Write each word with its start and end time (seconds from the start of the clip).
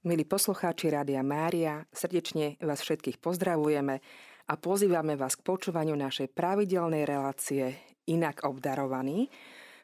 Milí 0.00 0.24
poslucháči 0.24 0.88
Rádia 0.88 1.20
Mária, 1.20 1.84
srdečne 1.92 2.56
vás 2.64 2.80
všetkých 2.80 3.20
pozdravujeme 3.20 4.00
a 4.48 4.54
pozývame 4.56 5.12
vás 5.12 5.36
k 5.36 5.44
počúvaniu 5.44 5.92
našej 5.92 6.32
pravidelnej 6.32 7.04
relácie 7.04 7.76
Inak 8.08 8.48
obdarovaný, 8.48 9.28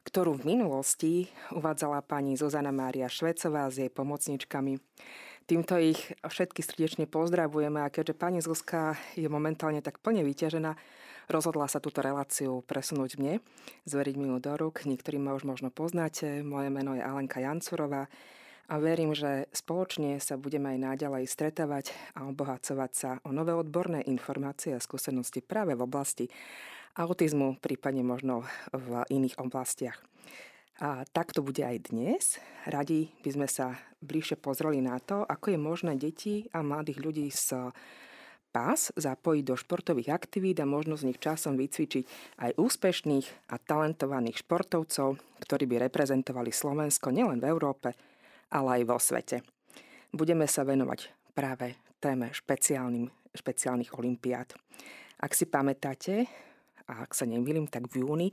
ktorú 0.08 0.40
v 0.40 0.56
minulosti 0.56 1.28
uvádzala 1.52 2.00
pani 2.00 2.32
Zuzana 2.32 2.72
Mária 2.72 3.12
Švecová 3.12 3.68
s 3.68 3.76
jej 3.76 3.92
pomocničkami. 3.92 4.80
Týmto 5.44 5.76
ich 5.76 6.00
všetky 6.24 6.64
srdečne 6.64 7.04
pozdravujeme 7.04 7.84
a 7.84 7.92
keďže 7.92 8.16
pani 8.16 8.40
Zuzka 8.40 8.96
je 9.20 9.28
momentálne 9.28 9.84
tak 9.84 10.00
plne 10.00 10.24
vyťažená, 10.24 10.80
rozhodla 11.28 11.68
sa 11.68 11.76
túto 11.76 12.00
reláciu 12.00 12.64
presunúť 12.64 13.20
mne, 13.20 13.44
zveriť 13.84 14.16
mi 14.16 14.32
ju 14.32 14.40
do 14.40 14.56
rúk. 14.56 14.88
Niektorí 14.88 15.20
ma 15.20 15.36
už 15.36 15.44
možno 15.44 15.68
poznáte, 15.68 16.40
moje 16.40 16.72
meno 16.72 16.96
je 16.96 17.04
Alenka 17.04 17.44
Jancurová 17.44 18.08
a 18.66 18.82
verím, 18.82 19.14
že 19.14 19.46
spoločne 19.54 20.18
sa 20.18 20.34
budeme 20.34 20.74
aj 20.74 20.78
naďalej 20.82 21.24
stretávať 21.30 21.94
a 22.18 22.26
obohacovať 22.26 22.90
sa 22.90 23.10
o 23.22 23.30
nové 23.30 23.54
odborné 23.54 24.02
informácie 24.10 24.74
a 24.74 24.82
skúsenosti 24.82 25.38
práve 25.38 25.78
v 25.78 25.84
oblasti 25.86 26.26
autizmu, 26.98 27.62
prípadne 27.62 28.02
možno 28.02 28.42
v 28.74 29.06
iných 29.12 29.38
oblastiach. 29.38 30.02
A 30.76 31.08
tak 31.08 31.32
to 31.32 31.40
bude 31.40 31.62
aj 31.62 31.88
dnes. 31.88 32.36
Radi 32.68 33.08
by 33.24 33.30
sme 33.32 33.48
sa 33.48 33.80
bližšie 34.04 34.36
pozreli 34.36 34.84
na 34.84 35.00
to, 35.00 35.24
ako 35.24 35.56
je 35.56 35.58
možné 35.60 35.92
deti 35.96 36.50
a 36.52 36.60
mladých 36.60 37.00
ľudí 37.00 37.26
z 37.32 37.72
pás 38.52 38.88
zapojiť 38.96 39.44
do 39.44 39.56
športových 39.56 40.12
aktivít 40.12 40.60
a 40.60 40.68
možno 40.68 40.96
z 40.96 41.12
nich 41.12 41.20
časom 41.20 41.60
vycvičiť 41.60 42.04
aj 42.40 42.56
úspešných 42.56 43.52
a 43.52 43.60
talentovaných 43.60 44.40
športovcov, 44.40 45.20
ktorí 45.44 45.64
by 45.68 45.88
reprezentovali 45.88 46.48
Slovensko 46.52 47.12
nielen 47.12 47.40
v 47.40 47.48
Európe, 47.52 47.92
ale 48.50 48.80
aj 48.80 48.82
vo 48.86 48.98
svete. 49.00 49.36
Budeme 50.14 50.46
sa 50.48 50.62
venovať 50.64 51.12
práve 51.36 51.76
téme 52.00 52.32
špeciálnych 52.32 53.92
olimpiád. 53.92 54.54
Ak 55.16 55.32
si 55.32 55.48
pamätáte, 55.48 56.28
a 56.86 57.02
ak 57.02 57.18
sa 57.18 57.26
nemýlim, 57.26 57.66
tak 57.66 57.90
v 57.90 58.06
júni 58.06 58.28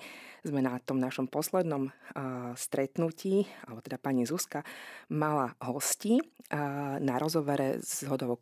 sme 0.46 0.62
na 0.62 0.78
tom 0.78 1.02
našom 1.02 1.26
poslednom 1.26 1.90
uh, 1.90 2.54
stretnutí, 2.54 3.50
alebo 3.66 3.82
teda 3.82 3.98
pani 3.98 4.30
Zuzka, 4.30 4.62
mala 5.10 5.58
hosti 5.58 6.22
uh, 6.22 7.02
na 7.02 7.18
rozhovere 7.18 7.82
z 7.82 8.06
hodov 8.06 8.38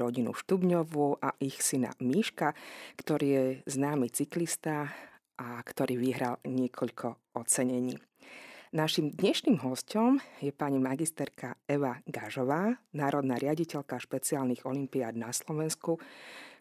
rodinu 0.00 0.32
Štubňovú 0.32 1.20
a 1.20 1.36
ich 1.44 1.60
syna 1.60 1.92
Míška, 2.00 2.56
ktorý 2.96 3.26
je 3.28 3.44
známy 3.68 4.08
cyklista 4.08 4.88
a 5.36 5.60
ktorý 5.60 6.00
vyhral 6.00 6.40
niekoľko 6.48 7.36
ocenení. 7.36 8.00
Našim 8.70 9.10
dnešným 9.10 9.66
hostom 9.66 10.22
je 10.38 10.54
pani 10.54 10.78
magisterka 10.78 11.58
Eva 11.66 11.98
Gažová, 12.06 12.78
národná 12.94 13.34
riaditeľka 13.34 13.98
špeciálnych 13.98 14.62
olimpiád 14.62 15.18
na 15.18 15.34
Slovensku, 15.34 15.98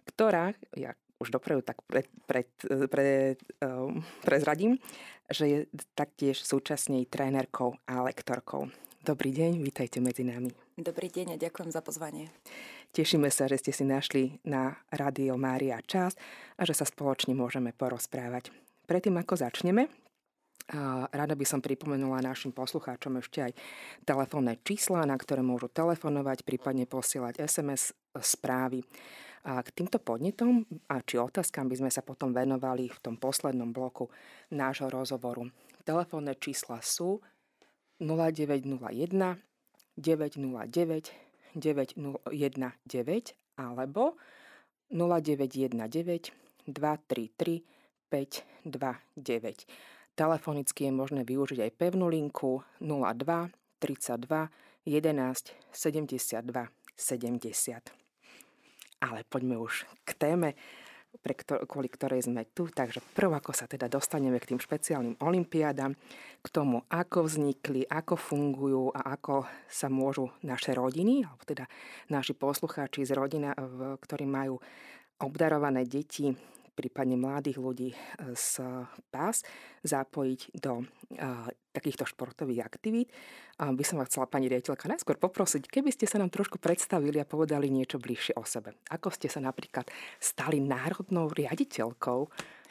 ktorá, 0.10 0.58
ja 0.74 0.98
už 1.22 1.30
dopredu 1.30 1.62
tak 1.62 1.86
pred, 1.86 2.10
pred, 2.26 2.50
pred, 2.90 3.38
um, 3.62 4.02
prezradím, 4.26 4.82
že 5.30 5.46
je 5.46 5.60
taktiež 5.94 6.42
súčasne 6.42 7.06
trénerkou 7.06 7.78
a 7.86 8.02
lektorkou. 8.02 8.74
Dobrý 9.06 9.30
deň, 9.30 9.62
vítajte 9.62 10.02
medzi 10.02 10.26
nami. 10.26 10.50
Dobrý 10.82 11.14
deň 11.14 11.38
a 11.38 11.42
ďakujem 11.42 11.70
za 11.70 11.86
pozvanie. 11.86 12.34
Tešíme 12.90 13.30
sa, 13.30 13.46
že 13.46 13.62
ste 13.62 13.70
si 13.70 13.86
našli 13.86 14.42
na 14.42 14.82
Rádio 14.90 15.38
Mária 15.38 15.78
čas 15.86 16.18
a 16.58 16.66
že 16.66 16.74
sa 16.74 16.90
spoločne 16.90 17.38
môžeme 17.38 17.70
porozprávať. 17.70 18.50
Predtým, 18.90 19.14
ako 19.22 19.38
začneme, 19.38 19.94
Rada 21.10 21.34
by 21.34 21.46
som 21.50 21.66
pripomenula 21.66 22.22
našim 22.22 22.54
poslucháčom 22.54 23.18
ešte 23.18 23.42
aj 23.42 23.58
telefónne 24.06 24.54
čísla, 24.62 25.02
na 25.02 25.18
ktoré 25.18 25.42
môžu 25.42 25.66
telefonovať, 25.66 26.46
prípadne 26.46 26.86
posielať 26.86 27.42
SMS 27.42 27.98
správy. 28.14 28.86
A 29.50 29.66
k 29.66 29.72
týmto 29.74 29.98
podnetom 29.98 30.68
a 30.92 31.02
či 31.02 31.18
otázkam 31.18 31.66
by 31.72 31.80
sme 31.80 31.90
sa 31.90 32.06
potom 32.06 32.36
venovali 32.36 32.92
v 32.92 33.00
tom 33.02 33.16
poslednom 33.18 33.74
bloku 33.74 34.14
nášho 34.54 34.92
rozhovoru. 34.94 35.50
Telefónne 35.88 36.38
čísla 36.38 36.84
sú 36.86 37.18
0901 37.98 38.70
909 39.98 41.56
919 41.56 41.98
alebo 43.58 44.22
0919 44.94 46.30
233 46.70 47.80
529. 48.10 49.66
Telefonicky 50.20 50.84
je 50.84 50.92
možné 50.92 51.24
využiť 51.24 51.64
aj 51.64 51.72
pevnú 51.80 52.12
linku 52.12 52.60
02 52.84 53.56
32 53.80 54.52
11 54.84 55.56
72 55.72 56.44
70. 57.00 59.00
Ale 59.00 59.24
poďme 59.32 59.64
už 59.64 59.88
k 60.04 60.12
téme, 60.20 60.60
pre 61.24 61.40
ktor- 61.40 61.64
kvôli 61.64 61.88
ktorej 61.88 62.28
sme 62.28 62.44
tu. 62.52 62.68
Takže 62.68 63.00
prv, 63.16 63.32
ako 63.32 63.56
sa 63.56 63.64
teda 63.64 63.88
dostaneme 63.88 64.44
k 64.44 64.52
tým 64.52 64.60
špeciálnym 64.60 65.24
olimpiádam, 65.24 65.96
k 66.44 66.48
tomu, 66.52 66.84
ako 66.92 67.24
vznikli, 67.24 67.88
ako 67.88 68.20
fungujú 68.20 68.92
a 68.92 69.16
ako 69.16 69.48
sa 69.72 69.88
môžu 69.88 70.36
naše 70.44 70.76
rodiny, 70.76 71.24
alebo 71.24 71.48
teda 71.48 71.64
naši 72.12 72.36
poslucháči 72.36 73.08
z 73.08 73.16
rodina, 73.16 73.56
ktorí 74.04 74.28
majú 74.28 74.60
obdarované 75.24 75.88
deti, 75.88 76.36
prípadne 76.80 77.20
mladých 77.20 77.60
ľudí 77.60 77.92
z 78.32 78.64
PAS 79.12 79.44
zapojiť 79.84 80.64
do 80.64 80.80
uh, 80.80 81.52
takýchto 81.76 82.08
športových 82.08 82.64
aktivít. 82.64 83.12
By 83.60 83.84
som 83.84 84.00
vás 84.00 84.08
chcela, 84.08 84.32
pani 84.32 84.48
riaditeľka, 84.48 84.88
najskôr 84.88 85.20
poprosiť, 85.20 85.68
keby 85.68 85.92
ste 85.92 86.08
sa 86.08 86.16
nám 86.16 86.32
trošku 86.32 86.64
predstavili 86.64 87.20
a 87.20 87.28
povedali 87.28 87.68
niečo 87.68 88.00
bližšie 88.00 88.40
o 88.40 88.48
sebe. 88.48 88.80
Ako 88.88 89.12
ste 89.12 89.28
sa 89.28 89.44
napríklad 89.44 89.92
stali 90.16 90.64
národnou 90.64 91.28
riaditeľkou 91.28 92.20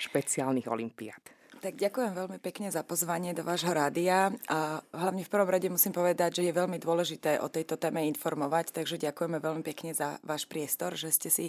špeciálnych 0.01 0.65
olimpiád? 0.65 1.38
Tak 1.59 1.75
ďakujem 1.75 2.15
veľmi 2.15 2.39
pekne 2.39 2.71
za 2.71 2.87
pozvanie 2.87 3.35
do 3.35 3.43
vášho 3.43 3.75
rádia 3.75 4.31
a 4.47 4.79
hlavne 4.95 5.27
v 5.27 5.33
prvom 5.33 5.51
rade 5.51 5.67
musím 5.67 5.91
povedať, 5.91 6.39
že 6.39 6.47
je 6.47 6.55
veľmi 6.55 6.79
dôležité 6.79 7.43
o 7.43 7.51
tejto 7.51 7.75
téme 7.75 8.07
informovať, 8.07 8.71
takže 8.71 8.95
ďakujeme 8.95 9.43
veľmi 9.43 9.67
pekne 9.67 9.91
za 9.91 10.23
váš 10.23 10.47
priestor, 10.47 10.95
že 10.95 11.11
ste 11.11 11.35
si 11.35 11.47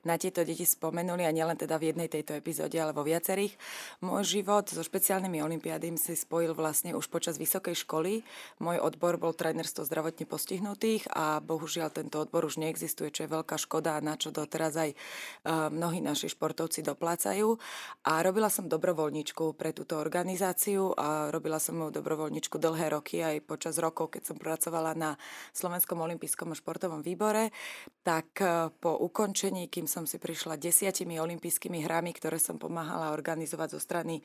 na 0.00 0.16
tieto 0.16 0.40
deti 0.48 0.64
spomenuli 0.64 1.28
a 1.28 1.34
nielen 1.36 1.60
teda 1.60 1.76
v 1.76 1.92
jednej 1.92 2.08
tejto 2.08 2.40
epizóde, 2.40 2.72
ale 2.80 2.96
vo 2.96 3.04
viacerých. 3.04 3.52
Môj 4.00 4.40
život 4.40 4.64
so 4.64 4.80
špeciálnymi 4.80 5.44
olimpiádami 5.44 6.00
si 6.00 6.16
spojil 6.16 6.56
vlastne 6.56 6.96
už 6.96 7.12
počas 7.12 7.36
vysokej 7.36 7.84
školy. 7.84 8.24
Môj 8.64 8.80
odbor 8.80 9.20
bol 9.20 9.36
trénerstvo 9.36 9.84
zdravotne 9.84 10.24
postihnutých 10.24 11.12
a 11.12 11.36
bohužiaľ 11.44 11.92
tento 11.92 12.16
odbor 12.16 12.48
už 12.48 12.56
neexistuje, 12.64 13.12
čo 13.12 13.28
je 13.28 13.34
veľká 13.36 13.60
škoda, 13.60 14.00
na 14.00 14.16
čo 14.16 14.32
doteraz 14.32 14.72
aj 14.80 14.96
mnohí 15.68 16.00
naši 16.00 16.32
športovci 16.32 16.80
doplácajú. 16.80 17.60
A 18.08 18.24
robila 18.24 18.48
som 18.48 18.64
dobrovoľníčku 18.64 19.49
pre 19.54 19.74
túto 19.74 19.98
organizáciu 19.98 20.94
a 20.94 21.28
robila 21.28 21.62
som 21.62 21.78
ju 21.78 21.88
dobrovoľničku 21.92 22.56
dlhé 22.56 22.94
roky 22.94 23.22
aj 23.22 23.44
počas 23.44 23.76
rokov, 23.76 24.16
keď 24.16 24.32
som 24.32 24.36
pracovala 24.36 24.94
na 24.94 25.10
Slovenskom 25.52 26.00
olympijskom 26.00 26.52
a 26.52 26.58
športovom 26.58 27.02
výbore. 27.04 27.52
Tak 28.02 28.28
e, 28.40 28.70
po 28.80 28.96
ukončení, 29.00 29.66
kým 29.66 29.90
som 29.90 30.06
si 30.06 30.16
prišla 30.20 30.60
desiatimi 30.60 31.20
olympijskými 31.20 31.82
hrami, 31.84 32.12
ktoré 32.16 32.38
som 32.40 32.56
pomáhala 32.60 33.12
organizovať 33.12 33.68
zo 33.76 33.80
strany 33.80 34.22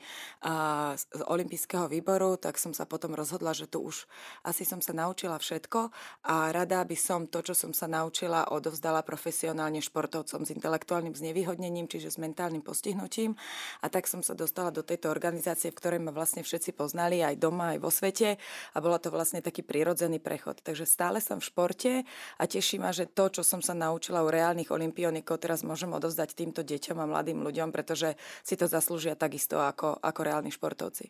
z 0.96 1.02
olympijského 1.26 1.88
výboru, 1.90 2.38
tak 2.38 2.60
som 2.60 2.70
sa 2.70 2.86
potom 2.86 3.16
rozhodla, 3.16 3.56
že 3.56 3.66
tu 3.66 3.82
už 3.82 4.06
asi 4.44 4.62
som 4.62 4.78
sa 4.78 4.94
naučila 4.94 5.40
všetko 5.40 5.90
a 6.28 6.54
rada 6.54 6.84
by 6.84 6.96
som 6.96 7.26
to, 7.26 7.42
čo 7.42 7.54
som 7.56 7.72
sa 7.74 7.88
naučila, 7.90 8.52
odovzdala 8.52 9.02
profesionálne 9.02 9.82
športovcom 9.82 10.44
s 10.44 10.52
intelektuálnym 10.52 11.16
znevýhodnením, 11.16 11.90
čiže 11.90 12.14
s 12.14 12.18
mentálnym 12.20 12.62
postihnutím. 12.62 13.34
A 13.82 13.86
tak 13.88 14.06
som 14.06 14.20
sa 14.20 14.36
dostala 14.36 14.70
do 14.70 14.84
tejto 14.84 15.15
organizácie, 15.16 15.72
v 15.72 15.78
ktorej 15.80 16.00
ma 16.04 16.12
vlastne 16.12 16.44
všetci 16.44 16.76
poznali 16.76 17.24
aj 17.24 17.40
doma, 17.40 17.72
aj 17.72 17.80
vo 17.80 17.88
svete 17.88 18.36
a 18.72 18.76
bolo 18.84 19.00
to 19.00 19.08
vlastne 19.08 19.40
taký 19.40 19.64
prirodzený 19.64 20.20
prechod. 20.20 20.60
Takže 20.60 20.84
stále 20.84 21.24
som 21.24 21.40
v 21.40 21.48
športe 21.48 21.92
a 22.36 22.42
teší 22.44 22.76
ma, 22.76 22.92
že 22.92 23.08
to, 23.08 23.32
čo 23.32 23.40
som 23.40 23.64
sa 23.64 23.72
naučila 23.72 24.20
u 24.20 24.28
reálnych 24.28 24.68
olimpionikov, 24.68 25.40
teraz 25.40 25.64
môžem 25.64 25.88
odovzdať 25.96 26.36
týmto 26.36 26.60
deťom 26.60 27.00
a 27.00 27.08
mladým 27.08 27.40
ľuďom, 27.40 27.72
pretože 27.72 28.20
si 28.44 28.54
to 28.60 28.68
zaslúžia 28.68 29.16
takisto 29.16 29.56
ako, 29.56 29.96
ako 29.96 30.20
reálni 30.20 30.52
športovci. 30.52 31.08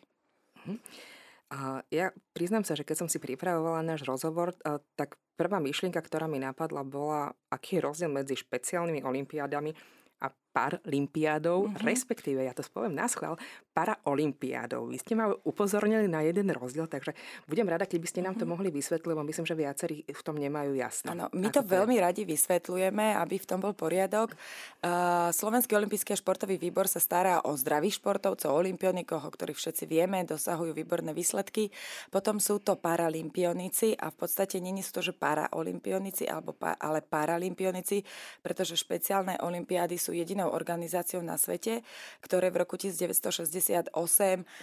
Mhm. 0.63 0.79
A 1.47 1.79
ja 1.95 2.11
priznám 2.35 2.67
sa, 2.67 2.75
že 2.75 2.83
keď 2.83 3.07
som 3.07 3.09
si 3.11 3.23
pripravovala 3.23 3.79
náš 3.79 4.03
rozhovor, 4.03 4.51
tak 4.99 5.15
prvá 5.39 5.63
myšlienka, 5.63 6.03
ktorá 6.03 6.27
mi 6.27 6.43
napadla, 6.43 6.83
bola, 6.83 7.31
aký 7.47 7.79
je 7.79 7.85
rozdiel 7.87 8.11
medzi 8.11 8.35
špeciálnymi 8.35 8.99
olimpiádami 8.99 9.71
a 10.19 10.27
Paralympiádou, 10.57 11.69
mm-hmm. 11.69 11.85
respektíve, 11.85 12.41
ja 12.41 12.57
to 12.57 12.65
spoviem 12.65 12.97
na 12.97 13.05
schvál, 13.05 13.37
Paraolympiádou. 13.77 14.89
Vy 14.89 14.97
ste 14.97 15.13
ma 15.13 15.29
upozornili 15.45 16.09
na 16.09 16.25
jeden 16.25 16.49
rozdiel, 16.49 16.89
takže 16.89 17.13
budem 17.45 17.69
rada, 17.69 17.85
keby 17.85 18.09
ste 18.09 18.25
nám 18.25 18.33
to 18.33 18.49
mhm. 18.49 18.57
mohli 18.57 18.69
vysvetliť, 18.73 19.05
lebo 19.05 19.21
myslím, 19.21 19.45
že 19.45 19.53
viacerí 19.53 20.01
v 20.01 20.21
tom 20.25 20.33
nemajú 20.33 20.73
jasno. 20.73 21.13
Áno, 21.13 21.29
my 21.29 21.53
to, 21.53 21.61
to 21.61 21.69
veľmi 21.69 21.93
je. 21.93 22.01
radi 22.01 22.21
vysvetľujeme, 22.25 23.13
aby 23.21 23.37
v 23.37 23.45
tom 23.45 23.61
bol 23.61 23.77
poriadok. 23.77 24.33
Uh, 24.81 25.29
Slovenský 25.29 25.77
olimpijský 25.77 26.17
a 26.17 26.17
športový 26.17 26.57
výbor 26.57 26.89
sa 26.89 26.97
stará 26.97 27.45
o 27.45 27.53
zdravých 27.53 28.01
športovcov, 28.01 28.49
olimpionikov, 28.49 29.21
o 29.21 29.29
ktorých 29.29 29.61
všetci 29.61 29.85
vieme, 29.85 30.25
dosahujú 30.25 30.73
výborné 30.73 31.13
výsledky. 31.13 31.69
Potom 32.09 32.41
sú 32.41 32.57
to 32.57 32.81
paralympionici 32.81 33.93
a 33.93 34.09
v 34.09 34.25
podstate 34.25 34.57
nie 34.57 34.81
sú 34.81 34.97
to, 34.97 35.05
že 35.05 35.13
paraolimpionici, 35.13 36.25
alebo 36.25 36.57
pa, 36.57 36.81
ale 36.81 37.05
paralympionici, 37.05 38.01
pretože 38.41 38.73
špeciálne 38.73 39.37
olimpiády 39.37 40.01
sú 40.01 40.17
jedinou 40.17 40.46
organizáciou 40.51 41.23
na 41.23 41.39
svete, 41.39 41.83
ktoré 42.23 42.51
v 42.51 42.63
roku 42.63 42.75
1960 42.75 43.91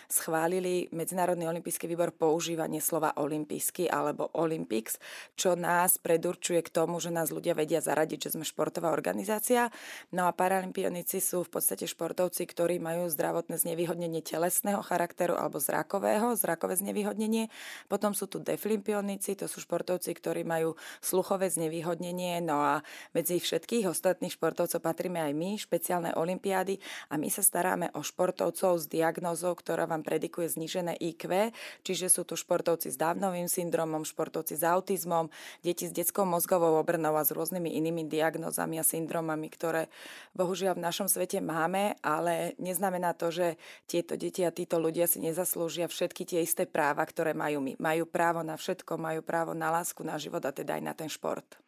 schválili 0.09 0.89
Medzinárodný 0.93 1.49
olimpijský 1.49 1.89
výbor 1.91 2.13
používanie 2.15 2.79
slova 2.81 3.17
olimpijský 3.17 3.89
alebo 3.89 4.31
Olympics, 4.37 4.99
čo 5.35 5.57
nás 5.59 5.97
predurčuje 5.97 6.61
k 6.65 6.73
tomu, 6.73 7.01
že 7.01 7.13
nás 7.13 7.31
ľudia 7.31 7.57
vedia 7.57 7.81
zaradiť, 7.81 8.29
že 8.29 8.33
sme 8.39 8.45
športová 8.47 8.91
organizácia. 8.93 9.69
No 10.13 10.29
a 10.29 10.33
paralympionici 10.37 11.19
sú 11.21 11.47
v 11.47 11.59
podstate 11.59 11.89
športovci, 11.89 12.45
ktorí 12.45 12.79
majú 12.79 13.09
zdravotné 13.09 13.57
znevýhodnenie 13.61 14.21
telesného 14.25 14.83
charakteru 14.85 15.37
alebo 15.39 15.63
zrakového, 15.63 16.37
zrakové 16.37 16.77
znevýhodnenie. 16.77 17.49
Potom 17.89 18.13
sú 18.13 18.27
tu 18.27 18.43
deflimpionici, 18.43 19.35
to 19.39 19.47
sú 19.47 19.63
športovci, 19.63 20.13
ktorí 20.15 20.43
majú 20.45 20.77
sluchové 21.01 21.49
znevýhodnenie. 21.49 22.41
No 22.45 22.61
a 22.61 22.75
medzi 23.17 23.39
všetkých 23.39 23.89
ostatných 23.89 24.35
športovcov 24.35 24.81
patríme 24.83 25.21
aj 25.21 25.33
my, 25.33 25.51
špeciálne 25.75 26.15
olimpiády 26.15 26.79
a 27.11 27.19
my 27.19 27.27
sa 27.27 27.43
staráme 27.43 27.91
o 27.99 28.07
športovcov 28.07 28.79
s 28.79 28.87
diagnózou, 28.87 29.59
ktorá 29.59 29.91
vám 29.91 30.07
predikuje 30.07 30.47
znížené 30.47 30.95
IQ, 31.03 31.51
čiže 31.83 32.07
sú 32.07 32.23
tu 32.23 32.39
športovci 32.39 32.95
s 32.95 32.97
dávnovým 32.97 33.51
syndromom, 33.51 34.07
športovci 34.07 34.55
s 34.55 34.63
autizmom, 34.63 35.35
deti 35.67 35.91
s 35.91 35.93
detskou 35.93 36.23
mozgovou 36.23 36.79
obrnou 36.79 37.19
a 37.19 37.27
s 37.27 37.35
rôznymi 37.35 37.75
inými 37.75 38.07
diagnózami 38.07 38.79
a 38.79 38.87
syndromami, 38.87 39.51
ktoré 39.51 39.91
bohužiaľ 40.39 40.79
v 40.79 40.85
našom 40.87 41.11
svete 41.11 41.43
máme, 41.43 41.99
ale 42.07 42.55
neznamená 42.63 43.19
to, 43.19 43.35
že 43.35 43.59
tieto 43.91 44.15
deti 44.15 44.47
a 44.47 44.55
títo 44.55 44.79
ľudia 44.79 45.11
si 45.11 45.19
nezaslúžia 45.19 45.91
všetky 45.91 46.23
tie 46.23 46.47
isté 46.47 46.71
práva, 46.71 47.03
ktoré 47.03 47.35
majú 47.35 47.59
my. 47.59 47.75
Majú 47.83 48.07
právo 48.07 48.47
na 48.47 48.55
všetko, 48.55 48.95
majú 48.95 49.27
právo 49.27 49.59
na 49.59 49.75
lásku, 49.75 50.07
na 50.07 50.15
život 50.23 50.47
a 50.47 50.55
teda 50.55 50.79
aj 50.79 50.83
na 50.87 50.95
ten 50.95 51.11
šport. 51.11 51.59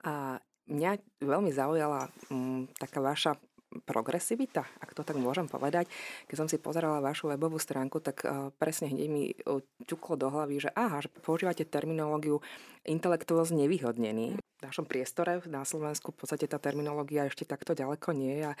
A 0.00 0.40
mňa 0.70 1.02
veľmi 1.20 1.50
zaujala 1.50 2.08
m, 2.30 2.64
mm, 2.64 2.78
taká 2.78 3.02
vaša 3.02 3.36
progresivita, 3.86 4.66
ak 4.82 4.90
to 4.98 5.06
tak 5.06 5.14
môžem 5.16 5.46
povedať. 5.46 5.86
Keď 6.26 6.36
som 6.36 6.48
si 6.50 6.58
pozerala 6.58 6.98
vašu 6.98 7.30
webovú 7.30 7.62
stránku, 7.62 8.02
tak 8.02 8.26
uh, 8.26 8.50
presne 8.58 8.90
hneď 8.90 9.08
mi 9.08 9.30
uh, 9.30 9.62
ťuklo 9.86 10.18
do 10.18 10.26
hlavy, 10.26 10.58
že 10.58 10.70
aha, 10.74 10.98
že 11.02 11.08
používate 11.22 11.62
terminológiu 11.62 12.42
intelektuál 12.82 13.46
znevýhodnený. 13.46 14.42
Našom 14.60 14.84
priestore 14.84 15.40
na 15.48 15.64
Slovensku 15.64 16.12
v 16.12 16.20
podstate 16.20 16.44
tá 16.44 16.60
terminológia 16.60 17.24
ešte 17.24 17.48
takto 17.48 17.72
ďaleko 17.72 18.12
nie 18.12 18.44
a 18.44 18.52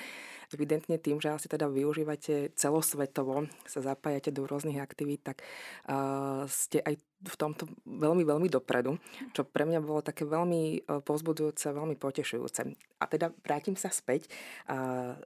evidentne 0.48 0.96
tým, 0.96 1.20
že 1.20 1.28
asi 1.28 1.44
teda 1.44 1.68
využívate 1.68 2.56
celosvetovo, 2.56 3.44
sa 3.68 3.80
zapájate 3.84 4.32
do 4.32 4.48
rôznych 4.48 4.80
aktivít, 4.80 5.28
tak 5.28 5.44
uh, 5.92 6.48
ste 6.48 6.80
aj 6.80 6.96
v 7.20 7.34
tomto 7.36 7.68
veľmi, 7.84 8.24
veľmi 8.24 8.48
dopredu, 8.48 8.96
čo 9.36 9.44
pre 9.44 9.68
mňa 9.68 9.84
bolo 9.84 10.00
také 10.00 10.24
veľmi 10.24 10.80
e, 10.80 11.04
pozbudujúce, 11.04 11.68
veľmi 11.68 11.92
potešujúce. 12.00 12.64
A 12.96 13.04
teda 13.04 13.28
vrátim 13.44 13.76
sa 13.76 13.92
späť. 13.92 14.24
Uh, 14.64 15.20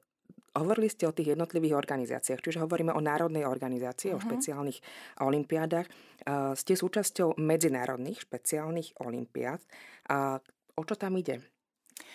Hovorili 0.55 0.87
ste 0.87 1.11
o 1.11 1.11
tých 1.11 1.35
jednotlivých 1.35 1.75
organizáciách, 1.75 2.39
čiže 2.39 2.63
hovoríme 2.63 2.95
o 2.95 3.03
národnej 3.03 3.43
organizácii, 3.43 4.15
uh-huh. 4.15 4.19
o 4.19 4.23
mhm. 4.23 4.27
špeciálnych 4.31 4.79
olimpiádach. 5.19 5.87
Uh, 6.23 6.55
ste 6.55 6.79
súčasťou 6.79 7.35
medzinárodných 7.43 8.23
špeciálnych 8.23 8.95
olimpiád. 9.03 9.59
Uh, 10.07 10.39
o 10.75 10.83
čo 10.83 10.95
tam 10.99 11.15
ide? 11.19 11.41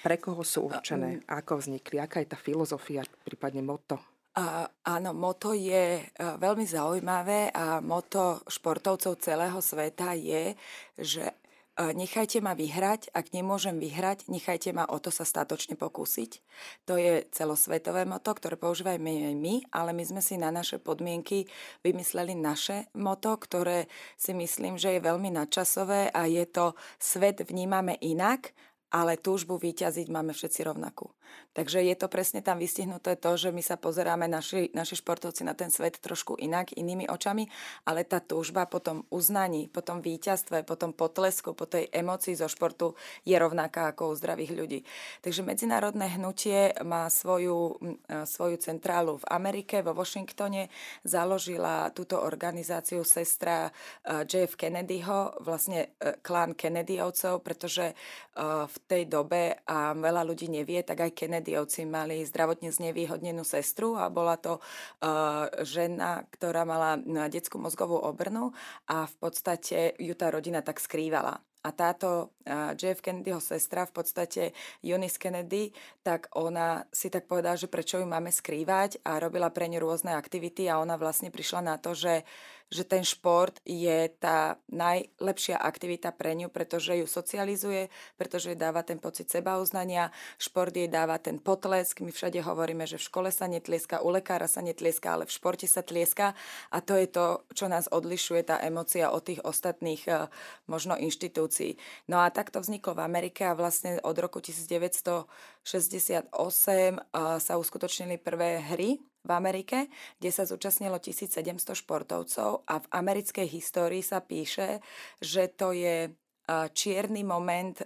Pre 0.04 0.16
koho 0.20 0.44
sú 0.44 0.68
určené? 0.72 1.24
Uh, 1.24 1.40
Ako 1.40 1.60
vznikli? 1.60 2.00
Aká 2.00 2.20
je 2.24 2.32
tá 2.32 2.40
filozofia, 2.40 3.04
prípadne 3.24 3.64
moto? 3.64 4.00
Uh, 4.36 4.68
áno, 4.86 5.12
moto 5.12 5.52
je 5.52 6.00
uh, 6.00 6.40
veľmi 6.40 6.64
zaujímavé 6.64 7.52
a 7.52 7.84
moto 7.84 8.40
športovcov 8.48 9.20
celého 9.20 9.60
sveta 9.60 10.16
je, 10.16 10.56
že 10.96 11.39
nechajte 11.80 12.44
ma 12.44 12.52
vyhrať, 12.52 13.16
ak 13.16 13.32
nemôžem 13.32 13.80
vyhrať, 13.80 14.28
nechajte 14.28 14.76
ma 14.76 14.84
o 14.84 15.00
to 15.00 15.16
sa 15.16 15.24
statočne 15.24 15.80
pokúsiť. 15.80 16.44
To 16.92 17.00
je 17.00 17.24
celosvetové 17.32 18.04
moto, 18.04 18.36
ktoré 18.36 18.60
používajme 18.60 19.32
aj 19.32 19.36
my, 19.40 19.56
ale 19.72 19.96
my 19.96 20.04
sme 20.04 20.22
si 20.22 20.36
na 20.36 20.52
naše 20.52 20.84
podmienky 20.84 21.48
vymysleli 21.80 22.36
naše 22.36 22.92
moto, 23.00 23.32
ktoré 23.40 23.88
si 24.20 24.36
myslím, 24.36 24.76
že 24.76 25.00
je 25.00 25.08
veľmi 25.08 25.32
nadčasové 25.32 26.12
a 26.12 26.28
je 26.28 26.44
to 26.52 26.76
svet 27.00 27.40
vnímame 27.48 27.96
inak, 28.04 28.52
ale 28.90 29.22
túžbu 29.22 29.62
vyťaziť 29.62 30.10
máme 30.10 30.34
všetci 30.34 30.66
rovnakú. 30.66 31.14
Takže 31.54 31.86
je 31.86 31.94
to 31.94 32.10
presne 32.10 32.42
tam 32.42 32.58
vystihnuté 32.58 33.14
to, 33.14 33.38
že 33.38 33.54
my 33.54 33.62
sa 33.62 33.78
pozeráme 33.78 34.26
naši, 34.26 34.74
naši 34.74 34.98
športovci 34.98 35.46
na 35.46 35.54
ten 35.54 35.70
svet 35.70 36.02
trošku 36.02 36.38
inak, 36.42 36.74
inými 36.74 37.06
očami, 37.06 37.46
ale 37.86 38.02
tá 38.02 38.18
túžba 38.18 38.66
po 38.66 38.82
tom 38.82 39.06
uznaní, 39.14 39.70
po 39.70 39.86
tom 39.86 40.02
víťazstve, 40.02 40.66
po 40.66 40.74
tom 40.74 40.94
potlesku, 40.94 41.54
po 41.54 41.70
tej 41.70 41.86
emocii 41.94 42.34
zo 42.34 42.50
športu 42.50 42.98
je 43.30 43.38
rovnaká 43.38 43.94
ako 43.94 44.14
u 44.14 44.18
zdravých 44.18 44.52
ľudí. 44.58 44.80
Takže 45.22 45.46
medzinárodné 45.46 46.18
hnutie 46.18 46.74
má 46.82 47.06
svoju, 47.14 47.78
svoju 48.26 48.58
centrálu 48.58 49.22
v 49.22 49.30
Amerike, 49.30 49.86
vo 49.86 49.94
Washingtone. 49.94 50.74
Založila 51.06 51.94
túto 51.94 52.18
organizáciu 52.18 53.06
sestra 53.06 53.70
JF 54.06 54.58
Kennedyho, 54.58 55.46
vlastne 55.46 55.94
klán 56.26 56.58
Kennedyovcov, 56.58 57.46
pretože 57.46 57.94
v 58.40 58.78
tej 58.88 59.10
dobe, 59.10 59.60
a 59.68 59.92
veľa 59.98 60.24
ľudí 60.24 60.48
nevie, 60.48 60.86
tak 60.86 61.04
aj 61.04 61.18
Kennedy 61.18 61.50
Kennedyovci 61.50 61.88
mali 61.90 62.22
zdravotne 62.22 62.70
znevýhodnenú 62.70 63.42
sestru 63.42 63.98
a 63.98 64.12
bola 64.14 64.38
to 64.38 64.62
uh, 64.62 65.50
žena, 65.66 66.28
ktorá 66.30 66.62
mala 66.62 67.02
detskú 67.32 67.58
mozgovú 67.58 67.98
obrnu 67.98 68.54
a 68.86 69.10
v 69.10 69.16
podstate 69.18 69.98
ju 69.98 70.14
tá 70.14 70.30
rodina 70.30 70.62
tak 70.62 70.78
skrývala. 70.78 71.42
A 71.60 71.76
táto 71.76 72.32
uh, 72.46 72.72
JF 72.78 73.02
Kennedyho 73.02 73.42
sestra, 73.42 73.90
v 73.90 73.98
podstate 73.98 74.54
Eunice 74.86 75.18
Kennedy, 75.18 75.74
tak 76.06 76.30
ona 76.38 76.86
si 76.94 77.10
tak 77.10 77.26
povedala, 77.26 77.58
že 77.58 77.68
prečo 77.68 78.00
ju 78.00 78.06
máme 78.06 78.30
skrývať 78.30 79.02
a 79.04 79.18
robila 79.18 79.50
pre 79.50 79.68
ňu 79.68 79.82
rôzne 79.82 80.14
aktivity 80.14 80.70
a 80.70 80.80
ona 80.80 80.96
vlastne 80.96 81.34
prišla 81.34 81.62
na 81.66 81.76
to, 81.82 81.98
že 81.98 82.24
uh, 82.24 82.59
že 82.70 82.86
ten 82.86 83.02
šport 83.02 83.58
je 83.66 84.14
tá 84.22 84.62
najlepšia 84.70 85.58
aktivita 85.58 86.14
pre 86.14 86.38
ňu, 86.38 86.54
pretože 86.54 86.94
ju 86.94 87.10
socializuje, 87.10 87.90
pretože 88.14 88.54
jej 88.54 88.60
dáva 88.60 88.86
ten 88.86 89.02
pocit 89.02 89.26
sebauznania, 89.26 90.14
šport 90.38 90.70
jej 90.70 90.86
dáva 90.86 91.18
ten 91.18 91.42
potlesk. 91.42 92.06
My 92.06 92.14
všade 92.14 92.46
hovoríme, 92.46 92.86
že 92.86 93.02
v 93.02 93.08
škole 93.10 93.30
sa 93.34 93.50
netlieska, 93.50 94.06
u 94.06 94.14
lekára 94.14 94.46
sa 94.46 94.62
netlieska, 94.62 95.18
ale 95.18 95.26
v 95.26 95.34
športe 95.34 95.66
sa 95.66 95.82
tlieska 95.82 96.38
a 96.70 96.78
to 96.78 96.94
je 96.94 97.10
to, 97.10 97.42
čo 97.58 97.66
nás 97.66 97.90
odlišuje, 97.90 98.46
tá 98.46 98.62
emocia 98.62 99.10
od 99.10 99.26
tých 99.26 99.42
ostatných 99.42 100.06
eh, 100.06 100.30
možno 100.70 100.94
inštitúcií. 100.94 101.76
No 102.06 102.22
a 102.22 102.30
takto 102.30 102.62
vzniklo 102.62 102.94
v 102.94 103.06
Amerike 103.06 103.50
a 103.50 103.58
vlastne 103.58 103.98
od 104.06 104.14
roku 104.22 104.38
1968 104.38 105.26
eh, 105.66 107.02
sa 107.42 107.54
uskutočnili 107.58 108.22
prvé 108.22 108.62
hry 108.62 109.09
v 109.24 109.32
Amerike, 109.32 109.92
kde 110.18 110.30
sa 110.32 110.48
zúčastnilo 110.48 110.98
1700 111.00 111.76
športovcov 111.76 112.64
a 112.66 112.76
v 112.80 112.86
americkej 112.92 113.48
histórii 113.52 114.04
sa 114.04 114.24
píše, 114.24 114.80
že 115.20 115.52
to 115.52 115.76
je 115.76 116.12
čierny 116.50 117.22
moment 117.22 117.78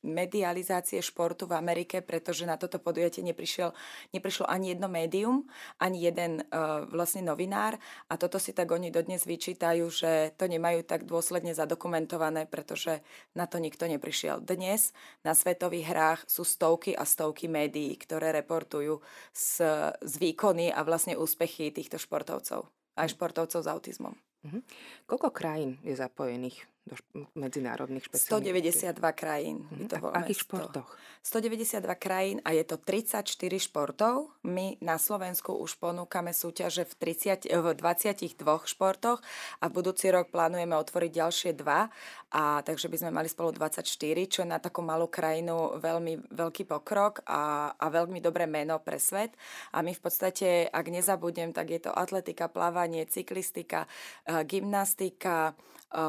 medializácie 0.00 1.00
športu 1.04 1.44
v 1.44 1.56
Amerike, 1.56 2.00
pretože 2.00 2.48
na 2.48 2.56
toto 2.56 2.80
podujatie 2.80 3.20
neprišiel, 3.20 3.76
neprišlo 4.16 4.48
ani 4.48 4.72
jedno 4.72 4.88
médium, 4.88 5.44
ani 5.76 6.00
jeden 6.00 6.40
uh, 6.40 6.88
vlastne 6.88 7.20
novinár 7.24 7.76
a 8.08 8.16
toto 8.16 8.40
si 8.40 8.56
tak 8.56 8.72
oni 8.72 8.88
dodnes 8.88 9.28
vyčítajú, 9.28 9.84
že 9.92 10.32
to 10.40 10.48
nemajú 10.48 10.84
tak 10.84 11.04
dôsledne 11.04 11.52
zadokumentované, 11.52 12.48
pretože 12.48 13.04
na 13.36 13.44
to 13.44 13.60
nikto 13.60 13.84
neprišiel. 13.84 14.40
Dnes 14.40 14.96
na 15.20 15.36
svetových 15.36 15.86
hrách 15.92 16.20
sú 16.26 16.48
stovky 16.48 16.96
a 16.96 17.04
stovky 17.04 17.46
médií, 17.46 17.92
ktoré 18.00 18.32
reportujú 18.32 19.04
z, 19.36 19.62
z 20.00 20.14
výkony 20.16 20.72
a 20.72 20.80
vlastne 20.80 21.16
úspechy 21.20 21.68
týchto 21.70 22.00
športovcov, 22.00 22.64
aj 22.96 23.08
športovcov 23.12 23.60
s 23.60 23.68
autizmom. 23.68 24.14
Mhm. 24.40 24.64
Koľko 25.04 25.28
krajín 25.36 25.76
je 25.84 25.92
zapojených 25.92 26.64
do 26.86 26.96
medzinárodných 27.36 28.08
špeciálnych 28.08 28.96
192 28.96 29.12
krajín. 29.12 29.56
Mm, 29.68 29.88
to 29.88 29.96
v 30.00 30.06
akých 30.16 30.40
športoch? 30.44 30.88
192 31.20 31.84
krajín 32.00 32.38
a 32.48 32.56
je 32.56 32.64
to 32.64 32.80
34 32.80 33.28
športov. 33.60 34.32
My 34.40 34.80
na 34.80 34.96
Slovensku 34.96 35.52
už 35.52 35.76
ponúkame 35.76 36.32
súťaže 36.32 36.88
v, 36.88 36.92
30, 36.96 37.52
v 37.52 37.66
22 37.76 38.40
športoch 38.64 39.20
a 39.60 39.64
v 39.68 39.72
budúci 39.72 40.08
rok 40.08 40.32
plánujeme 40.32 40.72
otvoriť 40.72 41.10
ďalšie 41.12 41.50
dva. 41.60 41.92
A 42.30 42.62
takže 42.64 42.88
by 42.88 42.96
sme 42.96 43.10
mali 43.10 43.28
spolu 43.28 43.52
24, 43.52 43.84
čo 44.30 44.46
je 44.46 44.48
na 44.48 44.62
takú 44.62 44.80
malú 44.80 45.10
krajinu 45.10 45.76
veľmi 45.76 46.32
veľký 46.32 46.64
pokrok 46.64 47.20
a, 47.26 47.74
a 47.74 47.86
veľmi 47.90 48.22
dobré 48.22 48.46
meno 48.48 48.78
pre 48.80 48.96
svet. 48.96 49.34
A 49.76 49.82
my 49.82 49.92
v 49.92 50.00
podstate, 50.00 50.70
ak 50.70 50.86
nezabudnem, 50.88 51.52
tak 51.52 51.68
je 51.74 51.84
to 51.84 51.92
atletika, 51.92 52.46
plávanie, 52.46 53.04
cyklistika, 53.04 53.84
eh, 54.24 54.46
gymnastika, 54.46 55.52
eh, 55.52 56.08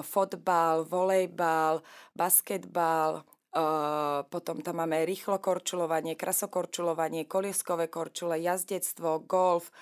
fotbal, 0.62 0.86
volejbal, 0.86 1.82
basketbal, 2.16 3.24
Uh, 3.52 4.24
potom 4.32 4.64
tam 4.64 4.80
máme 4.80 5.04
rýchlo 5.04 5.36
korčulovanie, 5.36 6.16
krasokorčulovanie, 6.16 7.28
kolieskové 7.28 7.92
korčule, 7.92 8.40
jazdectvo, 8.40 9.28
golf, 9.28 9.76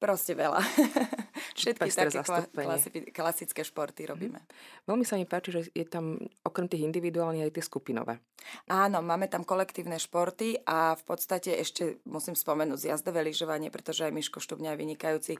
Proste 0.00 0.32
veľa. 0.32 0.64
Všetky 1.60 1.92
také 1.92 2.24
klasi- 2.56 3.12
klasické 3.12 3.60
športy 3.60 4.08
mhm. 4.08 4.08
robíme. 4.08 4.40
Mm. 4.40 4.48
Veľmi 4.88 5.04
sa 5.04 5.20
mi 5.20 5.28
páči, 5.28 5.52
že 5.52 5.60
je 5.76 5.84
tam 5.84 6.16
okrem 6.40 6.72
tých 6.72 6.88
individuálnych 6.88 7.44
aj 7.44 7.52
tie 7.52 7.64
skupinové. 7.64 8.16
Áno, 8.72 9.04
máme 9.04 9.28
tam 9.28 9.44
kolektívne 9.44 10.00
športy 10.00 10.64
a 10.64 10.96
v 10.96 11.02
podstate 11.04 11.52
ešte 11.60 12.00
musím 12.08 12.32
spomenúť 12.32 12.88
zjazdové 12.88 13.20
lyžovanie, 13.20 13.68
pretože 13.68 14.08
aj 14.08 14.16
Miško 14.16 14.40
Štubňa 14.40 14.72
je 14.72 14.80
vynikajúci 14.80 15.32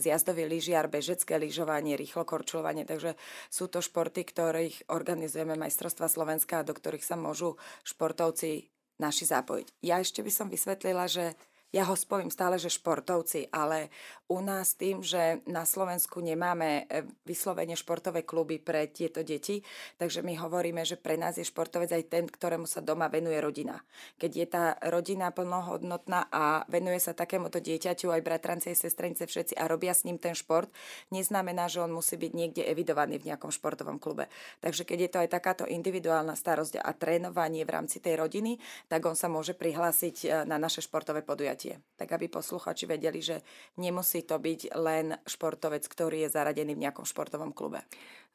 zjazdový 0.00 0.48
lyžiar, 0.48 0.88
bežecké 0.88 1.36
lyžovanie, 1.36 2.00
rýchlo 2.00 2.24
korčulovanie, 2.24 2.88
takže 2.88 3.20
sú 3.52 3.68
to 3.68 3.84
športy, 3.84 4.24
ktorých 4.24 4.88
organizujeme 4.88 5.60
majstrovstva 5.60 6.08
Slovenska, 6.08 6.64
do 6.64 6.72
ktorých 6.72 7.04
sa 7.04 7.20
môžu 7.20 7.60
športovci 7.84 8.72
naši 8.96 9.28
zapojiť. 9.28 9.66
Ja 9.84 10.00
ešte 10.00 10.24
by 10.24 10.32
som 10.32 10.48
vysvetlila, 10.48 11.04
že 11.04 11.36
ja 11.76 11.84
ho 11.84 11.92
spojím 11.92 12.32
stále, 12.32 12.56
že 12.56 12.72
športovci, 12.72 13.52
ale 13.52 13.92
u 14.32 14.40
nás 14.40 14.72
tým, 14.72 15.04
že 15.04 15.44
na 15.44 15.68
Slovensku 15.68 16.24
nemáme 16.24 16.88
e, 16.88 17.04
vyslovene 17.28 17.76
športové 17.76 18.24
kluby 18.24 18.56
pre 18.56 18.88
tieto 18.88 19.20
deti, 19.20 19.60
takže 20.00 20.24
my 20.24 20.40
hovoríme, 20.40 20.80
že 20.88 20.96
pre 20.96 21.20
nás 21.20 21.36
je 21.36 21.44
športovec 21.44 21.92
aj 21.92 22.04
ten, 22.08 22.24
ktorému 22.24 22.64
sa 22.64 22.80
doma 22.80 23.12
venuje 23.12 23.36
rodina. 23.36 23.84
Keď 24.16 24.32
je 24.32 24.46
tá 24.48 24.64
rodina 24.88 25.28
plnohodnotná 25.36 26.32
a 26.32 26.64
venuje 26.72 26.96
sa 26.96 27.12
takémuto 27.12 27.60
dieťaťu, 27.60 28.08
aj 28.08 28.24
bratranci, 28.24 28.72
aj 28.72 28.80
sestrenice, 28.88 29.28
všetci 29.28 29.60
a 29.60 29.68
robia 29.68 29.92
s 29.92 30.08
ním 30.08 30.16
ten 30.16 30.32
šport, 30.32 30.72
neznamená, 31.12 31.68
že 31.68 31.84
on 31.84 31.92
musí 31.92 32.16
byť 32.16 32.32
niekde 32.32 32.62
evidovaný 32.64 33.20
v 33.20 33.28
nejakom 33.36 33.52
športovom 33.52 34.00
klube. 34.00 34.32
Takže 34.64 34.88
keď 34.88 34.98
je 35.04 35.10
to 35.12 35.18
aj 35.20 35.28
takáto 35.28 35.64
individuálna 35.68 36.32
starosť 36.32 36.80
a 36.80 36.90
trénovanie 36.96 37.68
v 37.68 37.74
rámci 37.76 38.00
tej 38.00 38.16
rodiny, 38.16 38.56
tak 38.88 39.04
on 39.04 39.14
sa 39.14 39.28
môže 39.28 39.52
prihlásiť 39.52 40.16
e, 40.24 40.26
na 40.48 40.56
naše 40.56 40.80
športové 40.80 41.20
podujatie 41.20 41.65
podujatie. 41.66 41.82
Tak 41.96 42.12
aby 42.12 42.28
posluchači 42.28 42.84
vedeli, 42.86 43.24
že 43.24 43.40
nemusí 43.80 44.22
to 44.22 44.36
byť 44.36 44.76
len 44.76 45.16
športovec, 45.24 45.82
ktorý 45.88 46.28
je 46.28 46.32
zaradený 46.32 46.76
v 46.76 46.84
nejakom 46.86 47.08
športovom 47.08 47.56
klube. 47.56 47.82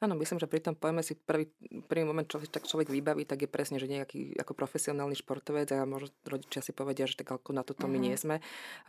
Áno, 0.02 0.18
myslím, 0.18 0.42
že 0.42 0.50
pri 0.50 0.58
tom 0.58 0.74
pojme 0.74 0.98
si 1.06 1.14
prvý, 1.14 1.46
prvý 1.86 2.02
moment, 2.02 2.26
čo 2.26 2.42
tak 2.42 2.66
človek 2.66 2.90
vybaví, 2.90 3.22
tak 3.22 3.46
je 3.46 3.50
presne, 3.50 3.78
že 3.78 3.86
nejaký 3.86 4.34
ako 4.34 4.52
profesionálny 4.58 5.14
športovec 5.14 5.70
a 5.78 5.86
možno 5.86 6.10
rodičia 6.26 6.58
si 6.58 6.74
povedia, 6.74 7.06
že 7.06 7.22
tak 7.22 7.30
ako 7.30 7.54
na 7.54 7.62
toto 7.62 7.86
mm-hmm. 7.86 8.02
my 8.02 8.06
nie 8.10 8.16
sme. 8.18 8.36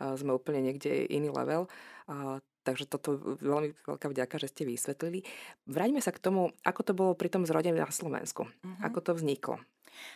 A 0.02 0.18
sme 0.18 0.34
úplne 0.34 0.58
niekde 0.58 1.06
iný 1.06 1.30
level. 1.30 1.70
A, 2.10 2.42
takže 2.66 2.90
toto 2.90 3.14
veľmi 3.38 3.78
veľká 3.86 4.10
vďaka, 4.10 4.42
že 4.42 4.50
ste 4.50 4.66
vysvetlili. 4.66 5.22
Vráťme 5.70 6.02
sa 6.02 6.10
k 6.10 6.18
tomu, 6.18 6.50
ako 6.66 6.80
to 6.82 6.92
bolo 6.98 7.12
pri 7.14 7.30
tom 7.30 7.46
zrode 7.46 7.70
na 7.70 7.86
Slovensku. 7.86 8.50
Mm-hmm. 8.50 8.82
Ako 8.82 8.98
to 8.98 9.14
vzniklo. 9.14 9.62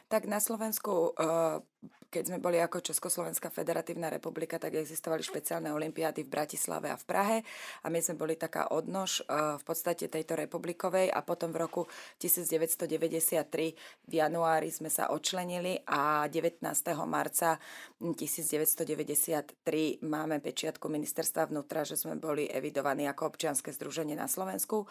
Tak 0.08 0.26
na 0.26 0.40
Slovensku 0.40 1.14
uh, 1.14 1.60
keď 2.08 2.32
sme 2.32 2.40
boli 2.40 2.56
ako 2.56 2.80
Československá 2.80 3.52
federatívna 3.52 4.08
republika, 4.08 4.56
tak 4.56 4.80
existovali 4.80 5.20
špeciálne 5.20 5.68
olimpiády 5.76 6.24
v 6.24 6.32
Bratislave 6.32 6.88
a 6.88 6.96
v 6.96 7.04
Prahe 7.04 7.44
a 7.84 7.92
my 7.92 8.00
sme 8.00 8.16
boli 8.16 8.32
taká 8.32 8.72
odnož 8.72 9.20
v 9.28 9.62
podstate 9.62 10.08
tejto 10.08 10.32
republikovej 10.32 11.12
a 11.12 11.20
potom 11.20 11.52
v 11.52 11.68
roku 11.68 11.84
1993 12.16 14.08
v 14.08 14.12
januári 14.12 14.72
sme 14.72 14.88
sa 14.88 15.12
odčlenili 15.12 15.84
a 15.84 16.24
19. 16.32 16.64
marca 17.04 17.60
1993 18.00 20.00
máme 20.00 20.40
pečiatku 20.40 20.88
ministerstva 20.88 21.52
vnútra, 21.52 21.84
že 21.84 22.00
sme 22.00 22.16
boli 22.16 22.48
evidovaní 22.48 23.04
ako 23.04 23.36
občianske 23.36 23.68
združenie 23.76 24.16
na 24.16 24.32
Slovensku. 24.32 24.88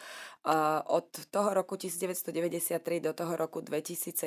Od 0.85 1.07
toho 1.33 1.49
roku 1.57 1.81
1993 1.81 3.01
do 3.01 3.17
toho 3.17 3.33
roku 3.33 3.65
2017 3.65 4.21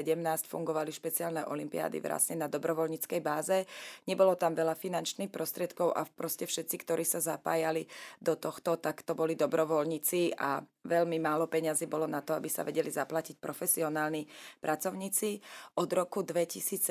fungovali 0.51 0.91
špeciálne 0.91 1.47
olimpiády 1.47 2.03
vlastne 2.03 2.35
na 2.43 2.51
dobrovoľ 2.51 2.81
dobrovoľníckej 2.81 3.21
báze. 3.21 3.69
Nebolo 4.09 4.41
tam 4.41 4.57
veľa 4.57 4.73
finančných 4.73 5.29
prostriedkov 5.29 5.93
a 5.93 6.09
proste 6.09 6.49
všetci, 6.49 6.77
ktorí 6.81 7.05
sa 7.05 7.21
zapájali 7.21 7.85
do 8.17 8.35
tohto, 8.35 8.81
tak 8.81 9.05
to 9.05 9.13
boli 9.13 9.37
dobrovoľníci 9.37 10.41
a 10.41 10.65
veľmi 10.65 11.21
málo 11.21 11.45
peňazí 11.45 11.85
bolo 11.85 12.09
na 12.09 12.25
to, 12.25 12.33
aby 12.33 12.49
sa 12.49 12.65
vedeli 12.65 12.89
zaplatiť 12.89 13.37
profesionálni 13.37 14.25
pracovníci. 14.65 15.45
Od 15.77 15.91
roku 15.93 16.25
2017 16.25 16.89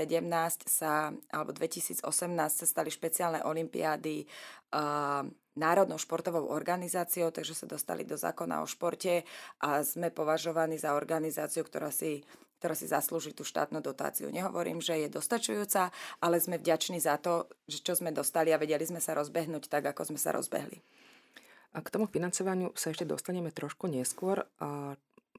sa, 0.69 1.09
alebo 1.33 1.51
2018 1.51 2.05
sa 2.37 2.65
stali 2.69 2.93
špeciálne 2.93 3.41
olimpiády 3.41 4.23
uh, 4.23 5.25
Národnou 5.59 5.99
športovou 5.99 6.55
organizáciou, 6.55 7.35
takže 7.35 7.51
sa 7.51 7.67
dostali 7.67 8.07
do 8.07 8.15
zákona 8.15 8.63
o 8.63 8.67
športe 8.69 9.27
a 9.59 9.83
sme 9.83 10.07
považovaní 10.07 10.79
za 10.79 10.95
organizáciu, 10.95 11.67
ktorá 11.67 11.91
si 11.91 12.23
ktorá 12.59 12.75
si 12.75 12.91
zaslúži 12.91 13.31
tú 13.31 13.47
štátnu 13.47 13.79
dotáciu. 13.79 14.27
Nehovorím, 14.27 14.83
že 14.83 14.99
je 14.99 15.07
dostačujúca, 15.07 15.95
ale 16.19 16.43
sme 16.43 16.59
vďační 16.59 16.99
za 16.99 17.15
to, 17.15 17.47
že 17.71 17.79
čo 17.79 17.95
sme 17.95 18.11
dostali 18.11 18.51
a 18.51 18.59
vedeli 18.59 18.83
sme 18.83 18.99
sa 18.99 19.15
rozbehnúť 19.15 19.71
tak, 19.71 19.87
ako 19.95 20.11
sme 20.11 20.19
sa 20.19 20.35
rozbehli. 20.35 20.83
A 21.73 21.79
k 21.79 21.91
tomu 21.93 22.09
financovaniu 22.11 22.75
sa 22.75 22.91
ešte 22.91 23.07
dostaneme 23.07 23.53
trošku 23.53 23.87
neskôr. 23.87 24.43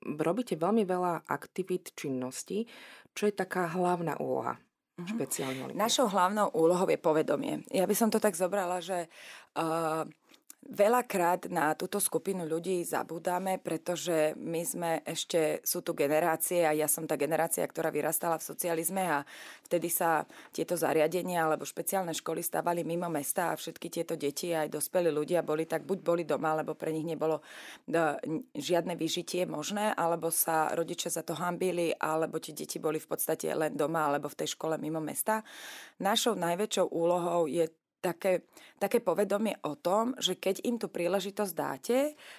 Robíte 0.01 0.57
veľmi 0.57 0.89
veľa 0.89 1.29
aktivít, 1.29 1.93
činností. 1.93 2.65
Čo 3.13 3.29
je 3.29 3.35
taká 3.35 3.69
hlavná 3.69 4.17
úloha 4.17 4.57
mhm. 4.97 5.07
špeciálne? 5.13 5.63
Našou 5.77 6.09
hlavnou 6.09 6.49
úlohou 6.57 6.89
je 6.89 6.97
povedomie. 6.97 7.67
Ja 7.69 7.85
by 7.85 7.95
som 7.99 8.09
to 8.09 8.23
tak 8.23 8.39
zobrala, 8.39 8.81
že 8.81 9.11
uh, 9.59 10.07
Veľakrát 10.61 11.49
na 11.49 11.73
túto 11.73 11.97
skupinu 11.97 12.45
ľudí 12.45 12.85
zabúdame, 12.85 13.57
pretože 13.57 14.37
my 14.37 14.61
sme 14.61 14.91
ešte, 15.09 15.65
sú 15.65 15.81
tu 15.81 15.97
generácie 15.97 16.69
a 16.69 16.77
ja 16.77 16.85
som 16.85 17.09
tá 17.09 17.17
generácia, 17.17 17.65
ktorá 17.65 17.89
vyrastala 17.89 18.37
v 18.37 18.45
socializme 18.45 19.01
a 19.09 19.25
vtedy 19.65 19.89
sa 19.89 20.29
tieto 20.53 20.77
zariadenia 20.77 21.49
alebo 21.49 21.65
špeciálne 21.65 22.13
školy 22.13 22.45
stavali 22.45 22.85
mimo 22.85 23.09
mesta 23.09 23.51
a 23.51 23.59
všetky 23.59 23.89
tieto 23.89 24.21
deti 24.21 24.53
aj 24.53 24.69
dospelí 24.69 25.09
ľudia 25.09 25.41
boli 25.41 25.65
tak 25.65 25.89
buď 25.89 25.99
boli 26.05 26.23
doma, 26.29 26.53
alebo 26.53 26.77
pre 26.77 26.93
nich 26.93 27.09
nebolo 27.09 27.41
žiadne 28.53 29.01
vyžitie 29.01 29.49
možné, 29.49 29.97
alebo 29.97 30.29
sa 30.29 30.77
rodičia 30.77 31.09
za 31.09 31.25
to 31.25 31.41
hambili, 31.41 31.97
alebo 31.97 32.37
tie 32.37 32.53
deti 32.53 32.77
boli 32.77 33.01
v 33.01 33.09
podstate 33.09 33.49
len 33.57 33.73
doma 33.81 34.13
alebo 34.13 34.29
v 34.29 34.45
tej 34.45 34.61
škole 34.61 34.77
mimo 34.77 35.01
mesta. 35.01 35.41
Našou 36.05 36.37
najväčšou 36.37 36.93
úlohou 36.93 37.49
je 37.49 37.65
také, 38.01 38.49
také 38.81 38.99
povedomie 38.99 39.61
o 39.61 39.77
tom, 39.77 40.17
že 40.17 40.41
keď 40.41 40.65
im 40.65 40.81
tú 40.81 40.89
príležitosť 40.89 41.53
dáte, 41.53 41.99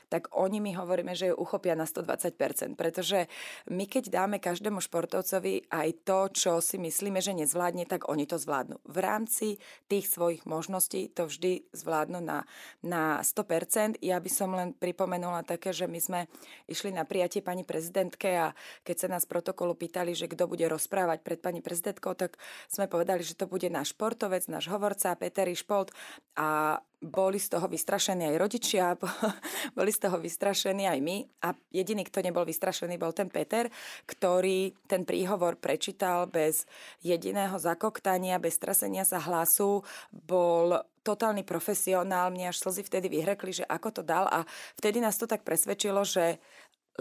tak 0.10 0.34
oni 0.34 0.58
mi 0.58 0.74
hovoríme, 0.74 1.14
že 1.14 1.30
ju 1.32 1.36
uchopia 1.38 1.78
na 1.78 1.86
120%, 1.86 2.74
pretože 2.74 3.30
my 3.70 3.86
keď 3.86 4.10
dáme 4.10 4.42
každému 4.42 4.82
športovcovi 4.82 5.70
aj 5.70 5.90
to, 6.02 6.20
čo 6.34 6.52
si 6.60 6.82
myslíme, 6.82 7.22
že 7.22 7.38
nezvládne, 7.38 7.86
tak 7.86 8.10
oni 8.10 8.26
to 8.26 8.42
zvládnu. 8.42 8.82
V 8.90 8.98
rámci 8.98 9.62
tých 9.86 10.10
svojich 10.10 10.50
možností 10.50 11.14
to 11.14 11.30
vždy 11.30 11.70
zvládnu 11.72 12.20
na, 12.26 12.50
na 12.82 13.22
100%. 13.22 14.02
Ja 14.02 14.18
by 14.18 14.32
som 14.34 14.58
len 14.58 14.74
pripomenula 14.74 15.46
také, 15.46 15.70
že 15.70 15.86
my 15.86 16.02
sme 16.02 16.20
išli 16.66 16.90
na 16.90 17.06
prijatie 17.06 17.46
pani 17.46 17.62
prezidentke 17.62 18.34
a 18.34 18.58
keď 18.82 18.96
sa 18.98 19.08
nás 19.14 19.30
protokolu 19.30 19.78
pýtali, 19.78 20.18
že 20.18 20.26
kto 20.26 20.50
bude 20.50 20.66
rozprávať 20.66 21.22
pred 21.22 21.38
pani 21.38 21.62
prezidentkou, 21.62 22.18
tak 22.18 22.42
sme 22.66 22.90
povedali, 22.90 23.22
že 23.22 23.38
to 23.38 23.46
bude 23.46 23.70
náš 23.70 23.94
športovec, 23.94 24.50
náš 24.50 24.66
hovorca 24.72 25.14
Peter 25.14 25.51
Harry 25.52 25.60
Špolt 25.60 25.92
a 26.40 26.80
boli 27.04 27.42
z 27.42 27.52
toho 27.52 27.68
vystrašení 27.68 28.24
aj 28.32 28.36
rodičia, 28.40 28.96
boli 29.78 29.92
z 29.92 30.00
toho 30.08 30.16
vystrašení 30.16 30.88
aj 30.88 31.00
my 31.04 31.18
a 31.44 31.52
jediný, 31.76 32.08
kto 32.08 32.24
nebol 32.24 32.48
vystrašený, 32.48 32.96
bol 32.96 33.12
ten 33.12 33.28
Peter, 33.28 33.68
ktorý 34.08 34.72
ten 34.88 35.04
príhovor 35.04 35.60
prečítal 35.60 36.32
bez 36.32 36.64
jediného 37.04 37.60
zakoktania, 37.60 38.40
bez 38.40 38.56
trasenia 38.56 39.04
sa 39.04 39.20
hlasu, 39.20 39.84
bol 40.14 40.80
totálny 41.04 41.44
profesionál, 41.44 42.32
mne 42.32 42.56
až 42.56 42.64
slzy 42.64 42.88
vtedy 42.88 43.12
vyhrekli, 43.12 43.52
že 43.52 43.68
ako 43.68 44.00
to 44.00 44.02
dal 44.08 44.30
a 44.32 44.48
vtedy 44.80 45.04
nás 45.04 45.20
to 45.20 45.28
tak 45.28 45.44
presvedčilo, 45.44 46.06
že 46.08 46.40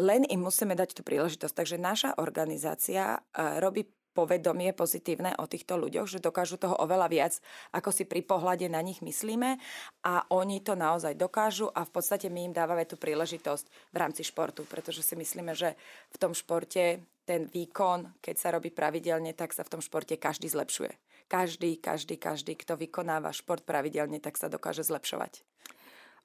len 0.00 0.24
im 0.26 0.40
musíme 0.42 0.72
dať 0.72 0.96
tú 0.96 1.02
príležitosť. 1.04 1.54
Takže 1.54 1.76
naša 1.76 2.10
organizácia 2.16 3.20
eh, 3.20 3.60
robí 3.60 3.84
povedomie 4.20 4.76
pozitívne 4.76 5.32
o 5.40 5.48
týchto 5.48 5.80
ľuďoch, 5.80 6.04
že 6.04 6.20
dokážu 6.20 6.60
toho 6.60 6.76
oveľa 6.76 7.08
viac, 7.08 7.34
ako 7.72 7.88
si 7.88 8.04
pri 8.04 8.20
pohľade 8.20 8.68
na 8.68 8.84
nich 8.84 9.00
myslíme 9.00 9.56
a 10.04 10.14
oni 10.28 10.60
to 10.60 10.76
naozaj 10.76 11.16
dokážu 11.16 11.72
a 11.72 11.88
v 11.88 11.90
podstate 11.96 12.28
my 12.28 12.52
im 12.52 12.54
dávame 12.54 12.84
tú 12.84 13.00
príležitosť 13.00 13.64
v 13.88 13.96
rámci 13.96 14.22
športu, 14.28 14.68
pretože 14.68 15.00
si 15.00 15.16
myslíme, 15.16 15.56
že 15.56 15.72
v 16.12 16.16
tom 16.20 16.36
športe 16.36 17.00
ten 17.24 17.48
výkon, 17.48 18.20
keď 18.20 18.36
sa 18.36 18.52
robí 18.52 18.68
pravidelne, 18.68 19.32
tak 19.32 19.56
sa 19.56 19.64
v 19.64 19.72
tom 19.72 19.80
športe 19.80 20.20
každý 20.20 20.52
zlepšuje. 20.52 20.92
Každý, 21.30 21.80
každý, 21.80 22.20
každý, 22.20 22.58
kto 22.58 22.74
vykonáva 22.76 23.30
šport 23.30 23.62
pravidelne, 23.62 24.20
tak 24.20 24.36
sa 24.36 24.50
dokáže 24.50 24.82
zlepšovať. 24.82 25.49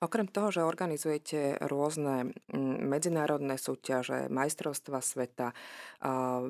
Okrem 0.03 0.27
toho, 0.27 0.51
že 0.51 0.67
organizujete 0.67 1.55
rôzne 1.63 2.35
mm, 2.51 2.83
medzinárodné 2.83 3.55
súťaže, 3.55 4.27
majstrovstva 4.27 4.99
sveta, 4.99 5.55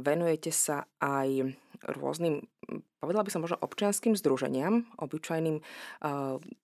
venujete 0.01 0.49
sa 0.49 0.89
aj 0.97 1.53
rôznym, 1.85 2.41
povedala 2.97 3.21
by 3.21 3.31
som 3.31 3.45
možno 3.45 3.61
občianským 3.61 4.17
združeniam, 4.17 4.89
obyčajným 4.97 5.61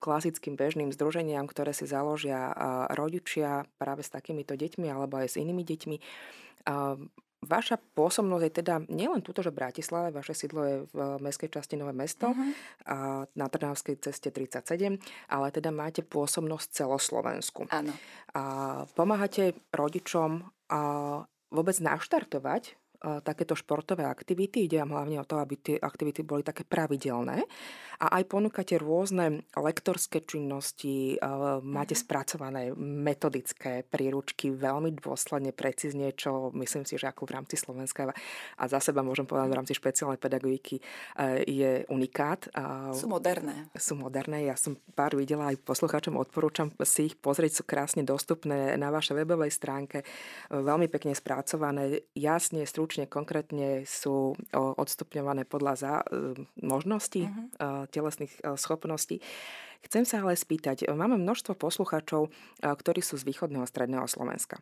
klasickým 0.01 0.57
bežným 0.57 0.89
združeniam, 0.89 1.45
ktoré 1.45 1.77
si 1.77 1.85
založia 1.85 2.49
rodičia 2.97 3.69
práve 3.77 4.01
s 4.01 4.09
takýmito 4.09 4.57
deťmi 4.57 4.89
alebo 4.89 5.21
aj 5.21 5.37
s 5.37 5.39
inými 5.39 5.61
deťmi. 5.61 5.97
Vaša 7.41 7.81
pôsobnosť 7.97 8.43
je 8.45 8.53
teda 8.53 8.75
nielen 8.85 9.25
túto, 9.25 9.41
že 9.41 9.49
v 9.49 9.65
Bratislave, 9.65 10.13
vaše 10.13 10.37
sídlo 10.37 10.61
je 10.61 10.75
v 10.93 10.99
mestskej 11.25 11.49
časti 11.49 11.73
Nové 11.73 11.89
mesto 11.89 12.29
uh-huh. 12.29 12.51
a 12.85 12.97
na 13.33 13.47
Trnavskej 13.49 13.97
ceste 13.97 14.29
37, 14.29 15.01
ale 15.25 15.47
teda 15.49 15.73
máte 15.73 16.05
pôsobnosť 16.05 16.85
celoslovensku. 16.85 17.65
Áno. 17.73 17.97
A 18.37 18.43
pomáhate 18.93 19.57
rodičom 19.73 20.45
a 20.69 20.81
vôbec 21.51 21.75
naštartovať 21.81 22.80
takéto 23.01 23.57
športové 23.57 24.05
aktivity. 24.05 24.69
Ide 24.69 24.81
vám 24.85 24.93
hlavne 25.01 25.17
o 25.17 25.25
to, 25.25 25.41
aby 25.41 25.55
tie 25.57 25.75
aktivity 25.81 26.21
boli 26.21 26.45
také 26.45 26.61
pravidelné. 26.61 27.43
A 28.01 28.17
aj 28.17 28.33
ponúkate 28.33 28.81
rôzne 28.81 29.45
lektorské 29.53 30.25
činnosti, 30.25 31.21
máte 31.61 31.93
mhm. 31.93 32.01
spracované 32.01 32.61
metodické 32.77 33.85
príručky 33.85 34.49
veľmi 34.53 34.93
dôsledne, 34.97 35.53
precízne, 35.53 36.13
čo 36.17 36.49
myslím 36.57 36.85
si, 36.85 36.97
že 36.97 37.09
ako 37.09 37.29
v 37.29 37.33
rámci 37.37 37.55
Slovenska 37.57 38.09
a 38.57 38.63
za 38.65 38.79
seba 38.81 39.05
môžem 39.05 39.29
povedať 39.29 39.49
v 39.51 39.57
rámci 39.57 39.73
špeciálnej 39.77 40.17
pedagogiky 40.17 40.81
e, 40.81 40.83
je 41.45 41.71
unikát. 41.87 42.49
Sú 42.93 43.05
moderné. 43.05 43.69
Sú 43.77 43.93
moderné. 43.93 44.49
Ja 44.49 44.57
som 44.57 44.77
pár 44.97 45.13
videla 45.13 45.53
aj 45.53 45.61
poslucháčom, 45.61 46.17
odporúčam 46.17 46.73
si 46.81 47.13
ich 47.13 47.15
pozrieť, 47.17 47.61
sú 47.61 47.63
krásne 47.63 48.01
dostupné 48.01 48.75
na 48.75 48.89
vašej 48.89 49.21
webovej 49.23 49.53
stránke. 49.53 50.01
Veľmi 50.49 50.89
pekne 50.89 51.13
spracované, 51.13 52.03
jasne, 52.17 52.65
stručne 52.65 52.90
stručne, 52.91 53.07
konkrétne 53.07 53.87
sú 53.87 54.35
odstupňované 54.51 55.47
podľa 55.47 55.73
za, 55.79 55.93
e, 56.03 56.35
možností, 56.59 57.23
uh-huh. 57.23 57.87
telesných 57.87 58.35
e, 58.43 58.59
schopností. 58.59 59.23
Chcem 59.87 60.03
sa 60.03 60.19
ale 60.19 60.35
spýtať, 60.35 60.91
máme 60.91 61.15
množstvo 61.15 61.55
poslucháčov, 61.55 62.29
ktorí 62.61 63.01
sú 63.01 63.17
z 63.17 63.25
východného 63.25 63.65
stredného 63.65 64.05
Slovenska. 64.05 64.61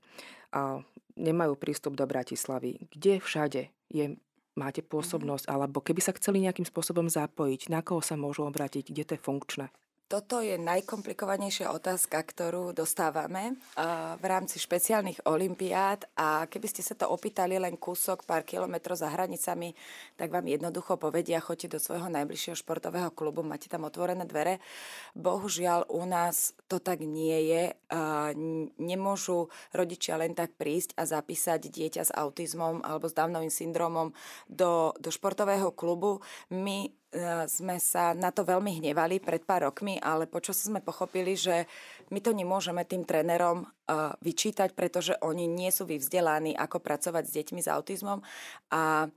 Nemajú 1.19 1.59
prístup 1.59 1.99
do 1.99 2.07
Bratislavy. 2.07 2.87
Kde 2.87 3.19
všade 3.19 3.67
je 3.91 4.15
máte 4.55 4.79
mhm. 4.79 4.87
pôsobnosť, 4.87 5.51
alebo 5.51 5.83
keby 5.83 5.99
sa 5.99 6.15
chceli 6.15 6.45
nejakým 6.45 6.63
spôsobom 6.63 7.11
zapojiť, 7.11 7.67
na 7.67 7.83
koho 7.83 7.99
sa 7.99 8.15
môžu 8.15 8.47
obrátiť, 8.47 8.95
kde 8.95 9.03
to 9.03 9.11
je 9.17 9.25
funkčné? 9.25 9.67
Toto 10.09 10.41
je 10.41 10.57
najkomplikovanejšia 10.57 11.69
otázka, 11.69 12.17
ktorú 12.17 12.73
dostávame 12.73 13.61
v 14.17 14.23
rámci 14.25 14.57
špeciálnych 14.57 15.21
olimpiád 15.29 16.09
a 16.17 16.49
keby 16.49 16.65
ste 16.65 16.81
sa 16.81 16.97
to 16.97 17.05
opýtali 17.13 17.61
len 17.61 17.77
kúsok, 17.77 18.25
pár 18.25 18.41
kilometrov 18.41 18.97
za 18.97 19.05
hranicami, 19.05 19.77
tak 20.17 20.33
vám 20.33 20.49
jednoducho 20.49 20.97
povedia, 20.97 21.37
choďte 21.37 21.77
do 21.77 21.79
svojho 21.79 22.09
najbližšieho 22.09 22.57
športového 22.57 23.13
klubu, 23.13 23.45
máte 23.45 23.69
tam 23.69 23.85
otvorené 23.85 24.25
dvere. 24.25 24.57
Bohužiaľ 25.13 25.85
u 25.93 26.01
nás 26.09 26.57
to 26.65 26.81
tak 26.81 27.05
nie 27.05 27.45
je. 27.45 27.63
Nemôžu 28.81 29.53
rodičia 29.77 30.17
len 30.17 30.33
tak 30.33 30.57
prísť 30.57 30.97
a 30.97 31.05
zapísať 31.05 31.69
dieťa 31.69 32.09
s 32.09 32.15
autizmom 32.17 32.81
alebo 32.81 33.05
s 33.05 33.13
Downovým 33.13 33.53
syndromom 33.53 34.09
do, 34.49 34.89
do 34.97 35.13
športového 35.13 35.69
klubu. 35.69 36.25
My 36.49 36.89
sme 37.49 37.81
sa 37.81 38.13
na 38.13 38.29
to 38.29 38.45
veľmi 38.45 38.77
hnevali 38.77 39.17
pred 39.17 39.41
pár 39.41 39.65
rokmi, 39.65 39.97
ale 39.97 40.29
počas 40.29 40.61
sme 40.61 40.77
pochopili, 40.77 41.33
že 41.33 41.65
my 42.13 42.21
to 42.21 42.33
nemôžeme 42.33 42.85
tým 42.85 43.01
trénerom 43.01 43.65
e, 43.65 43.67
vyčítať, 44.21 44.77
pretože 44.77 45.17
oni 45.25 45.49
nie 45.49 45.73
sú 45.73 45.89
vyvzdelaní, 45.89 46.53
ako 46.53 46.77
pracovať 46.77 47.23
s 47.25 47.35
deťmi 47.41 47.61
s 47.65 47.69
autizmom. 47.69 48.21
A 48.69 49.09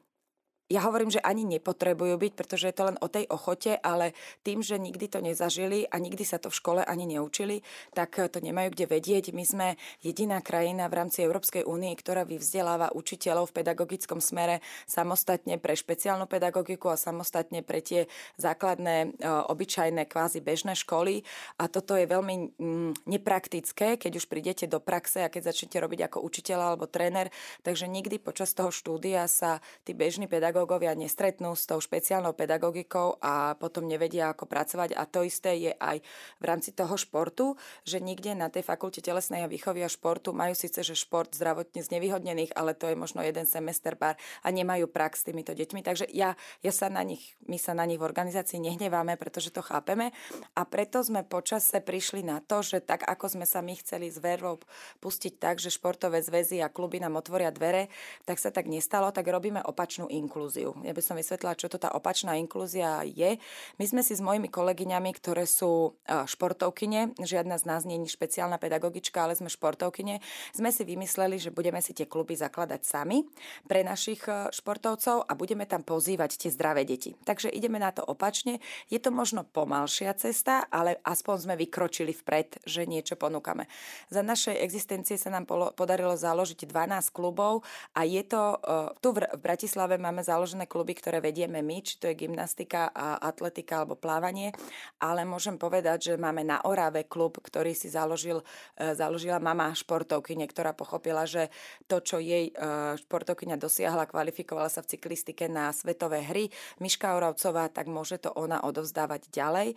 ja 0.72 0.80
hovorím, 0.88 1.12
že 1.12 1.20
ani 1.20 1.44
nepotrebujú 1.44 2.16
byť, 2.16 2.32
pretože 2.32 2.72
je 2.72 2.76
to 2.76 2.88
len 2.88 2.96
o 3.04 3.12
tej 3.12 3.28
ochote, 3.28 3.76
ale 3.76 4.16
tým, 4.40 4.64
že 4.64 4.80
nikdy 4.80 5.04
to 5.04 5.20
nezažili 5.20 5.84
a 5.84 6.00
nikdy 6.00 6.24
sa 6.24 6.40
to 6.40 6.48
v 6.48 6.56
škole 6.56 6.80
ani 6.80 7.04
neučili, 7.04 7.60
tak 7.92 8.16
to 8.16 8.40
nemajú 8.40 8.72
kde 8.72 8.88
vedieť. 8.88 9.36
My 9.36 9.44
sme 9.44 9.66
jediná 10.00 10.40
krajina 10.40 10.88
v 10.88 10.96
rámci 11.04 11.20
Európskej 11.28 11.68
únie, 11.68 11.92
ktorá 11.92 12.24
vyvzdeláva 12.24 12.96
učiteľov 12.96 13.52
v 13.52 13.60
pedagogickom 13.60 14.24
smere 14.24 14.64
samostatne 14.88 15.60
pre 15.60 15.76
špeciálnu 15.76 16.24
pedagogiku 16.24 16.88
a 16.88 16.96
samostatne 16.96 17.60
pre 17.60 17.84
tie 17.84 18.08
základné, 18.40 18.96
e, 19.04 19.28
obyčajné, 19.28 20.08
kvázi 20.08 20.40
bežné 20.40 20.72
školy. 20.72 21.20
A 21.60 21.68
toto 21.68 22.00
je 22.00 22.08
veľmi 22.08 22.56
mm, 22.56 23.04
nepraktické, 23.04 24.00
keď 24.00 24.12
už 24.16 24.24
prídete 24.24 24.64
do 24.64 24.80
praxe 24.80 25.20
a 25.20 25.28
keď 25.28 25.52
začnete 25.52 25.76
robiť 25.76 26.00
ako 26.08 26.24
učiteľ 26.24 26.72
alebo 26.72 26.88
tréner. 26.88 27.28
Takže 27.60 27.84
nikdy 27.84 28.16
počas 28.16 28.56
toho 28.56 28.72
štúdia 28.72 29.28
sa 29.28 29.60
tí 29.84 29.92
bežní 29.92 30.24
pedagógovia 30.24 30.61
pedagógovia 30.62 30.94
nestretnú 30.94 31.58
s 31.58 31.66
tou 31.66 31.82
špeciálnou 31.82 32.38
pedagogikou 32.38 33.18
a 33.18 33.58
potom 33.58 33.82
nevedia, 33.82 34.30
ako 34.30 34.46
pracovať. 34.46 34.94
A 34.94 35.10
to 35.10 35.26
isté 35.26 35.58
je 35.58 35.72
aj 35.74 35.98
v 36.38 36.44
rámci 36.46 36.70
toho 36.70 36.94
športu, 36.94 37.58
že 37.82 37.98
nikde 37.98 38.38
na 38.38 38.46
tej 38.46 38.62
fakulte 38.62 39.02
telesnej 39.02 39.42
výchovy 39.50 39.82
a 39.82 39.90
športu 39.90 40.30
majú 40.30 40.54
síce, 40.54 40.86
že 40.86 40.94
šport 40.94 41.34
zdravotne 41.34 41.82
znevýhodnených, 41.82 42.54
ale 42.54 42.78
to 42.78 42.86
je 42.86 42.94
možno 42.94 43.26
jeden 43.26 43.42
semester 43.42 43.98
pár 43.98 44.14
a 44.46 44.54
nemajú 44.54 44.86
prax 44.86 45.26
s 45.26 45.34
týmito 45.34 45.50
deťmi. 45.50 45.82
Takže 45.82 46.06
ja, 46.14 46.38
ja 46.62 46.70
sa 46.70 46.86
na 46.86 47.02
nich, 47.02 47.34
my 47.50 47.58
sa 47.58 47.74
na 47.74 47.82
nich 47.82 47.98
v 47.98 48.06
organizácii 48.06 48.62
nehneváme, 48.62 49.18
pretože 49.18 49.50
to 49.50 49.66
chápeme 49.66 50.14
a 50.54 50.62
preto 50.62 51.02
sme 51.02 51.26
počase 51.26 51.82
prišli 51.82 52.22
na 52.22 52.38
to, 52.38 52.62
že 52.62 52.78
tak 52.78 53.02
ako 53.02 53.34
sme 53.34 53.50
sa 53.50 53.66
my 53.66 53.74
chceli 53.82 54.14
s 54.14 54.22
verou 54.22 54.62
pustiť 55.02 55.42
tak, 55.42 55.58
že 55.58 55.74
športové 55.74 56.22
zväzy 56.22 56.62
a 56.62 56.70
kluby 56.70 57.02
nám 57.02 57.18
otvoria 57.18 57.50
dvere, 57.50 57.90
tak 58.22 58.38
sa 58.38 58.54
tak 58.54 58.70
nestalo, 58.70 59.10
tak 59.10 59.26
robíme 59.26 59.58
opačnú 59.58 60.06
inklúziu 60.06 60.41
inklúziu. 60.42 60.74
Ja 60.82 60.90
by 60.90 61.02
som 61.06 61.14
vysvetlila, 61.14 61.54
čo 61.54 61.70
to 61.70 61.78
tá 61.78 61.94
opačná 61.94 62.34
inklúzia 62.34 63.06
je. 63.06 63.38
My 63.78 63.86
sme 63.86 64.02
si 64.02 64.18
s 64.18 64.18
mojimi 64.18 64.50
kolegyňami, 64.50 65.14
ktoré 65.14 65.46
sú 65.46 65.94
športovkyne, 66.10 67.14
žiadna 67.22 67.62
z 67.62 67.64
nás 67.70 67.86
nie 67.86 68.02
je 68.02 68.10
špeciálna 68.10 68.58
pedagogička, 68.58 69.22
ale 69.22 69.38
sme 69.38 69.46
športovkyne, 69.46 70.18
sme 70.50 70.70
si 70.74 70.82
vymysleli, 70.82 71.38
že 71.38 71.54
budeme 71.54 71.78
si 71.78 71.94
tie 71.94 72.10
kluby 72.10 72.34
zakladať 72.34 72.82
sami 72.82 73.22
pre 73.70 73.86
našich 73.86 74.26
e, 74.26 74.50
športovcov 74.50 75.30
a 75.30 75.32
budeme 75.38 75.62
tam 75.62 75.86
pozývať 75.86 76.42
tie 76.42 76.50
zdravé 76.50 76.82
deti. 76.82 77.14
Takže 77.22 77.46
ideme 77.54 77.78
na 77.78 77.94
to 77.94 78.02
opačne. 78.02 78.58
Je 78.90 78.98
to 78.98 79.14
možno 79.14 79.46
pomalšia 79.46 80.10
cesta, 80.18 80.66
ale 80.74 80.98
aspoň 81.06 81.36
sme 81.38 81.54
vykročili 81.54 82.10
vpred, 82.10 82.66
že 82.66 82.90
niečo 82.90 83.14
ponúkame. 83.14 83.70
Za 84.10 84.26
našej 84.26 84.58
existencie 84.58 85.14
sa 85.14 85.30
nám 85.30 85.46
podarilo 85.78 86.18
založiť 86.18 86.66
12 86.66 87.14
klubov 87.14 87.62
a 87.94 88.02
je 88.02 88.26
to, 88.26 88.58
e, 88.58 88.98
tu 88.98 89.14
v 89.14 89.22
Bratislave 89.38 90.00
máme 90.00 90.24
založené 90.32 90.64
kluby, 90.64 90.96
ktoré 90.96 91.20
vedieme 91.20 91.60
my, 91.60 91.84
či 91.84 92.00
to 92.00 92.08
je 92.08 92.16
gymnastika, 92.16 92.88
atletika 93.20 93.84
alebo 93.84 94.00
plávanie, 94.00 94.56
ale 94.96 95.28
môžem 95.28 95.60
povedať, 95.60 96.12
že 96.12 96.14
máme 96.16 96.40
na 96.40 96.64
Orave 96.64 97.04
klub, 97.04 97.36
ktorý 97.36 97.76
si 97.76 97.92
založil, 97.92 98.40
e, 98.80 98.96
založila 98.96 99.36
mama 99.36 99.76
športovkyne, 99.76 100.48
ktorá 100.48 100.72
pochopila, 100.72 101.28
že 101.28 101.52
to, 101.84 102.00
čo 102.00 102.16
jej 102.16 102.48
e, 102.48 102.52
športovkyňa 102.96 103.60
dosiahla, 103.60 104.08
kvalifikovala 104.08 104.72
sa 104.72 104.80
v 104.80 104.96
cyklistike 104.96 105.52
na 105.52 105.68
svetové 105.76 106.24
hry, 106.24 106.48
Miška 106.80 107.12
Oravcová, 107.12 107.68
tak 107.68 107.92
môže 107.92 108.16
to 108.16 108.32
ona 108.32 108.64
odovzdávať 108.64 109.28
ďalej. 109.28 109.76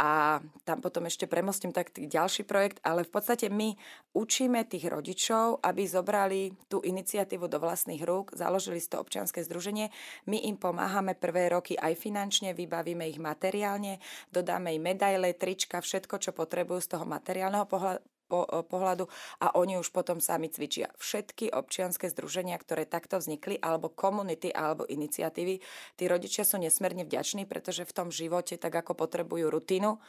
A 0.00 0.40
tam 0.64 0.80
potom 0.80 1.04
ešte 1.04 1.28
premostím 1.28 1.68
tak 1.68 1.92
ďalší 1.92 2.48
projekt, 2.48 2.80
ale 2.80 3.04
v 3.04 3.12
podstate 3.12 3.52
my 3.52 3.76
učíme 4.16 4.64
tých 4.64 4.88
rodičov, 4.88 5.60
aby 5.60 5.84
zobrali 5.84 6.56
tú 6.72 6.80
iniciatívu 6.80 7.44
do 7.44 7.60
vlastných 7.60 8.00
rúk, 8.00 8.32
založili 8.32 8.80
si 8.80 8.88
to 8.88 8.96
občianske 9.04 9.44
združenie. 9.44 9.91
My 10.28 10.42
im 10.44 10.56
pomáhame 10.58 11.14
prvé 11.14 11.52
roky 11.52 11.74
aj 11.78 11.98
finančne, 11.98 12.56
vybavíme 12.56 13.06
ich 13.08 13.20
materiálne, 13.20 13.98
dodáme 14.30 14.74
im 14.74 14.82
medaile, 14.82 15.34
trička, 15.36 15.80
všetko, 15.80 16.18
čo 16.18 16.30
potrebujú 16.32 16.80
z 16.82 16.88
toho 16.96 17.04
materiálneho 17.08 17.66
po, 17.66 17.78
e, 17.80 18.64
pohľadu 18.64 19.04
a 19.44 19.56
oni 19.60 19.76
už 19.76 19.92
potom 19.92 20.18
sami 20.18 20.48
cvičia. 20.48 20.88
Všetky 20.96 21.52
občianske 21.52 22.08
združenia, 22.08 22.56
ktoré 22.56 22.88
takto 22.88 23.20
vznikli, 23.20 23.60
alebo 23.60 23.92
komunity, 23.92 24.48
alebo 24.48 24.88
iniciatívy, 24.88 25.60
tí 26.00 26.04
rodičia 26.08 26.48
sú 26.48 26.56
nesmierne 26.56 27.04
vďační, 27.04 27.44
pretože 27.44 27.84
v 27.84 27.92
tom 27.92 28.08
živote, 28.08 28.56
tak 28.56 28.72
ako 28.72 28.96
potrebujú 28.96 29.52
rutinu, 29.52 30.00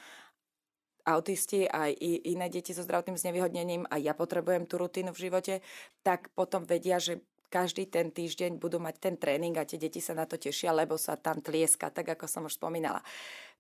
autisti, 1.04 1.68
aj 1.68 2.00
iné 2.24 2.48
deti 2.48 2.72
so 2.72 2.84
zdravotným 2.84 3.20
znevýhodnením, 3.20 3.84
a 3.92 4.00
ja 4.00 4.16
potrebujem 4.16 4.64
tú 4.64 4.80
rutinu 4.80 5.12
v 5.12 5.28
živote, 5.30 5.60
tak 6.00 6.32
potom 6.32 6.64
vedia, 6.64 6.98
že 6.98 7.20
každý 7.54 7.86
ten 7.86 8.10
týždeň 8.10 8.58
budú 8.58 8.82
mať 8.82 8.96
ten 8.98 9.16
tréning 9.22 9.54
a 9.62 9.70
tie 9.70 9.78
deti 9.78 10.02
sa 10.02 10.18
na 10.18 10.26
to 10.26 10.42
tešia, 10.42 10.74
lebo 10.74 10.98
sa 10.98 11.14
tam 11.14 11.38
tlieska, 11.38 11.94
tak 11.94 12.18
ako 12.18 12.26
som 12.26 12.50
už 12.50 12.58
spomínala. 12.58 13.06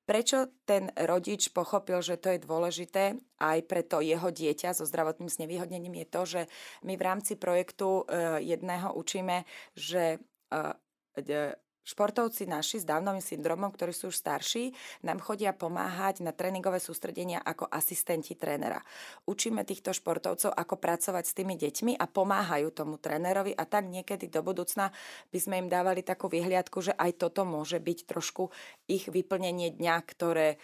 Prečo 0.03 0.51
ten 0.67 0.91
rodič 0.97 1.53
pochopil, 1.53 2.01
že 2.03 2.19
to 2.19 2.33
je 2.33 2.43
dôležité 2.43 3.15
aj 3.39 3.59
pre 3.69 3.87
to 3.87 4.03
jeho 4.03 4.33
dieťa 4.33 4.75
so 4.75 4.83
zdravotným 4.83 5.31
znevýhodnením 5.31 6.03
je 6.03 6.07
to, 6.09 6.21
že 6.27 6.41
my 6.83 6.99
v 6.99 7.05
rámci 7.07 7.39
projektu 7.39 8.03
e, 8.03 8.43
jedného 8.43 8.91
učíme, 8.99 9.47
že 9.79 10.19
e, 10.19 11.55
Športovci 11.83 12.47
naši 12.47 12.79
s 12.79 12.87
Downovým 12.87 13.19
syndromom, 13.19 13.67
ktorí 13.67 13.91
sú 13.91 14.07
už 14.07 14.15
starší, 14.15 14.71
nám 15.03 15.19
chodia 15.19 15.51
pomáhať 15.51 16.23
na 16.23 16.31
tréningové 16.31 16.79
sústredenia 16.79 17.43
ako 17.43 17.67
asistenti 17.67 18.39
trénera. 18.39 18.79
Učíme 19.27 19.67
týchto 19.67 19.91
športovcov, 19.91 20.55
ako 20.55 20.79
pracovať 20.79 21.23
s 21.27 21.35
tými 21.35 21.59
deťmi 21.59 21.99
a 21.99 22.07
pomáhajú 22.07 22.71
tomu 22.71 22.95
trénerovi 22.95 23.51
a 23.51 23.67
tak 23.67 23.91
niekedy 23.91 24.31
do 24.31 24.39
budúcna 24.39 24.95
by 25.35 25.39
sme 25.43 25.59
im 25.59 25.67
dávali 25.67 26.07
takú 26.07 26.31
vyhliadku, 26.31 26.79
že 26.79 26.95
aj 26.95 27.19
toto 27.19 27.43
môže 27.43 27.83
byť 27.83 27.99
trošku 28.07 28.47
ich 28.87 29.11
vyplnenie 29.11 29.75
dňa, 29.75 29.95
ktoré 30.07 30.55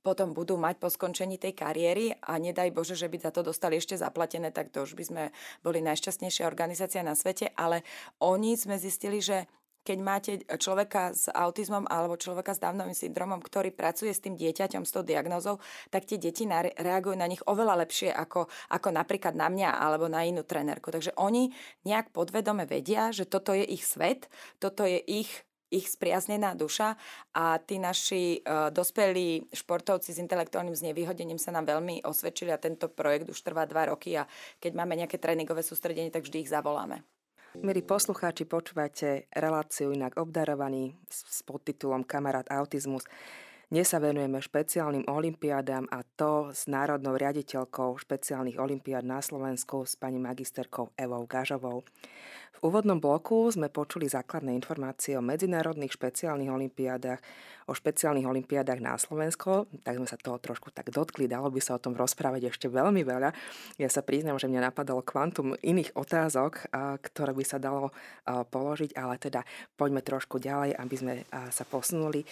potom 0.00 0.32
budú 0.32 0.56
mať 0.56 0.80
po 0.80 0.88
skončení 0.88 1.36
tej 1.36 1.52
kariéry 1.52 2.16
a 2.24 2.40
nedaj 2.40 2.72
Bože, 2.72 2.96
že 2.96 3.06
by 3.06 3.20
za 3.20 3.30
to 3.30 3.44
dostali 3.44 3.76
ešte 3.76 4.00
zaplatené, 4.00 4.48
tak 4.48 4.72
to 4.72 4.82
už 4.82 4.96
by 4.96 5.04
sme 5.04 5.22
boli 5.60 5.84
najšťastnejšia 5.84 6.48
organizácia 6.48 7.04
na 7.04 7.12
svete, 7.12 7.52
ale 7.52 7.84
oni 8.18 8.56
sme 8.56 8.80
zistili, 8.80 9.20
že 9.20 9.44
keď 9.90 9.98
máte 9.98 10.32
človeka 10.62 11.10
s 11.10 11.26
autizmom 11.26 11.82
alebo 11.90 12.14
človeka 12.14 12.54
s 12.54 12.62
Downovým 12.62 12.94
syndromom, 12.94 13.42
ktorý 13.42 13.74
pracuje 13.74 14.14
s 14.14 14.22
tým 14.22 14.38
dieťaťom 14.38 14.86
s 14.86 14.94
tou 14.94 15.02
diagnózou, 15.02 15.58
tak 15.90 16.06
tie 16.06 16.14
deti 16.14 16.46
reagujú 16.78 17.18
na 17.18 17.26
nich 17.26 17.42
oveľa 17.42 17.82
lepšie 17.82 18.14
ako, 18.14 18.46
ako 18.70 18.88
napríklad 18.94 19.34
na 19.34 19.50
mňa 19.50 19.82
alebo 19.82 20.06
na 20.06 20.22
inú 20.22 20.46
trenérku. 20.46 20.94
Takže 20.94 21.18
oni 21.18 21.50
nejak 21.82 22.14
podvedome 22.14 22.70
vedia, 22.70 23.10
že 23.10 23.26
toto 23.26 23.50
je 23.50 23.66
ich 23.66 23.82
svet, 23.82 24.30
toto 24.62 24.86
je 24.86 25.02
ich 25.02 25.26
ich 25.70 25.86
spriaznená 25.86 26.58
duša 26.58 26.98
a 27.30 27.62
tí 27.62 27.78
naši 27.78 28.42
uh, 28.42 28.74
dospelí 28.74 29.54
športovci 29.54 30.10
s 30.10 30.18
intelektuálnym 30.18 30.74
znevýhodením 30.74 31.38
sa 31.38 31.54
nám 31.54 31.70
veľmi 31.70 32.02
osvedčili 32.02 32.50
a 32.50 32.58
tento 32.58 32.90
projekt 32.90 33.30
už 33.30 33.38
trvá 33.38 33.70
dva 33.70 33.86
roky 33.86 34.18
a 34.18 34.26
keď 34.58 34.72
máme 34.74 34.98
nejaké 34.98 35.22
tréningové 35.22 35.62
sústredenie, 35.62 36.10
tak 36.10 36.26
vždy 36.26 36.42
ich 36.42 36.50
zavoláme. 36.50 37.06
Milí 37.58 37.82
poslucháči, 37.82 38.46
počúvate 38.46 39.26
reláciu 39.34 39.90
inak 39.90 40.14
obdarovaný 40.22 40.94
s 41.10 41.42
podtitulom 41.42 42.06
Kamarát 42.06 42.46
autizmus. 42.46 43.02
Dnes 43.70 43.86
sa 43.86 44.02
venujeme 44.02 44.42
špeciálnym 44.42 45.06
olimpiádám 45.06 45.86
a 45.94 46.02
to 46.02 46.50
s 46.50 46.66
národnou 46.66 47.14
riaditeľkou 47.14 48.02
špeciálnych 48.02 48.58
olimpiád 48.58 49.06
na 49.06 49.22
Slovensku 49.22 49.86
s 49.86 49.94
pani 49.94 50.18
magisterkou 50.18 50.90
Evou 50.98 51.22
Gažovou. 51.30 51.86
V 52.50 52.58
úvodnom 52.66 52.98
bloku 52.98 53.46
sme 53.46 53.70
počuli 53.70 54.10
základné 54.10 54.58
informácie 54.58 55.14
o 55.14 55.22
medzinárodných 55.22 55.94
špeciálnych 55.94 56.50
olimpiádach, 56.50 57.22
o 57.70 57.72
špeciálnych 57.78 58.26
olimpiádach 58.26 58.82
na 58.82 58.98
Slovensko, 58.98 59.70
tak 59.86 60.02
sme 60.02 60.10
sa 60.10 60.18
toho 60.18 60.42
trošku 60.42 60.74
tak 60.74 60.90
dotkli, 60.90 61.30
dalo 61.30 61.46
by 61.54 61.62
sa 61.62 61.78
o 61.78 61.82
tom 61.82 61.94
rozprávať 61.94 62.50
ešte 62.50 62.66
veľmi 62.66 63.06
veľa. 63.06 63.30
Ja 63.78 63.86
sa 63.86 64.02
priznám, 64.02 64.42
že 64.42 64.50
mňa 64.50 64.74
napadalo 64.74 65.06
kvantum 65.06 65.54
iných 65.62 65.94
otázok, 65.94 66.74
ktoré 67.06 67.30
by 67.38 67.44
sa 67.46 67.62
dalo 67.62 67.94
položiť, 68.26 68.98
ale 68.98 69.14
teda 69.22 69.46
poďme 69.78 70.02
trošku 70.02 70.42
ďalej, 70.42 70.74
aby 70.74 70.96
sme 70.98 71.14
sa 71.54 71.62
posunuli. 71.62 72.26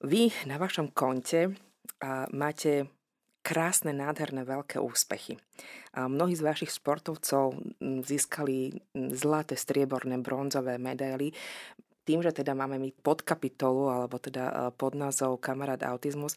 Vy 0.00 0.32
na 0.48 0.56
vašom 0.56 0.96
konte 0.96 1.52
máte 2.32 2.88
krásne, 3.44 3.92
nádherné, 3.92 4.44
veľké 4.44 4.80
úspechy. 4.80 5.36
A 5.96 6.08
mnohí 6.08 6.36
z 6.36 6.44
vašich 6.44 6.72
sportovcov 6.72 7.56
získali 7.80 8.80
zlaté, 9.12 9.56
strieborné, 9.56 10.20
bronzové 10.20 10.76
medaily. 10.76 11.32
Tým, 12.00 12.24
že 12.24 12.32
teda 12.32 12.56
máme 12.56 12.80
my 12.80 12.96
podkapitolu, 12.96 13.92
alebo 13.92 14.16
teda 14.16 14.72
pod 14.72 14.96
názov 14.96 15.36
Kamarát 15.40 15.84
autizmus, 15.84 16.32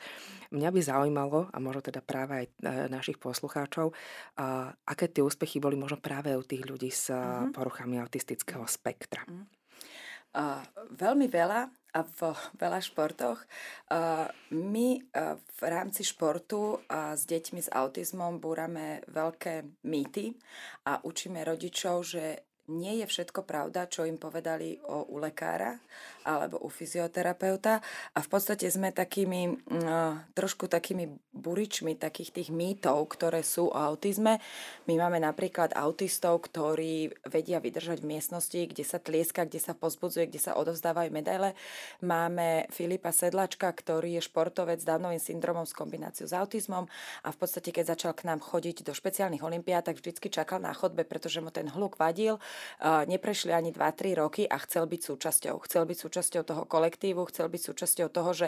mňa 0.52 0.69
by 0.69 0.80
zaujímalo, 0.84 1.47
a 1.52 1.58
možno 1.63 1.82
teda 1.84 2.04
práve 2.04 2.43
aj 2.43 2.45
e, 2.45 2.52
našich 2.91 3.15
poslucháčov, 3.15 3.95
aké 4.84 5.08
tie 5.08 5.23
úspechy 5.23 5.63
boli 5.63 5.80
možno 5.80 6.04
práve 6.04 6.36
u 6.36 6.43
tých 6.43 6.67
ľudí 6.67 6.91
s 6.91 7.10
mm-hmm. 7.10 7.56
poruchami 7.56 7.95
autistického 7.99 8.67
spektra. 8.67 9.23
Uh, 10.34 10.65
veľmi 10.97 11.30
veľa 11.30 11.69
v 11.93 12.19
veľa 12.58 12.82
športoch. 12.82 13.45
My 14.49 14.88
v 15.38 15.62
rámci 15.62 16.01
športu 16.01 16.82
s 16.89 17.21
deťmi 17.29 17.62
s 17.62 17.69
autizmom 17.69 18.41
búrame 18.41 19.06
veľké 19.13 19.86
mýty 19.86 20.34
a 20.89 20.97
učíme 21.06 21.45
rodičov, 21.45 22.01
že 22.01 22.53
nie 22.71 23.04
je 23.04 23.06
všetko 23.08 23.43
pravda, 23.43 23.91
čo 23.91 24.08
im 24.08 24.15
povedali 24.15 24.80
o, 24.88 25.04
u 25.12 25.19
lekára 25.19 25.76
alebo 26.23 26.63
u 26.63 26.71
fyzioterapeuta 26.71 27.84
a 28.15 28.19
v 28.23 28.28
podstate 28.32 28.71
sme 28.71 28.95
takými 28.95 29.52
uh, 29.52 30.15
trošku 30.32 30.71
takými 30.71 31.12
buričmi 31.36 31.99
takých 31.99 32.32
tých 32.32 32.49
mýtov, 32.56 33.12
ktoré 33.12 33.43
sú 33.43 33.67
o 33.67 33.76
autizme. 33.76 34.39
My 34.88 34.95
máme 34.95 35.19
napríklad 35.19 35.76
autistov, 35.76 36.47
ktorí 36.47 37.12
vedia 37.28 37.60
vydržať 37.60 37.99
v 37.99 38.15
miestnosti, 38.15 38.56
kde 38.56 38.88
sa 38.88 39.04
tlieska, 39.04 39.43
kde 39.43 39.60
sa 39.60 39.76
pozbudzuje, 39.76 40.32
kde 40.32 40.39
sa 40.39 40.56
odovzdávajú 40.56 41.12
medaile. 41.12 41.60
Máme 41.99 42.71
Filipa 42.71 43.12
Sedlačka, 43.12 43.67
ktorý 43.67 44.15
je 44.15 44.21
športovec 44.23 44.80
s 44.80 44.88
Downovým 44.88 45.19
syndromom 45.19 45.67
s 45.67 45.76
kombináciou 45.76 46.32
s 46.32 46.38
autizmom 46.38 46.88
a 47.26 47.30
v 47.36 47.38
podstate, 47.38 47.76
keď 47.76 47.99
začal 47.99 48.15
k 48.15 48.32
nám 48.32 48.39
chodiť 48.39 48.88
do 48.88 48.95
špeciálnych 48.95 49.43
olimpiád, 49.43 49.91
tak 49.91 49.99
vždycky 49.99 50.32
čakal 50.32 50.63
na 50.63 50.71
chodbe, 50.71 51.04
pretože 51.04 51.43
mu 51.43 51.52
ten 51.52 51.67
hluk 51.67 51.99
vadil 51.99 52.39
neprešli 52.84 53.56
ani 53.56 53.72
2-3 53.72 54.20
roky 54.20 54.44
a 54.48 54.58
chcel 54.63 54.88
byť 54.88 55.02
súčasťou. 55.04 55.56
Chcel 55.63 55.84
byť 55.88 55.98
súčasťou 55.98 56.44
toho 56.44 56.63
kolektívu, 56.68 57.24
chcel 57.30 57.48
byť 57.48 57.62
súčasťou 57.62 58.08
toho, 58.12 58.32
že 58.34 58.48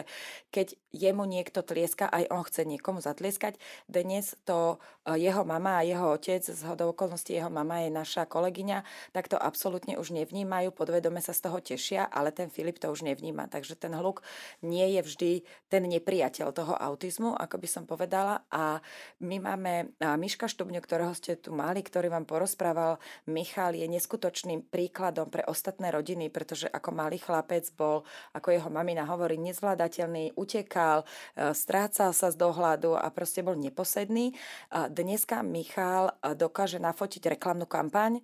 keď 0.52 0.76
jemu 0.92 1.24
niekto 1.28 1.60
tlieska, 1.60 2.08
aj 2.08 2.30
on 2.32 2.42
chce 2.44 2.62
niekomu 2.64 3.04
zatlieskať. 3.04 3.58
Dnes 3.90 4.38
to 4.48 4.80
jeho 5.06 5.42
mama 5.44 5.80
a 5.80 5.86
jeho 5.86 6.16
otec, 6.16 6.42
z 6.42 6.62
hodou 6.66 6.90
okolností 6.90 7.36
jeho 7.36 7.52
mama 7.52 7.84
je 7.84 7.90
naša 7.94 8.24
kolegyňa, 8.26 8.82
tak 9.12 9.28
to 9.30 9.38
absolútne 9.38 10.00
už 10.00 10.10
nevnímajú, 10.16 10.72
podvedome 10.72 11.22
sa 11.22 11.36
z 11.36 11.46
toho 11.46 11.58
tešia, 11.62 12.08
ale 12.08 12.32
ten 12.34 12.50
Filip 12.50 12.80
to 12.80 12.90
už 12.90 13.06
nevníma. 13.06 13.46
Takže 13.46 13.78
ten 13.78 13.94
hluk 13.94 14.24
nie 14.64 14.98
je 14.98 15.00
vždy 15.04 15.32
ten 15.70 15.84
nepriateľ 15.86 16.50
toho 16.50 16.74
autizmu, 16.74 17.36
ako 17.36 17.56
by 17.60 17.68
som 17.68 17.84
povedala. 17.84 18.42
A 18.50 18.80
my 19.22 19.36
máme 19.38 19.92
Miška 20.16 20.50
Štubňu, 20.50 20.80
ktorého 20.80 21.14
ste 21.14 21.38
tu 21.38 21.54
mali, 21.54 21.84
ktorý 21.84 22.10
vám 22.10 22.24
porozprával. 22.24 22.98
Michal 23.30 23.76
je 23.76 23.86
neskutočným 23.96 24.68
príkladom 24.68 25.32
pre 25.32 25.42
ostatné 25.48 25.88
rodiny, 25.88 26.28
pretože 26.28 26.68
ako 26.68 26.92
malý 26.92 27.16
chlapec 27.16 27.64
bol, 27.72 28.04
ako 28.36 28.52
jeho 28.52 28.68
mamina 28.68 29.08
hovorí, 29.08 29.40
nezvládateľný, 29.40 30.36
utekal, 30.36 31.02
e, 31.02 31.56
strácal 31.56 32.12
sa 32.12 32.28
z 32.28 32.36
dohľadu 32.36 32.92
a 32.94 33.08
proste 33.08 33.40
bol 33.40 33.56
neposedný. 33.56 34.36
Dneska 34.70 35.40
Michal 35.40 36.12
e, 36.20 36.36
dokáže 36.36 36.76
nafotiť 36.76 37.40
reklamnú 37.40 37.64
kampaň, 37.64 38.20
e, 38.20 38.22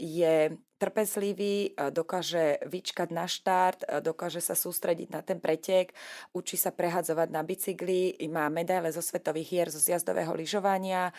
je 0.00 0.56
trpezlivý, 0.76 1.72
dokáže 1.90 2.60
vyčkať 2.68 3.08
na 3.08 3.24
štart, 3.24 4.04
dokáže 4.04 4.44
sa 4.44 4.52
sústrediť 4.52 5.08
na 5.08 5.24
ten 5.24 5.40
pretek, 5.40 5.96
učí 6.36 6.60
sa 6.60 6.72
prehadzovať 6.72 7.28
na 7.32 7.40
bicykli, 7.40 8.16
má 8.28 8.46
medaile 8.52 8.92
zo 8.92 9.00
svetových 9.00 9.48
hier 9.48 9.68
zo 9.72 9.80
zjazdového 9.80 10.36
lyžovania, 10.36 11.16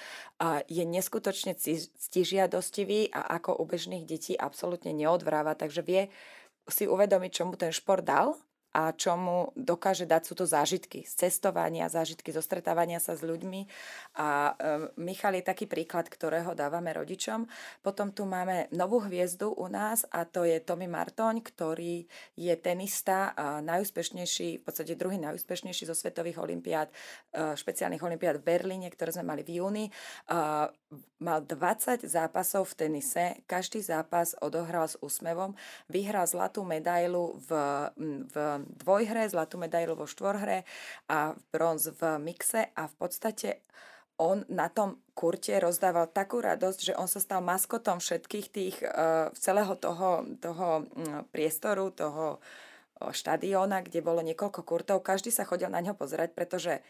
je 0.70 0.86
neskutočne 0.86 1.58
ctižiadostivý 1.58 3.10
a 3.10 3.38
ako 3.42 3.58
u 3.58 3.66
bežných 3.66 4.06
detí 4.06 4.38
absolútne 4.38 4.94
neodvráva, 4.94 5.58
takže 5.58 5.82
vie 5.82 6.14
si 6.68 6.86
uvedomiť, 6.86 7.32
čo 7.32 7.44
mu 7.50 7.58
ten 7.58 7.74
šport 7.74 8.06
dal 8.06 8.38
a 8.76 8.92
čo 8.94 9.16
mu 9.18 9.52
dokáže 9.56 10.06
dať 10.06 10.24
sú 10.28 10.34
to 10.38 10.46
zážitky 10.46 11.08
z 11.08 11.28
cestovania, 11.28 11.90
zážitky 11.90 12.30
zo 12.30 12.44
stretávania 12.44 13.02
sa 13.02 13.16
s 13.18 13.24
ľuďmi. 13.26 13.66
A 14.20 14.30
e, 14.30 14.54
Michal 15.00 15.40
je 15.40 15.44
taký 15.48 15.66
príklad, 15.66 16.06
ktorého 16.12 16.54
dávame 16.54 16.94
rodičom. 16.94 17.48
Potom 17.82 18.12
tu 18.12 18.28
máme 18.28 18.70
novú 18.76 19.02
hviezdu 19.04 19.56
u 19.56 19.66
nás 19.72 20.06
a 20.14 20.28
to 20.28 20.44
je 20.46 20.60
Tommy 20.62 20.86
Martoň, 20.86 21.42
ktorý 21.42 22.06
je 22.38 22.54
tenista, 22.60 23.34
a 23.34 23.64
najúspešnejší, 23.64 24.62
v 24.62 24.64
podstate 24.64 24.94
druhý 24.94 25.18
najúspešnejší 25.22 25.90
zo 25.90 25.96
svetových 25.96 26.38
olimpiád, 26.38 26.90
e, 26.90 27.56
špeciálnych 27.56 28.04
olimpiád 28.04 28.40
v 28.44 28.48
Berlíne, 28.48 28.88
ktoré 28.94 29.10
sme 29.16 29.26
mali 29.26 29.42
v 29.42 29.64
júni. 29.64 29.86
E, 29.88 29.92
mal 31.20 31.40
20 31.44 32.06
zápasov 32.08 32.72
v 32.72 32.88
tenise, 32.88 33.26
každý 33.50 33.84
zápas 33.84 34.38
odohral 34.40 34.88
s 34.88 34.96
úsmevom, 35.02 35.58
vyhral 35.92 36.24
zlatú 36.30 36.64
medailu 36.64 37.36
v, 37.44 37.50
v 38.32 38.36
dvojhre, 38.66 39.30
zlatú 39.30 39.62
medailu 39.62 39.94
vo 39.94 40.10
štvorhre 40.10 40.66
a 41.12 41.38
bronz 41.54 41.94
v 41.94 42.18
mixe 42.18 42.72
a 42.74 42.90
v 42.90 42.96
podstate 42.98 43.62
on 44.18 44.42
na 44.50 44.66
tom 44.66 44.98
kurte 45.14 45.54
rozdával 45.62 46.10
takú 46.10 46.42
radosť, 46.42 46.80
že 46.90 46.94
on 46.98 47.06
sa 47.06 47.22
stal 47.22 47.46
maskotom 47.46 48.02
všetkých 48.02 48.48
tých, 48.50 48.78
uh, 48.82 49.30
celého 49.38 49.78
toho, 49.78 50.26
toho 50.42 50.90
um, 50.90 51.22
priestoru, 51.30 51.94
toho 51.94 52.42
uh, 52.42 53.14
štadióna, 53.14 53.86
kde 53.86 54.02
bolo 54.02 54.26
niekoľko 54.26 54.66
kurtov. 54.66 55.06
Každý 55.06 55.30
sa 55.30 55.46
chodil 55.46 55.70
na 55.70 55.86
ňo 55.86 55.94
pozerať, 55.94 56.34
pretože 56.34 56.82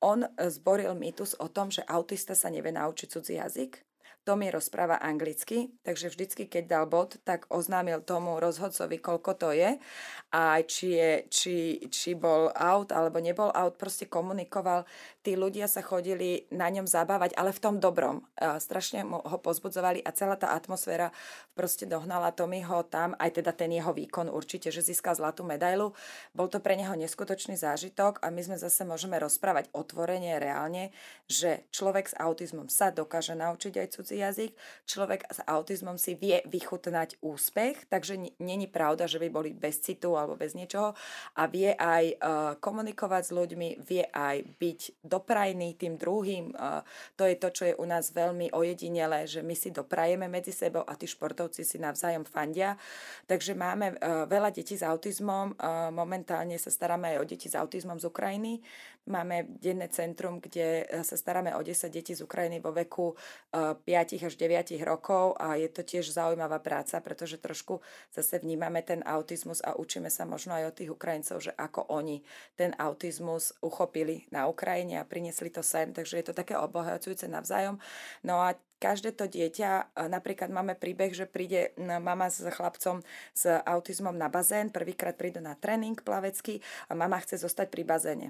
on 0.00 0.24
zboril 0.38 0.94
mýtus 0.96 1.36
o 1.36 1.50
tom, 1.50 1.68
že 1.68 1.84
autista 1.84 2.32
sa 2.32 2.48
nevie 2.48 2.72
naučiť 2.72 3.08
cudzí 3.12 3.36
jazyk. 3.36 3.87
Tommy 4.28 4.52
rozpráva 4.52 5.00
anglicky, 5.00 5.72
takže 5.80 6.12
vždycky, 6.12 6.44
keď 6.44 6.64
dal 6.68 6.84
bod, 6.84 7.16
tak 7.24 7.48
oznámil 7.48 8.04
tomu 8.04 8.36
rozhodcovi, 8.36 9.00
koľko 9.00 9.32
to 9.40 9.56
je 9.56 9.80
a 10.36 10.60
či, 10.60 11.00
je, 11.00 11.12
či, 11.32 11.56
či 11.88 12.12
bol 12.12 12.52
out 12.52 12.92
alebo 12.92 13.16
nebol 13.24 13.48
out, 13.48 13.80
proste 13.80 14.04
komunikoval. 14.04 14.84
Tí 15.24 15.32
ľudia 15.32 15.64
sa 15.64 15.80
chodili 15.80 16.44
na 16.52 16.68
ňom 16.68 16.84
zabávať, 16.84 17.32
ale 17.40 17.56
v 17.56 17.60
tom 17.64 17.80
dobrom. 17.80 18.28
Strašne 18.36 19.08
ho 19.08 19.38
pozbudzovali 19.40 20.04
a 20.04 20.12
celá 20.12 20.36
tá 20.36 20.52
atmosféra 20.52 21.08
proste 21.56 21.88
dohnala 21.88 22.36
Tommyho 22.36 22.84
tam, 22.92 23.16
aj 23.16 23.40
teda 23.40 23.56
ten 23.56 23.72
jeho 23.72 23.96
výkon 23.96 24.28
určite, 24.28 24.68
že 24.68 24.84
získal 24.84 25.16
zlatú 25.16 25.48
medailu. 25.48 25.96
Bol 26.36 26.52
to 26.52 26.60
pre 26.60 26.76
neho 26.76 26.92
neskutočný 26.92 27.56
zážitok 27.56 28.20
a 28.20 28.28
my 28.28 28.44
sme 28.44 28.60
zase 28.60 28.84
môžeme 28.84 29.16
rozprávať 29.16 29.72
otvorene, 29.72 30.36
reálne, 30.36 30.92
že 31.24 31.64
človek 31.72 32.12
s 32.12 32.18
autizmom 32.20 32.68
sa 32.68 32.92
dokáže 32.92 33.32
naučiť 33.32 33.80
aj 33.80 33.88
cudzí 33.96 34.17
jazyk. 34.18 34.52
Človek 34.84 35.30
s 35.30 35.38
autizmom 35.46 35.94
si 35.96 36.18
vie 36.18 36.42
vychutnať 36.44 37.22
úspech, 37.22 37.86
takže 37.86 38.18
není 38.42 38.66
pravda, 38.66 39.06
že 39.06 39.22
by 39.22 39.28
boli 39.30 39.50
bez 39.54 39.78
citu 39.78 40.18
alebo 40.18 40.34
bez 40.34 40.58
niečoho 40.58 40.98
a 41.38 41.42
vie 41.46 41.70
aj 41.72 42.04
uh, 42.12 42.16
komunikovať 42.58 43.22
s 43.28 43.32
ľuďmi, 43.34 43.68
vie 43.86 44.04
aj 44.10 44.44
byť 44.58 44.80
doprajný 45.06 45.78
tým 45.78 45.94
druhým. 45.94 46.52
Uh, 46.52 46.82
to 47.14 47.24
je 47.24 47.36
to, 47.38 47.48
čo 47.54 47.62
je 47.70 47.74
u 47.78 47.86
nás 47.86 48.10
veľmi 48.10 48.50
ojedinelé, 48.50 49.30
že 49.30 49.40
my 49.40 49.54
si 49.54 49.70
doprajeme 49.70 50.26
medzi 50.26 50.50
sebou 50.50 50.82
a 50.82 50.92
tí 50.98 51.06
športovci 51.06 51.62
si 51.62 51.78
navzájom 51.78 52.26
fandia. 52.26 52.74
Takže 53.30 53.54
máme 53.54 53.94
uh, 53.94 54.26
veľa 54.26 54.50
detí 54.50 54.74
s 54.74 54.82
autizmom. 54.82 55.54
Momentálne 55.92 56.56
sa 56.58 56.72
staráme 56.72 57.14
aj 57.14 57.18
o 57.20 57.28
deti 57.28 57.46
s 57.50 57.54
autizmom 57.54 58.00
z 58.00 58.08
Ukrajiny. 58.08 58.60
Máme 59.08 59.48
denné 59.56 59.88
centrum, 59.88 60.36
kde 60.36 60.84
sa 61.00 61.16
staráme 61.16 61.56
o 61.56 61.64
10 61.64 61.88
detí 61.88 62.12
z 62.12 62.20
Ukrajiny 62.20 62.60
vo 62.60 62.76
veku 62.76 63.16
5 63.56 63.88
až 64.20 64.34
9 64.36 64.76
rokov 64.84 65.32
a 65.40 65.56
je 65.56 65.72
to 65.72 65.80
tiež 65.80 66.12
zaujímavá 66.12 66.60
práca, 66.60 67.00
pretože 67.00 67.40
trošku 67.40 67.80
zase 68.12 68.36
vnímame 68.44 68.84
ten 68.84 69.00
autizmus 69.08 69.64
a 69.64 69.80
učíme 69.80 70.12
sa 70.12 70.28
možno 70.28 70.52
aj 70.52 70.64
od 70.68 70.74
tých 70.76 70.92
Ukrajincov, 70.92 71.40
že 71.40 71.56
ako 71.56 71.88
oni 71.88 72.20
ten 72.52 72.76
autizmus 72.76 73.56
uchopili 73.64 74.28
na 74.28 74.44
Ukrajine 74.44 75.00
a 75.00 75.08
priniesli 75.08 75.48
to 75.48 75.64
sem, 75.64 75.96
takže 75.96 76.20
je 76.20 76.24
to 76.28 76.36
také 76.36 76.52
obohacujúce 76.60 77.24
navzájom. 77.32 77.80
No 78.20 78.44
a 78.44 78.60
každé 78.76 79.16
to 79.16 79.24
dieťa, 79.24 79.96
napríklad 80.12 80.52
máme 80.52 80.76
príbeh, 80.76 81.16
že 81.16 81.24
príde 81.24 81.72
mama 81.80 82.28
s 82.28 82.44
chlapcom 82.44 83.00
s 83.32 83.48
autizmom 83.48 84.12
na 84.12 84.28
bazén, 84.28 84.68
prvýkrát 84.68 85.16
prídu 85.16 85.40
na 85.40 85.56
tréning 85.56 85.96
plavecký 85.96 86.60
a 86.86 86.94
mama 86.94 87.16
chce 87.24 87.40
zostať 87.40 87.72
pri 87.72 87.88
bazéne 87.88 88.28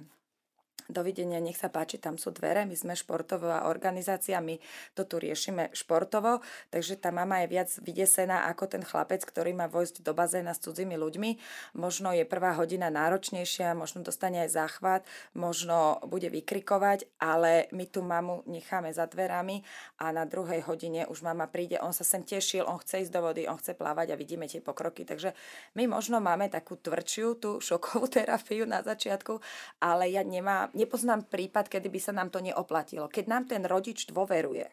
dovidenia, 0.89 1.37
nech 1.39 1.61
sa 1.61 1.69
páči, 1.69 2.01
tam 2.01 2.17
sú 2.17 2.33
dvere, 2.33 2.65
my 2.65 2.73
sme 2.73 2.97
športová 2.97 3.69
organizácia, 3.69 4.41
my 4.41 4.57
to 4.97 5.05
tu 5.05 5.21
riešime 5.21 5.69
športovo, 5.77 6.41
takže 6.73 6.97
tá 6.97 7.13
mama 7.13 7.45
je 7.45 7.53
viac 7.53 7.71
vydesená 7.85 8.49
ako 8.49 8.65
ten 8.73 8.83
chlapec, 8.83 9.21
ktorý 9.21 9.53
má 9.53 9.69
vojsť 9.69 10.01
do 10.01 10.17
bazéna 10.17 10.57
s 10.57 10.65
cudzími 10.65 10.97
ľuďmi. 10.97 11.31
Možno 11.77 12.17
je 12.17 12.25
prvá 12.25 12.57
hodina 12.57 12.89
náročnejšia, 12.89 13.77
možno 13.77 14.01
dostane 14.01 14.49
aj 14.49 14.57
záchvat, 14.57 15.03
možno 15.37 16.01
bude 16.09 16.33
vykrikovať, 16.33 17.05
ale 17.21 17.69
my 17.77 17.85
tú 17.85 18.01
mamu 18.01 18.49
necháme 18.49 18.89
za 18.89 19.05
dverami 19.05 19.61
a 20.01 20.09
na 20.09 20.25
druhej 20.25 20.65
hodine 20.65 21.05
už 21.05 21.21
mama 21.21 21.45
príde, 21.45 21.77
on 21.85 21.93
sa 21.93 22.03
sem 22.03 22.25
tešil, 22.25 22.65
on 22.65 22.81
chce 22.81 23.05
ísť 23.05 23.13
do 23.13 23.21
vody, 23.21 23.45
on 23.45 23.61
chce 23.61 23.77
plávať 23.77 24.17
a 24.17 24.21
vidíme 24.21 24.49
tie 24.49 24.65
pokroky. 24.65 25.05
Takže 25.05 25.37
my 25.77 25.85
možno 25.85 26.25
máme 26.25 26.49
takú 26.49 26.81
tvrdšiu 26.81 27.27
tú 27.37 27.51
šokovú 27.61 28.09
terapiu 28.17 28.65
na 28.65 28.81
začiatku, 28.81 29.37
ale 29.85 30.09
ja 30.09 30.25
nemám, 30.25 30.73
nepoznám 30.79 31.27
prípad, 31.27 31.67
kedy 31.67 31.91
by 31.91 32.01
sa 32.01 32.15
nám 32.15 32.31
to 32.31 32.39
neoplatilo. 32.39 33.11
Keď 33.11 33.25
nám 33.27 33.51
ten 33.51 33.67
rodič 33.67 34.07
dôveruje, 34.07 34.71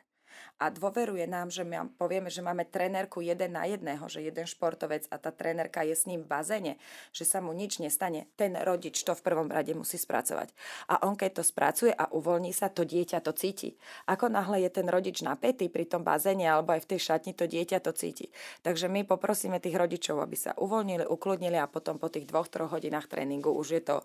a 0.55 0.71
dôveruje 0.71 1.27
nám, 1.27 1.51
že 1.51 1.67
my 1.67 1.91
povieme, 1.99 2.31
že 2.31 2.39
máme 2.39 2.63
trénerku 2.63 3.19
jeden 3.19 3.59
na 3.59 3.67
jedného, 3.67 4.07
že 4.07 4.23
jeden 4.23 4.47
športovec 4.47 5.03
a 5.11 5.19
tá 5.19 5.31
trénerka 5.35 5.83
je 5.83 5.95
s 5.95 6.07
ním 6.07 6.23
v 6.23 6.31
bazéne, 6.31 6.73
že 7.11 7.27
sa 7.27 7.43
mu 7.43 7.51
nič 7.51 7.83
nestane, 7.83 8.31
ten 8.39 8.55
rodič 8.55 9.03
to 9.03 9.11
v 9.11 9.25
prvom 9.25 9.51
rade 9.51 9.75
musí 9.75 9.99
spracovať. 9.99 10.55
A 10.87 11.03
on 11.03 11.19
keď 11.19 11.41
to 11.41 11.43
spracuje 11.43 11.91
a 11.91 12.07
uvoľní 12.07 12.55
sa, 12.55 12.71
to 12.71 12.87
dieťa 12.87 13.19
to 13.19 13.35
cíti. 13.35 13.75
Ako 14.07 14.31
náhle 14.31 14.63
je 14.63 14.71
ten 14.71 14.87
rodič 14.87 15.19
napätý 15.27 15.67
pri 15.67 15.91
tom 15.91 16.07
bazéne 16.07 16.47
alebo 16.47 16.71
aj 16.71 16.87
v 16.87 16.89
tej 16.95 16.99
šatni, 17.03 17.35
to 17.35 17.51
dieťa 17.51 17.83
to 17.83 17.91
cíti. 17.91 18.31
Takže 18.63 18.87
my 18.87 19.03
poprosíme 19.03 19.59
tých 19.59 19.75
rodičov, 19.75 20.23
aby 20.23 20.39
sa 20.39 20.55
uvoľnili, 20.55 21.03
ukludnili 21.03 21.59
a 21.59 21.67
potom 21.67 21.99
po 21.99 22.07
tých 22.07 22.31
dvoch, 22.31 22.47
troch 22.47 22.71
hodinách 22.71 23.11
tréningu 23.11 23.51
už 23.51 23.67
je 23.75 23.83
to 23.83 23.95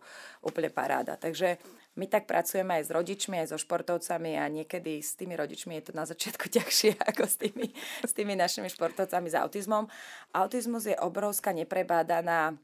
úplne 0.43 0.75
paráda. 0.75 1.15
Takže 1.15 1.63
my 2.01 2.09
tak 2.09 2.25
pracujeme 2.25 2.81
aj 2.81 2.89
s 2.89 2.95
rodičmi, 2.97 3.37
aj 3.37 3.53
so 3.53 3.59
športovcami 3.61 4.41
a 4.41 4.49
niekedy 4.49 5.05
s 5.05 5.21
tými 5.21 5.37
rodičmi 5.37 5.77
je 5.77 5.85
to 5.85 5.93
na 5.93 6.09
začiatku 6.09 6.49
ťažšie 6.57 6.97
ako 6.97 7.29
s 7.29 7.37
tými, 7.37 7.67
s 8.01 8.13
tými 8.17 8.33
našimi 8.41 8.73
športovcami 8.73 9.29
s 9.29 9.37
autizmom. 9.37 9.85
Autizmus 10.33 10.89
je 10.89 10.97
obrovská 10.97 11.53
neprebádaná 11.53 12.57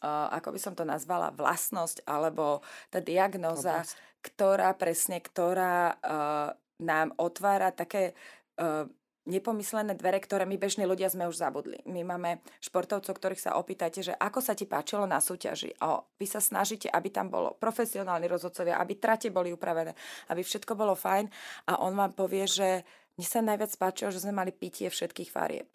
Uh, 0.00 0.32
ako 0.32 0.56
by 0.56 0.60
som 0.60 0.72
to 0.72 0.80
nazvala, 0.80 1.28
vlastnosť 1.28 2.08
alebo 2.08 2.64
tá 2.88 3.04
diagnoza, 3.04 3.84
ktorá 4.24 4.72
presne, 4.72 5.20
ktorá 5.20 5.92
uh, 5.92 6.56
nám 6.80 7.12
otvára 7.20 7.68
také 7.68 8.16
uh, 8.56 8.88
nepomyslené 9.24 9.96
dvere, 9.96 10.20
ktoré 10.20 10.44
my 10.44 10.60
bežní 10.60 10.84
ľudia 10.84 11.08
sme 11.08 11.24
už 11.24 11.40
zabudli. 11.40 11.80
My 11.88 12.04
máme 12.04 12.44
športovcov, 12.60 13.16
ktorých 13.16 13.40
sa 13.40 13.56
opýtate, 13.56 14.04
že 14.04 14.12
ako 14.12 14.44
sa 14.44 14.52
ti 14.52 14.68
páčilo 14.68 15.08
na 15.08 15.20
súťaži. 15.20 15.72
A 15.80 16.00
vy 16.00 16.26
sa 16.28 16.44
snažíte, 16.44 16.92
aby 16.92 17.08
tam 17.08 17.32
bolo 17.32 17.56
profesionálni 17.56 18.28
rozhodcovia, 18.28 18.76
aby 18.76 19.00
trate 19.00 19.32
boli 19.32 19.50
upravené, 19.50 19.96
aby 20.28 20.44
všetko 20.44 20.76
bolo 20.76 20.92
fajn 20.92 21.26
a 21.72 21.80
on 21.80 21.96
vám 21.96 22.12
povie, 22.12 22.44
že 22.44 22.84
mne 23.16 23.26
sa 23.26 23.40
najviac 23.40 23.72
páčilo, 23.80 24.10
že 24.12 24.22
sme 24.26 24.34
mali 24.34 24.50
pitie 24.52 24.90
všetkých 24.90 25.30
farieb. 25.32 25.70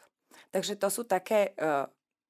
Takže 0.54 0.78
to 0.78 0.88
sú 0.92 1.08
také 1.08 1.56
uh, 1.58 1.88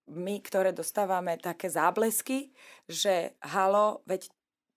my, 0.10 0.36
ktoré 0.42 0.74
dostávame 0.74 1.38
také 1.38 1.70
záblesky, 1.70 2.54
že 2.90 3.38
halo, 3.44 4.02
veď 4.10 4.30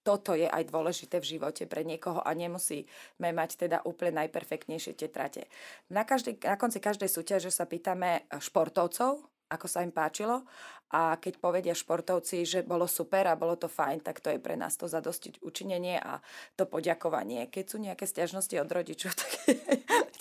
toto 0.02 0.34
je 0.34 0.50
aj 0.50 0.68
dôležité 0.68 1.22
v 1.22 1.38
živote 1.38 1.64
pre 1.70 1.86
niekoho 1.86 2.18
a 2.22 2.30
nemusíme 2.34 3.30
mať 3.32 3.66
teda 3.66 3.78
úplne 3.86 4.26
najperfektnejšie 4.26 4.98
tie 4.98 5.08
trate. 5.08 5.46
Na, 5.90 6.02
každý, 6.02 6.38
na 6.42 6.58
konci 6.58 6.82
každej 6.82 7.08
súťaže 7.08 7.54
sa 7.54 7.66
pýtame 7.66 8.26
športovcov, 8.42 9.32
ako 9.52 9.66
sa 9.68 9.84
im 9.84 9.92
páčilo 9.92 10.48
a 10.92 11.16
keď 11.16 11.40
povedia 11.40 11.74
športovci, 11.76 12.44
že 12.44 12.64
bolo 12.64 12.88
super 12.88 13.28
a 13.28 13.36
bolo 13.36 13.56
to 13.56 13.68
fajn, 13.68 14.00
tak 14.00 14.20
to 14.20 14.32
je 14.32 14.40
pre 14.40 14.56
nás 14.56 14.76
to 14.76 14.88
zadostiť 14.88 15.44
učinenie 15.44 16.00
a 16.00 16.20
to 16.56 16.64
poďakovanie. 16.64 17.48
Keď 17.48 17.64
sú 17.64 17.76
nejaké 17.80 18.04
stiažnosti 18.08 18.52
od 18.56 18.68
rodičov, 18.68 19.12
tak 19.20 19.32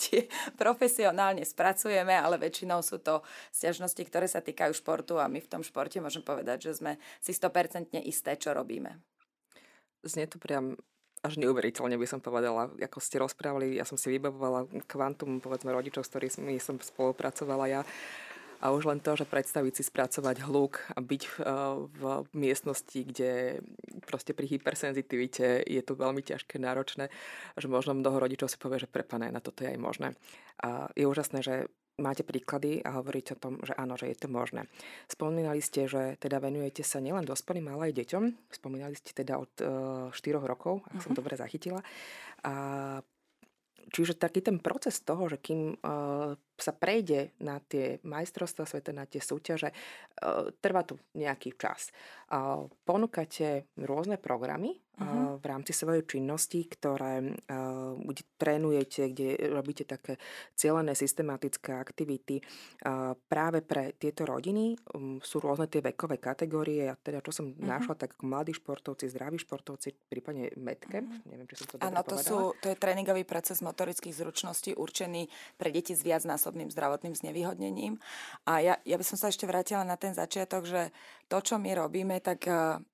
tie 0.00 0.28
profesionálne 0.56 1.44
spracujeme, 1.44 2.12
ale 2.12 2.40
väčšinou 2.40 2.84
sú 2.84 3.00
to 3.00 3.24
stiažnosti, 3.52 4.00
ktoré 4.04 4.28
sa 4.28 4.44
týkajú 4.44 4.72
športu 4.76 5.16
a 5.20 5.28
my 5.28 5.40
v 5.40 5.50
tom 5.50 5.64
športe 5.64 6.00
môžem 6.00 6.24
povedať, 6.24 6.72
že 6.72 6.80
sme 6.80 6.92
si 7.20 7.32
100% 7.32 8.00
isté, 8.04 8.36
čo 8.36 8.52
robíme 8.52 9.11
znie 10.04 10.26
to 10.26 10.38
priam 10.38 10.76
až 11.22 11.38
neuveriteľne 11.38 11.94
by 11.94 12.06
som 12.10 12.18
povedala, 12.18 12.66
ako 12.82 12.98
ste 12.98 13.22
rozprávali, 13.22 13.78
ja 13.78 13.86
som 13.86 13.94
si 13.94 14.10
vybavovala 14.10 14.66
kvantum, 14.90 15.38
povedzme, 15.38 15.70
rodičov, 15.70 16.02
s 16.02 16.10
ktorými 16.10 16.58
som 16.58 16.82
spolupracovala 16.82 17.70
ja. 17.70 17.82
A 18.62 18.70
už 18.70 18.86
len 18.86 19.02
to, 19.02 19.18
že 19.18 19.26
predstaviť 19.26 19.74
si 19.74 19.82
spracovať 19.82 20.46
hluk 20.46 20.86
a 20.94 21.02
byť 21.02 21.22
v, 21.26 21.38
v 21.98 22.02
miestnosti, 22.30 22.94
kde 22.94 23.58
proste 24.06 24.38
pri 24.38 24.46
hypersenzitivite 24.54 25.66
je 25.66 25.82
to 25.82 25.98
veľmi 25.98 26.22
ťažké, 26.22 26.62
náročné, 26.62 27.10
že 27.58 27.66
možno 27.66 27.98
mnoho 27.98 28.22
rodičov 28.22 28.46
si 28.46 28.62
povie, 28.62 28.78
že 28.78 28.90
prepané, 28.90 29.34
na 29.34 29.42
toto 29.42 29.66
je 29.66 29.74
aj 29.74 29.78
možné. 29.82 30.08
A 30.62 30.90
je 30.94 31.10
úžasné, 31.10 31.42
že 31.42 31.54
máte 32.02 32.26
príklady 32.26 32.82
a 32.82 32.98
hovoríte 32.98 33.38
o 33.38 33.40
tom, 33.40 33.62
že 33.62 33.72
áno, 33.78 33.94
že 33.94 34.10
je 34.10 34.18
to 34.18 34.28
možné. 34.28 34.66
Spomínali 35.06 35.62
ste, 35.62 35.86
že 35.86 36.18
teda 36.18 36.42
venujete 36.42 36.82
sa 36.82 36.98
nielen 36.98 37.22
dospelým, 37.22 37.70
ale 37.70 37.94
aj 37.94 38.02
deťom. 38.02 38.24
Spomínali 38.50 38.98
ste 38.98 39.14
teda 39.14 39.38
od 39.38 39.52
e, 39.62 40.10
4 40.10 40.42
rokov, 40.42 40.82
ak 40.82 40.98
uh-huh. 40.98 41.04
som 41.06 41.12
mhm. 41.14 41.18
dobre 41.22 41.34
zachytila. 41.38 41.80
A 42.42 42.52
čiže 43.94 44.18
taký 44.18 44.42
ten 44.42 44.58
proces 44.58 44.98
toho, 45.02 45.30
že 45.30 45.38
kým 45.38 45.78
uh, 45.78 46.34
sa 46.58 46.72
prejde 46.74 47.32
na 47.40 47.58
tie 47.60 47.98
majstrovstvá 48.04 48.64
sveta, 48.68 48.92
na 48.92 49.08
tie 49.08 49.20
súťaže, 49.20 49.72
uh, 49.72 50.50
trvá 50.60 50.84
tu 50.86 51.00
nejaký 51.16 51.56
čas. 51.56 51.92
Uh, 52.32 52.68
ponúkate 52.84 53.68
rôzne 53.76 54.16
programy, 54.16 54.82
uh-huh. 55.02 55.40
v 55.40 55.44
rámci 55.44 55.72
svojej 55.72 56.04
činnosti, 56.04 56.68
ktoré 56.68 57.34
kde 58.02 58.22
trénujete, 58.36 59.12
kde 59.12 59.28
robíte 59.52 59.84
také 59.88 60.18
cieľené 60.56 60.92
systematické 60.92 61.72
aktivity 61.72 62.40
práve 63.28 63.64
pre 63.64 63.96
tieto 63.96 64.28
rodiny. 64.28 64.76
Um, 64.94 65.18
sú 65.22 65.40
rôzne 65.40 65.68
tie 65.68 65.80
vekové 65.80 66.18
kategórie. 66.18 66.88
A 66.90 66.94
teda, 66.98 67.24
čo 67.24 67.32
som 67.32 67.46
uh-huh. 67.52 67.62
našla, 67.62 67.94
tak 67.96 68.18
mladí 68.20 68.52
športovci, 68.56 69.08
zdraví 69.08 69.38
športovci, 69.40 69.94
prípadne 70.10 70.52
medcamp. 70.58 71.08
Uh-huh. 71.08 71.28
Neviem, 71.30 71.46
či 71.48 71.54
som 71.58 71.66
to 71.68 71.74
Áno, 71.82 72.00
to, 72.04 72.16
sú, 72.18 72.36
to 72.60 72.72
je 72.72 72.76
tréningový 72.76 73.24
proces 73.24 73.60
motorických 73.64 74.14
zručností 74.14 74.76
určený 74.76 75.28
pre 75.56 75.72
deti 75.72 75.94
s 75.96 76.02
viacnásobným 76.42 76.74
zdravotným 76.74 77.14
znevýhodnením. 77.14 78.02
A 78.50 78.58
ja, 78.58 78.74
ja 78.82 78.98
by 78.98 79.04
som 79.06 79.14
sa 79.14 79.30
ešte 79.30 79.46
vrátila 79.46 79.86
na 79.86 79.94
ten 79.94 80.10
začiatok, 80.10 80.66
že 80.66 80.90
to, 81.32 81.40
čo 81.40 81.56
my 81.56 81.72
robíme, 81.72 82.20
tak 82.20 82.44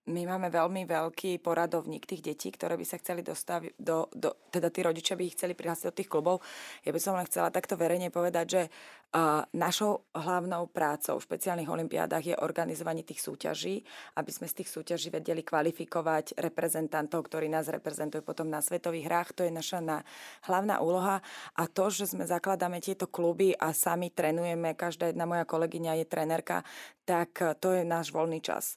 my 0.07 0.23
máme 0.23 0.47
veľmi 0.47 0.87
veľký 0.87 1.43
poradovník 1.43 2.07
tých 2.07 2.23
detí, 2.23 2.55
ktoré 2.55 2.79
by 2.79 2.87
sa 2.87 3.03
chceli 3.03 3.27
dostaviť 3.27 3.75
do, 3.75 4.07
do, 4.15 4.31
teda 4.55 4.71
tí 4.71 4.87
rodičia 4.87 5.19
by 5.19 5.27
ich 5.27 5.35
chceli 5.35 5.59
prihlásiť 5.59 5.91
do 5.91 5.97
tých 5.99 6.07
klubov. 6.07 6.39
Ja 6.87 6.95
by 6.95 7.01
som 7.03 7.19
len 7.19 7.27
chcela 7.27 7.51
takto 7.51 7.75
verejne 7.75 8.15
povedať, 8.15 8.47
že 8.47 8.63
uh, 8.71 9.43
našou 9.59 10.07
hlavnou 10.15 10.71
prácou 10.71 11.19
v 11.19 11.27
špeciálnych 11.27 11.67
olimpiádach 11.67 12.23
je 12.23 12.39
organizovanie 12.39 13.03
tých 13.03 13.27
súťaží, 13.27 13.83
aby 14.15 14.31
sme 14.31 14.47
z 14.47 14.63
tých 14.63 14.71
súťaží 14.71 15.11
vedeli 15.11 15.43
kvalifikovať 15.43 16.39
reprezentantov, 16.39 17.27
ktorí 17.27 17.51
nás 17.51 17.67
reprezentujú 17.67 18.23
potom 18.23 18.47
na 18.47 18.63
svetových 18.63 19.11
hrách. 19.11 19.29
To 19.35 19.43
je 19.43 19.51
naša 19.51 19.83
na, 19.83 20.07
hlavná 20.47 20.79
úloha. 20.79 21.21
A 21.59 21.67
to, 21.67 21.91
že 21.91 22.07
sme 22.07 22.23
zakladáme 22.23 22.79
tieto 22.79 23.11
kluby 23.11 23.51
a 23.59 23.75
sami 23.75 24.15
trénujeme, 24.15 24.79
každá 24.79 25.11
jedna 25.11 25.27
moja 25.27 25.43
kolegyňa 25.43 25.99
je 26.01 26.07
trenerka, 26.07 26.63
tak 27.09 27.41
to 27.65 27.73
je 27.73 27.89
náš 27.89 28.13
voľný 28.13 28.28
čas. 28.45 28.77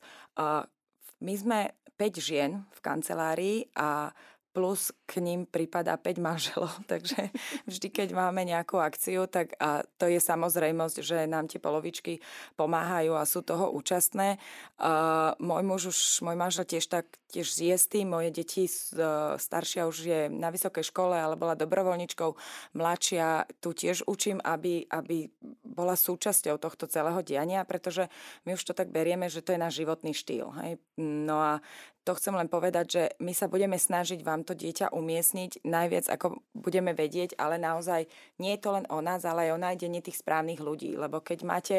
My 1.20 1.34
sme 1.36 1.76
5 2.00 2.18
žien 2.18 2.64
v 2.72 2.80
kancelárii 2.80 3.70
a 3.78 4.10
plus 4.52 4.92
k 5.08 5.24
ním 5.24 5.48
prípada 5.48 5.96
5 5.96 6.20
manželov, 6.20 6.72
takže 6.92 7.32
vždy, 7.68 7.88
keď 7.88 8.10
máme 8.12 8.44
nejakú 8.44 8.78
akciu, 8.78 9.26
tak 9.28 9.56
a 9.58 9.84
to 9.98 10.08
je 10.12 10.20
samozrejmosť, 10.20 10.98
že 11.00 11.18
nám 11.28 11.48
tie 11.48 11.58
polovičky 11.58 12.20
pomáhajú 12.60 13.16
a 13.16 13.28
sú 13.28 13.42
toho 13.42 13.72
účastné. 13.72 14.38
A 14.78 15.34
môj 15.40 15.64
muž 15.64 15.82
už, 15.92 16.00
môj 16.28 16.36
manžel 16.36 16.68
tiež 16.68 16.88
tak 16.92 17.08
tiež 17.32 17.48
zjestý, 17.48 18.04
moje 18.04 18.30
deti, 18.36 18.68
staršia 19.40 19.88
už 19.88 19.98
je 20.04 20.22
na 20.28 20.52
vysokej 20.52 20.84
škole, 20.92 21.16
ale 21.16 21.40
bola 21.40 21.56
dobrovoľničkou, 21.56 22.30
mladšia 22.76 23.48
tu 23.64 23.72
tiež 23.72 24.04
učím, 24.04 24.44
aby, 24.44 24.84
aby 24.92 25.32
bola 25.64 25.96
súčasťou 25.96 26.60
tohto 26.60 26.92
celého 26.92 27.24
diania, 27.24 27.64
pretože 27.64 28.12
my 28.44 28.60
už 28.60 28.64
to 28.68 28.74
tak 28.76 28.92
berieme, 28.92 29.32
že 29.32 29.40
to 29.40 29.56
je 29.56 29.64
náš 29.64 29.80
životný 29.80 30.12
štýl. 30.12 30.52
Hej? 30.60 30.84
No 31.00 31.40
a 31.40 31.64
to 32.02 32.18
chcem 32.18 32.34
len 32.34 32.50
povedať, 32.50 32.86
že 32.90 33.04
my 33.22 33.30
sa 33.30 33.46
budeme 33.46 33.78
snažiť 33.78 34.26
vám 34.26 34.42
to 34.42 34.58
dieťa 34.58 34.90
umiestniť 34.90 35.62
najviac, 35.62 36.10
ako 36.10 36.42
budeme 36.58 36.98
vedieť, 36.98 37.38
ale 37.38 37.62
naozaj 37.62 38.10
nie 38.42 38.58
je 38.58 38.62
to 38.62 38.70
len 38.74 38.86
o 38.90 39.06
nás, 39.06 39.22
ale 39.22 39.50
aj 39.50 39.52
o 39.54 39.62
nájdenie 39.62 40.02
tých 40.02 40.18
správnych 40.18 40.58
ľudí. 40.58 40.98
Lebo 40.98 41.22
keď 41.22 41.40
máte 41.46 41.78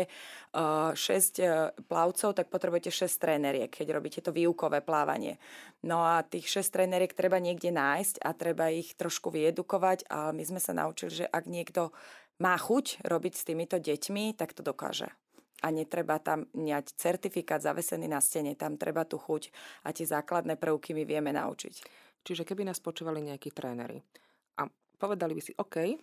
uh, 0.54 0.94
6 0.94 0.98
uh, 0.98 1.74
plavcov, 1.90 2.38
tak 2.38 2.46
potrebujete 2.54 2.94
6 2.94 3.10
tréneriek, 3.18 3.70
keď 3.70 3.88
robíte 3.98 4.20
to 4.22 4.30
výukové 4.30 4.78
plávanie. 4.78 5.42
No 5.82 6.06
a 6.06 6.22
tých 6.22 6.46
6 6.46 6.70
tréneriek 6.70 7.10
treba 7.18 7.42
niekde 7.42 7.74
nájsť 7.74 8.22
a 8.22 8.30
treba 8.30 8.70
ich 8.70 8.94
trošku 8.94 9.34
vyedukovať 9.34 10.06
a 10.06 10.30
my 10.30 10.42
sme 10.46 10.62
sa 10.62 10.70
naučili, 10.70 11.24
že 11.24 11.26
ak 11.26 11.50
niekto 11.50 11.90
má 12.38 12.54
chuť 12.54 13.02
robiť 13.06 13.32
s 13.34 13.46
týmito 13.46 13.76
deťmi, 13.82 14.38
tak 14.38 14.54
to 14.54 14.62
dokáže 14.62 15.10
a 15.62 15.70
netreba 15.70 16.18
tam 16.18 16.50
mať 16.52 16.98
certifikát 16.98 17.62
zavesený 17.62 18.10
na 18.10 18.18
stene, 18.18 18.58
tam 18.58 18.74
treba 18.74 19.06
tu 19.06 19.16
chuť 19.16 19.54
a 19.86 19.94
tie 19.94 20.04
základné 20.04 20.58
prvky 20.58 20.92
my 20.92 21.06
vieme 21.06 21.30
naučiť. 21.30 21.74
Čiže 22.22 22.42
keby 22.42 22.66
nás 22.66 22.82
počúvali 22.82 23.22
nejakí 23.22 23.54
tréneri 23.54 24.02
a 24.58 24.66
povedali 24.98 25.38
by 25.38 25.42
si, 25.42 25.52
OK, 25.58 25.98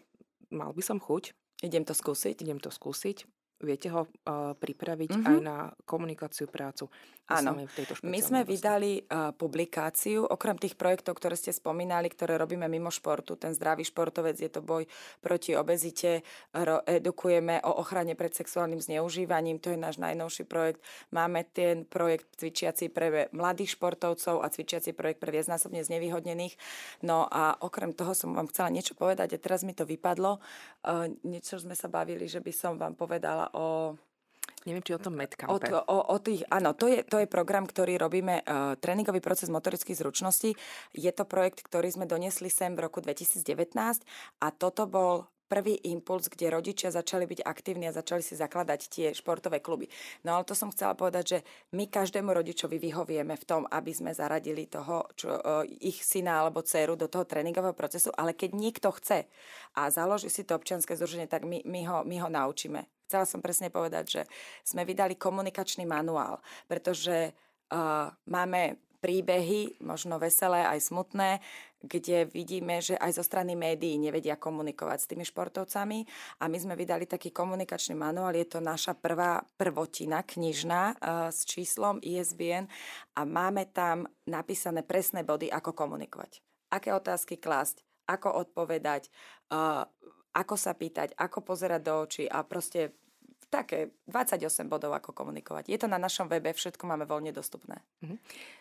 mal 0.51 0.71
by 0.71 0.83
som 0.83 0.99
chuť. 0.99 1.35
Idem 1.63 1.83
to 1.83 1.91
skúsiť. 1.91 2.39
Idem 2.39 2.59
to 2.59 2.71
skúsiť. 2.71 3.27
Viete 3.59 3.91
ho 3.91 4.07
uh, 4.07 4.55
pripraviť 4.55 5.11
mm-hmm. 5.11 5.29
aj 5.29 5.37
na 5.43 5.57
komunikáciu, 5.83 6.47
prácu. 6.47 6.87
Áno, 7.29 7.61
my 8.01 8.19
sme 8.25 8.41
vydali 8.41 9.05
uh, 9.05 9.29
publikáciu, 9.37 10.25
okrem 10.25 10.57
tých 10.57 10.73
projektov, 10.73 11.21
ktoré 11.21 11.37
ste 11.37 11.53
spomínali, 11.53 12.09
ktoré 12.09 12.41
robíme 12.41 12.65
mimo 12.65 12.89
športu, 12.89 13.37
ten 13.37 13.53
zdravý 13.53 13.85
športovec 13.85 14.33
je 14.33 14.49
to 14.49 14.65
boj 14.65 14.89
proti 15.21 15.53
obezite, 15.53 16.25
ro- 16.57 16.81
edukujeme 16.89 17.61
o 17.61 17.85
ochrane 17.85 18.17
pred 18.17 18.33
sexuálnym 18.33 18.81
zneužívaním, 18.81 19.61
to 19.61 19.69
je 19.69 19.77
náš 19.77 20.01
najnovší 20.01 20.49
projekt. 20.49 20.81
Máme 21.13 21.45
ten 21.45 21.85
projekt 21.85 22.33
cvičiaci 22.41 22.89
pre 22.89 23.29
mladých 23.29 23.77
športovcov 23.77 24.41
a 24.41 24.49
cvičiaci 24.49 24.97
projekt 24.97 25.21
pre 25.21 25.29
viacnásobne 25.29 25.85
znevýhodnených. 25.85 26.57
No 27.05 27.29
a 27.29 27.61
okrem 27.61 27.93
toho 27.93 28.17
som 28.17 28.33
vám 28.33 28.49
chcela 28.49 28.73
niečo 28.73 28.97
povedať 28.97 29.37
a 29.37 29.41
teraz 29.41 29.61
mi 29.61 29.77
to 29.77 29.85
vypadlo. 29.85 30.41
Uh, 30.81 31.13
niečo 31.21 31.61
sme 31.61 31.77
sa 31.77 31.85
bavili, 31.85 32.25
že 32.25 32.41
by 32.41 32.49
som 32.49 32.73
vám 32.81 32.97
povedala 32.97 33.48
o 33.53 33.97
Neviem, 34.67 34.83
či 34.83 34.91
o 34.91 34.99
tom 34.99 35.15
medcampe. 35.15 35.71
O, 35.71 35.79
o, 35.87 35.97
o 36.11 36.17
tých, 36.19 36.43
áno, 36.51 36.75
to 36.75 36.91
je, 36.91 37.07
to 37.07 37.23
je 37.23 37.31
program, 37.31 37.63
ktorý 37.63 37.95
robíme, 37.95 38.43
uh, 38.43 38.75
tréningový 38.75 39.23
proces 39.23 39.47
motorických 39.47 39.95
zručností. 39.95 40.51
Je 40.91 41.11
to 41.15 41.23
projekt, 41.23 41.63
ktorý 41.63 41.87
sme 41.87 42.03
doniesli 42.03 42.51
sem 42.51 42.75
v 42.75 42.83
roku 42.83 42.99
2019 42.99 43.71
a 44.43 44.47
toto 44.51 44.83
bol 44.83 45.31
prvý 45.49 45.81
impuls, 45.89 46.29
kde 46.29 46.53
rodičia 46.53 46.93
začali 46.93 47.25
byť 47.25 47.41
aktívni 47.41 47.89
a 47.89 47.97
začali 47.97 48.21
si 48.21 48.37
zakladať 48.37 48.79
tie 48.85 49.07
športové 49.17 49.59
kluby. 49.59 49.89
No 50.21 50.37
ale 50.37 50.45
to 50.45 50.53
som 50.53 50.69
chcela 50.69 50.93
povedať, 50.93 51.25
že 51.25 51.39
my 51.73 51.89
každému 51.89 52.29
rodičovi 52.29 52.77
vyhovieme 52.77 53.33
v 53.33 53.47
tom, 53.49 53.65
aby 53.65 53.89
sme 53.89 54.13
zaradili 54.13 54.69
toho, 54.69 55.09
čo, 55.17 55.33
uh, 55.33 55.65
ich 55.65 56.05
syna 56.05 56.45
alebo 56.45 56.61
dceru 56.61 56.93
do 56.93 57.09
toho 57.09 57.25
tréningového 57.25 57.73
procesu, 57.73 58.13
ale 58.13 58.37
keď 58.37 58.53
niekto 58.53 58.93
chce 58.93 59.25
a 59.73 59.89
založí 59.89 60.29
si 60.29 60.45
to 60.45 60.53
občianske 60.53 60.93
združenie, 60.93 61.25
tak 61.25 61.49
my, 61.49 61.65
my, 61.65 61.81
ho, 61.89 61.97
my 62.05 62.15
ho 62.21 62.29
naučíme. 62.29 62.85
Chcela 63.09 63.25
som 63.25 63.41
presne 63.41 63.73
povedať, 63.73 64.05
že 64.05 64.21
sme 64.61 64.85
vydali 64.85 65.17
komunikačný 65.17 65.81
manuál, 65.89 66.37
pretože 66.69 67.33
uh, 67.73 68.13
máme 68.29 68.77
príbehy, 68.99 69.79
možno 69.79 70.19
veselé 70.19 70.67
aj 70.67 70.91
smutné, 70.91 71.39
kde 71.79 72.27
vidíme, 72.27 72.83
že 72.83 72.99
aj 72.99 73.15
zo 73.15 73.23
strany 73.23 73.55
médií 73.55 73.95
nevedia 73.95 74.35
komunikovať 74.35 74.97
s 74.99 75.09
tými 75.09 75.23
športovcami 75.23 76.03
a 76.43 76.51
my 76.51 76.57
sme 76.59 76.75
vydali 76.75 77.07
taký 77.07 77.31
komunikačný 77.31 77.95
manuál, 77.95 78.35
je 78.35 78.47
to 78.47 78.59
naša 78.59 78.99
prvá 78.99 79.39
prvotina 79.55 80.19
knižná 80.27 80.83
uh, 80.93 81.31
s 81.31 81.47
číslom 81.47 82.03
ISBN 82.03 82.67
a 83.15 83.21
máme 83.23 83.71
tam 83.71 84.11
napísané 84.27 84.83
presné 84.83 85.23
body, 85.23 85.47
ako 85.47 85.71
komunikovať. 85.71 86.43
Aké 86.69 86.91
otázky 86.91 87.39
klásť, 87.39 87.81
ako 88.11 88.43
odpovedať, 88.43 89.07
uh, 89.55 89.87
ako 90.35 90.55
sa 90.59 90.75
pýtať, 90.75 91.15
ako 91.15 91.41
pozerať 91.41 91.81
do 91.81 91.93
očí 92.03 92.25
a 92.27 92.43
proste 92.43 92.93
také 93.49 93.97
28 94.05 94.69
bodov, 94.69 94.93
ako 94.93 95.11
komunikovať. 95.11 95.67
Je 95.67 95.77
to 95.81 95.89
na 95.89 95.97
našom 95.97 96.29
webe, 96.29 96.53
všetko 96.53 96.85
máme 96.85 97.09
voľne 97.09 97.33
dostupné. 97.33 97.81
Mhm. 98.05 98.17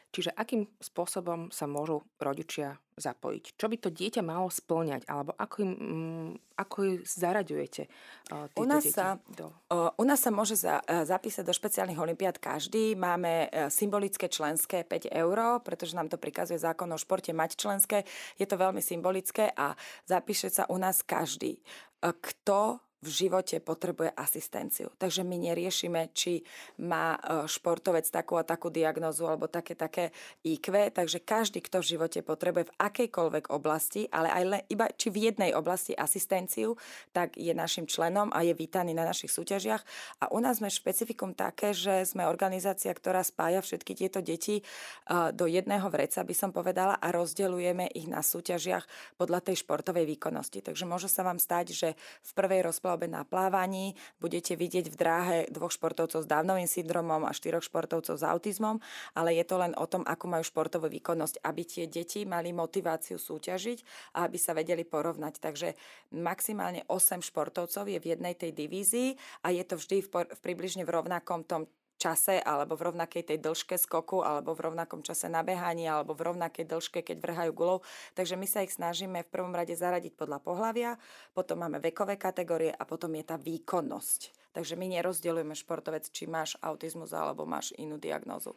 Čiže 0.09 0.33
akým 0.33 0.65
spôsobom 0.81 1.53
sa 1.53 1.69
môžu 1.69 2.01
rodičia 2.17 2.81
zapojiť? 2.97 3.61
Čo 3.61 3.69
by 3.69 3.77
to 3.77 3.93
dieťa 3.93 4.25
malo 4.25 4.49
splňať? 4.49 5.05
Alebo 5.05 5.37
ako, 5.37 5.57
im, 5.61 5.73
mm, 5.77 6.29
ako 6.57 7.05
zaraďujete 7.05 7.93
uh, 8.33 8.49
u 8.57 8.65
nás, 8.65 8.89
sa, 8.89 9.21
do... 9.29 9.53
uh, 9.69 9.93
u 10.01 10.05
nás 10.09 10.25
sa 10.25 10.33
môže 10.33 10.57
za, 10.57 10.81
uh, 10.81 11.05
zapísať 11.05 11.45
do 11.45 11.53
špeciálnych 11.53 12.01
olimpiád 12.01 12.41
každý. 12.41 12.97
Máme 12.97 13.53
uh, 13.53 13.69
symbolické 13.69 14.33
členské 14.33 14.81
5 14.81 15.13
eur, 15.13 15.61
pretože 15.61 15.93
nám 15.93 16.09
to 16.09 16.17
prikazuje 16.17 16.57
zákon 16.57 16.89
o 16.89 16.97
športe 16.97 17.37
mať 17.37 17.61
členské. 17.61 18.09
Je 18.41 18.49
to 18.49 18.57
veľmi 18.57 18.81
symbolické 18.81 19.53
a 19.53 19.77
zapíše 20.09 20.49
sa 20.49 20.65
u 20.73 20.81
nás 20.81 21.05
každý. 21.05 21.61
Uh, 22.01 22.17
kto 22.17 22.81
v 22.99 23.09
živote 23.09 23.63
potrebuje 23.63 24.11
asistenciu. 24.11 24.91
Takže 24.99 25.23
my 25.23 25.39
neriešime, 25.39 26.11
či 26.11 26.43
má 26.83 27.15
e, 27.15 27.47
športovec 27.47 28.03
takú 28.11 28.35
a 28.35 28.43
takú 28.43 28.75
diagnozu 28.75 29.23
alebo 29.23 29.47
také, 29.47 29.79
také 29.79 30.11
IQ. 30.43 30.91
Takže 30.91 31.23
každý, 31.23 31.63
kto 31.63 31.79
v 31.79 31.95
živote 31.95 32.27
potrebuje 32.27 32.67
v 32.67 32.77
akejkoľvek 32.83 33.55
oblasti, 33.55 34.11
ale 34.11 34.35
aj 34.35 34.43
len, 34.43 34.63
iba 34.67 34.91
či 34.91 35.15
v 35.15 35.31
jednej 35.31 35.55
oblasti 35.55 35.95
asistenciu, 35.95 36.75
tak 37.15 37.39
je 37.39 37.55
našim 37.55 37.87
členom 37.87 38.35
a 38.35 38.43
je 38.43 38.51
vítaný 38.51 38.99
na 38.99 39.07
našich 39.07 39.31
súťažiach. 39.31 39.83
A 40.19 40.35
u 40.35 40.43
nás 40.43 40.59
sme 40.59 40.67
špecifikum 40.67 41.39
také, 41.39 41.71
že 41.71 42.03
sme 42.03 42.27
organizácia, 42.27 42.91
ktorá 42.91 43.23
spája 43.23 43.63
všetky 43.63 43.95
tieto 43.95 44.19
deti 44.19 44.59
e, 44.59 44.63
do 45.31 45.47
jedného 45.47 45.87
vreca, 45.87 46.27
by 46.27 46.35
som 46.35 46.51
povedala, 46.51 46.99
a 46.99 47.15
rozdeľujeme 47.15 47.95
ich 47.95 48.11
na 48.11 48.27
súťažiach 48.27 49.15
podľa 49.15 49.47
tej 49.47 49.63
športovej 49.63 50.03
výkonnosti. 50.19 50.67
Takže 50.67 50.83
môže 50.83 51.07
sa 51.07 51.23
vám 51.23 51.39
stať, 51.39 51.71
že 51.71 51.89
v 52.27 52.31
prvej 52.35 52.67
rozpl- 52.67 52.88
plavbe 52.89 53.05
na 53.05 53.21
plávaní 53.21 53.93
budete 54.17 54.57
vidieť 54.57 54.89
v 54.89 54.97
dráhe 54.97 55.39
dvoch 55.53 55.69
športovcov 55.69 56.25
s 56.25 56.31
dávnovým 56.33 56.65
syndromom 56.65 57.29
a 57.29 57.37
štyroch 57.37 57.61
športovcov 57.61 58.17
s 58.17 58.25
autizmom, 58.25 58.81
ale 59.13 59.37
je 59.37 59.45
to 59.45 59.61
len 59.61 59.77
o 59.77 59.85
tom, 59.85 60.09
ako 60.09 60.25
majú 60.25 60.41
športovú 60.41 60.89
výkonnosť, 60.89 61.45
aby 61.45 61.69
tie 61.69 61.85
deti 61.85 62.25
mali 62.25 62.57
motiváciu 62.57 63.21
súťažiť 63.21 63.85
a 64.17 64.25
aby 64.25 64.41
sa 64.41 64.57
vedeli 64.57 64.89
porovnať. 64.89 65.37
Takže 65.37 65.77
maximálne 66.17 66.89
8 66.89 67.21
športovcov 67.21 67.85
je 67.85 68.01
v 68.01 68.09
jednej 68.17 68.33
tej 68.33 68.57
divízii 68.57 69.21
a 69.45 69.53
je 69.53 69.69
to 69.69 69.77
vždy 69.77 70.09
v, 70.09 70.09
v 70.33 70.41
približne 70.41 70.89
v 70.89 70.95
rovnakom 70.97 71.45
tom 71.45 71.69
čase 71.99 72.39
alebo 72.39 72.79
v 72.79 72.95
rovnakej 72.95 73.35
tej 73.35 73.39
dĺžke 73.43 73.75
skoku 73.75 74.23
alebo 74.23 74.55
v 74.55 74.71
rovnakom 74.71 75.03
čase 75.03 75.27
nabehania 75.27 75.99
alebo 75.99 76.15
v 76.15 76.31
rovnakej 76.31 76.65
dĺžke, 76.65 77.03
keď 77.03 77.19
vrhajú 77.19 77.51
gulov. 77.53 77.85
Takže 78.15 78.39
my 78.39 78.47
sa 78.47 78.63
ich 78.63 78.73
snažíme 78.73 79.27
v 79.27 79.33
prvom 79.35 79.53
rade 79.53 79.75
zaradiť 79.75 80.15
podľa 80.15 80.39
pohlavia, 80.39 80.95
potom 81.35 81.61
máme 81.61 81.83
vekové 81.83 82.15
kategórie 82.15 82.71
a 82.71 82.83
potom 82.87 83.11
je 83.19 83.25
tá 83.27 83.37
výkonnosť. 83.37 84.55
Takže 84.55 84.75
my 84.81 84.87
nerozdeľujeme 84.99 85.55
športovec, 85.55 86.09
či 86.09 86.25
máš 86.25 86.57
autizmus 86.65 87.13
alebo 87.13 87.45
máš 87.45 87.77
inú 87.77 88.01
diagnózu. 88.01 88.57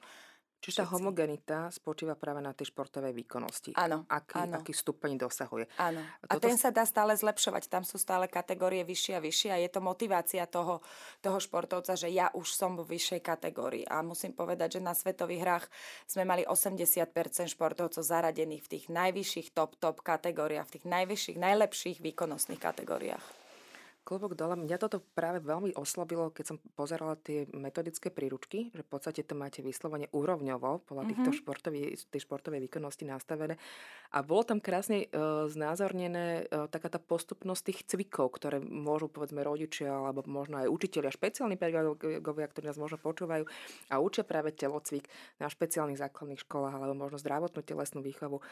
Čiže 0.62 0.86
tá 0.86 0.94
homogenita 0.94 1.74
spočíva 1.74 2.14
práve 2.14 2.38
na 2.38 2.54
tej 2.54 2.70
športovej 2.70 3.18
výkonnosti. 3.18 3.74
Áno. 3.74 4.06
Aký, 4.06 4.46
áno. 4.46 4.62
aký 4.62 4.78
stupeň 4.78 5.18
dosahuje. 5.18 5.66
Áno. 5.82 6.06
A 6.30 6.38
Toto... 6.38 6.46
ten 6.46 6.54
sa 6.62 6.70
dá 6.70 6.86
stále 6.86 7.18
zlepšovať. 7.18 7.66
Tam 7.66 7.82
sú 7.82 7.98
stále 7.98 8.30
kategórie 8.30 8.86
vyššie 8.86 9.18
a 9.18 9.26
vyššie 9.26 9.50
a 9.50 9.58
je 9.58 9.70
to 9.74 9.82
motivácia 9.82 10.46
toho, 10.46 10.86
toho 11.18 11.42
športovca, 11.42 11.98
že 11.98 12.14
ja 12.14 12.30
už 12.38 12.46
som 12.54 12.78
vo 12.78 12.86
vyššej 12.86 13.26
kategórii. 13.26 13.90
A 13.90 14.06
musím 14.06 14.38
povedať, 14.38 14.78
že 14.78 14.86
na 14.86 14.94
svetových 14.94 15.42
hrách 15.42 15.66
sme 16.06 16.30
mali 16.30 16.46
80% 16.46 17.10
športovcov 17.50 18.06
zaradených 18.06 18.62
v 18.62 18.72
tých 18.78 18.86
najvyšších 18.94 19.58
top, 19.58 19.82
top 19.82 20.06
kategóriách, 20.06 20.70
v 20.70 20.74
tých 20.78 20.86
najvyšších, 20.86 21.38
najlepších 21.42 21.98
výkonnostných 22.06 22.62
kategóriách. 22.62 23.41
Klobok 24.02 24.34
dole. 24.34 24.58
Mňa 24.58 24.82
toto 24.82 24.98
práve 25.14 25.38
veľmi 25.46 25.78
oslabilo, 25.78 26.34
keď 26.34 26.46
som 26.50 26.58
pozerala 26.74 27.14
tie 27.22 27.46
metodické 27.54 28.10
príručky, 28.10 28.74
že 28.74 28.82
v 28.82 28.90
podstate 28.90 29.22
to 29.22 29.38
máte 29.38 29.62
vyslovene 29.62 30.10
úrovňovo 30.10 30.90
podľa 30.90 31.06
týchto 31.06 31.30
mm-hmm. 31.30 31.42
športovej, 31.46 31.84
tej 32.10 32.22
športovej 32.26 32.66
výkonnosti 32.66 33.06
nastavené. 33.06 33.62
A 34.10 34.26
bolo 34.26 34.42
tam 34.42 34.58
krásne 34.58 35.06
e, 35.06 35.08
znázornené 35.54 36.50
e, 36.50 36.66
taká 36.74 36.90
tá 36.90 36.98
postupnosť 36.98 37.62
tých 37.62 37.80
cvikov, 37.94 38.34
ktoré 38.42 38.58
môžu 38.58 39.06
povedzme 39.06 39.46
rodičia 39.46 39.94
alebo 39.94 40.26
možno 40.26 40.66
aj 40.66 40.74
učiteľia, 40.74 41.14
špeciálni 41.14 41.62
pedagógovia, 41.62 42.50
ktorí 42.50 42.74
nás 42.74 42.82
možno 42.82 42.98
počúvajú 42.98 43.46
a 43.94 43.96
učia 44.02 44.26
práve 44.26 44.50
telocvik 44.50 45.06
na 45.38 45.46
špeciálnych 45.46 46.02
základných 46.02 46.42
školách 46.42 46.74
alebo 46.74 46.98
možno 46.98 47.22
zdravotnú 47.22 47.62
telesnú 47.62 48.02
výchovu, 48.02 48.42
e, 48.42 48.44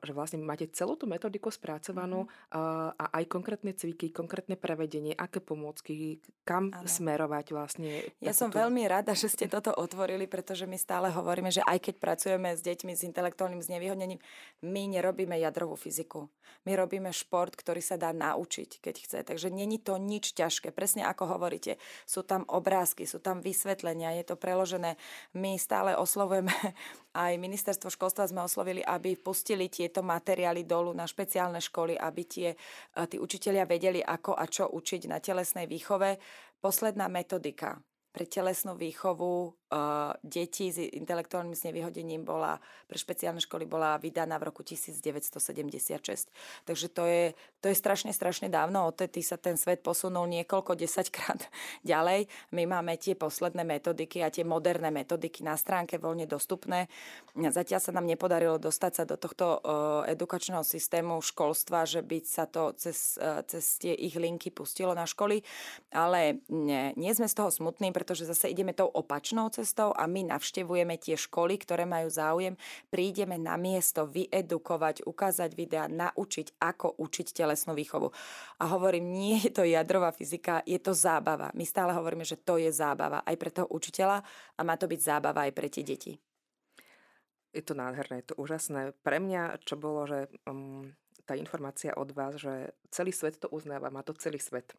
že 0.00 0.16
vlastne 0.16 0.40
máte 0.40 0.64
celú 0.72 0.96
tú 0.96 1.04
metodiku 1.04 1.52
spracovanú 1.52 2.24
mm-hmm. 2.24 2.96
a 2.96 3.04
aj 3.20 3.24
konkrétne 3.28 3.76
cviky, 3.76 4.16
konkrétne 4.16 4.56
pre 4.56 4.77
prevedenie, 4.78 5.10
aké 5.18 5.42
pomôcky, 5.42 6.22
kam 6.46 6.70
ano. 6.70 6.86
smerovať 6.86 7.50
vlastne. 7.50 8.06
Ja 8.22 8.30
som 8.30 8.54
tú... 8.54 8.62
veľmi 8.62 8.86
rada, 8.86 9.10
že 9.10 9.26
ste 9.26 9.50
toto 9.50 9.74
otvorili, 9.74 10.30
pretože 10.30 10.70
my 10.70 10.78
stále 10.78 11.10
hovoríme, 11.10 11.50
že 11.50 11.66
aj 11.66 11.90
keď 11.90 11.94
pracujeme 11.98 12.54
s 12.54 12.62
deťmi 12.62 12.94
s 12.94 13.02
intelektuálnym 13.02 13.58
znevýhodnením, 13.58 14.22
my 14.62 14.82
nerobíme 14.86 15.34
jadrovú 15.34 15.74
fyziku. 15.74 16.30
My 16.62 16.78
robíme 16.78 17.10
šport, 17.10 17.58
ktorý 17.58 17.82
sa 17.82 17.98
dá 17.98 18.14
naučiť, 18.14 18.78
keď 18.78 18.94
chce. 19.02 19.18
Takže 19.26 19.48
není 19.50 19.82
to 19.82 19.98
nič 19.98 20.36
ťažké. 20.38 20.70
Presne 20.70 21.02
ako 21.10 21.34
hovoríte, 21.38 21.80
sú 22.06 22.22
tam 22.22 22.46
obrázky, 22.46 23.02
sú 23.02 23.18
tam 23.18 23.42
vysvetlenia, 23.42 24.14
je 24.14 24.24
to 24.30 24.38
preložené. 24.38 24.94
My 25.34 25.58
stále 25.58 25.98
oslovujeme 25.98 26.54
aj 27.26 27.34
ministerstvo 27.34 27.90
školstva 27.90 28.30
sme 28.30 28.46
oslovili, 28.46 28.84
aby 28.84 29.18
pustili 29.18 29.66
tieto 29.66 30.06
materiály 30.06 30.62
dolu 30.62 30.94
na 30.94 31.08
špeciálne 31.08 31.58
školy, 31.58 31.98
aby 31.98 32.22
tie, 32.24 32.48
tí 33.10 33.16
učitelia 33.18 33.66
vedeli, 33.66 34.04
ako 34.04 34.38
a 34.38 34.44
čo 34.46 34.67
učiť 34.68 35.08
na 35.08 35.18
telesnej 35.18 35.64
výchove. 35.64 36.20
Posledná 36.60 37.08
metodika 37.08 37.80
pre 38.18 38.26
telesnú 38.26 38.74
výchovu 38.74 39.54
uh, 39.70 40.10
detí 40.26 40.74
s 40.74 40.82
intelektuálnym 40.82 41.54
znevýhodením 41.54 42.26
bola, 42.26 42.58
pre 42.90 42.98
špeciálne 42.98 43.38
školy 43.38 43.62
bola 43.62 43.94
vydaná 43.94 44.42
v 44.42 44.50
roku 44.50 44.66
1976. 44.66 45.38
Takže 46.66 46.86
to 46.90 47.06
je, 47.06 47.38
to 47.62 47.70
je 47.70 47.76
strašne, 47.78 48.10
strašne 48.10 48.50
dávno. 48.50 48.90
Odtedy 48.90 49.22
sa 49.22 49.38
ten 49.38 49.54
svet 49.54 49.86
posunul 49.86 50.26
niekoľko 50.26 50.74
desaťkrát 50.74 51.46
ďalej. 51.86 52.26
My 52.58 52.66
máme 52.66 52.98
tie 52.98 53.14
posledné 53.14 53.62
metodiky 53.62 54.18
a 54.26 54.34
tie 54.34 54.42
moderné 54.42 54.90
metodiky 54.90 55.46
na 55.46 55.54
stránke 55.54 55.94
voľne 56.02 56.26
dostupné. 56.26 56.90
Zatiaľ 57.38 57.78
sa 57.78 57.94
nám 57.94 58.10
nepodarilo 58.10 58.58
dostať 58.58 58.92
sa 58.98 59.04
do 59.06 59.14
tohto 59.14 59.62
uh, 59.62 60.02
edukačného 60.10 60.66
systému 60.66 61.22
školstva, 61.22 61.86
že 61.86 62.02
by 62.02 62.18
sa 62.26 62.50
to 62.50 62.74
cez, 62.74 63.14
uh, 63.22 63.46
cez 63.46 63.78
tie 63.78 63.94
ich 63.94 64.18
linky 64.18 64.50
pustilo 64.50 64.90
na 64.90 65.06
školy, 65.06 65.46
ale 65.94 66.42
nie, 66.50 66.96
nie 66.98 67.12
sme 67.14 67.30
z 67.30 67.38
toho 67.38 67.52
smutní, 67.52 67.94
pretože 67.94 68.07
zase 68.14 68.48
ideme 68.48 68.72
tou 68.72 68.88
opačnou 68.88 69.50
cestou 69.52 69.92
a 69.92 70.08
my 70.08 70.32
navštevujeme 70.32 70.96
tie 70.96 71.18
školy, 71.18 71.60
ktoré 71.60 71.84
majú 71.84 72.08
záujem, 72.08 72.54
prídeme 72.88 73.36
na 73.36 73.60
miesto 73.60 74.08
vyedukovať, 74.08 75.04
ukázať 75.04 75.50
videa, 75.52 75.84
naučiť, 75.90 76.56
ako 76.62 76.96
učiť 76.96 77.36
telesnú 77.36 77.76
výchovu. 77.76 78.08
A 78.62 78.64
hovorím, 78.72 79.12
nie 79.12 79.36
je 79.42 79.50
to 79.52 79.66
jadrová 79.66 80.14
fyzika, 80.14 80.64
je 80.64 80.78
to 80.80 80.96
zábava. 80.96 81.52
My 81.52 81.68
stále 81.68 81.92
hovoríme, 81.92 82.24
že 82.24 82.40
to 82.40 82.56
je 82.56 82.72
zábava 82.72 83.26
aj 83.26 83.36
pre 83.36 83.50
toho 83.50 83.68
učiteľa 83.68 84.24
a 84.56 84.60
má 84.64 84.78
to 84.80 84.88
byť 84.88 85.00
zábava 85.02 85.44
aj 85.44 85.52
pre 85.52 85.68
tie 85.68 85.84
deti. 85.84 86.16
Je 87.52 87.64
to 87.64 87.72
nádherné, 87.74 88.22
je 88.22 88.32
to 88.32 88.38
úžasné. 88.38 88.92
Pre 89.02 89.18
mňa, 89.18 89.64
čo 89.64 89.80
bolo, 89.80 90.04
že 90.04 90.28
um, 90.44 90.84
tá 91.28 91.36
informácia 91.36 91.92
od 91.92 92.12
vás, 92.16 92.40
že 92.40 92.72
celý 92.88 93.12
svet 93.12 93.36
to 93.36 93.52
uznáva, 93.52 93.92
má 93.92 94.00
to 94.00 94.16
celý 94.16 94.40
svet 94.40 94.72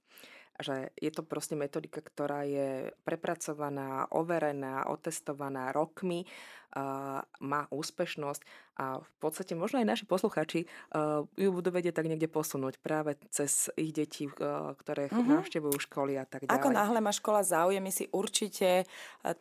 že 0.60 0.92
je 1.00 1.12
to 1.12 1.24
proste 1.24 1.56
metodika, 1.56 2.04
ktorá 2.04 2.44
je 2.44 2.92
prepracovaná, 3.08 4.12
overená, 4.12 4.92
otestovaná 4.92 5.72
rokmi, 5.72 6.28
uh, 6.76 7.24
má 7.40 7.62
úspešnosť 7.72 8.42
a 8.80 9.04
v 9.04 9.12
podstate 9.20 9.60
možno 9.60 9.84
aj 9.84 9.88
naši 9.88 10.06
posluchači 10.08 10.64
uh, 10.68 11.28
ju 11.36 11.50
budú 11.52 11.72
vedieť 11.72 12.00
tak 12.00 12.08
niekde 12.08 12.32
posunúť 12.32 12.80
práve 12.80 13.20
cez 13.32 13.68
ich 13.76 13.92
deti, 13.92 14.28
uh, 14.28 14.76
ktoré 14.76 15.08
mm-hmm. 15.08 15.40
navštevujú 15.40 15.78
školy 15.88 16.20
a 16.20 16.28
tak 16.28 16.48
ďalej. 16.48 16.56
Ako 16.56 16.70
náhle 16.72 17.00
má 17.00 17.12
škola 17.12 17.44
záujem, 17.44 17.84
my 17.84 17.92
si 17.92 18.08
určite, 18.12 18.84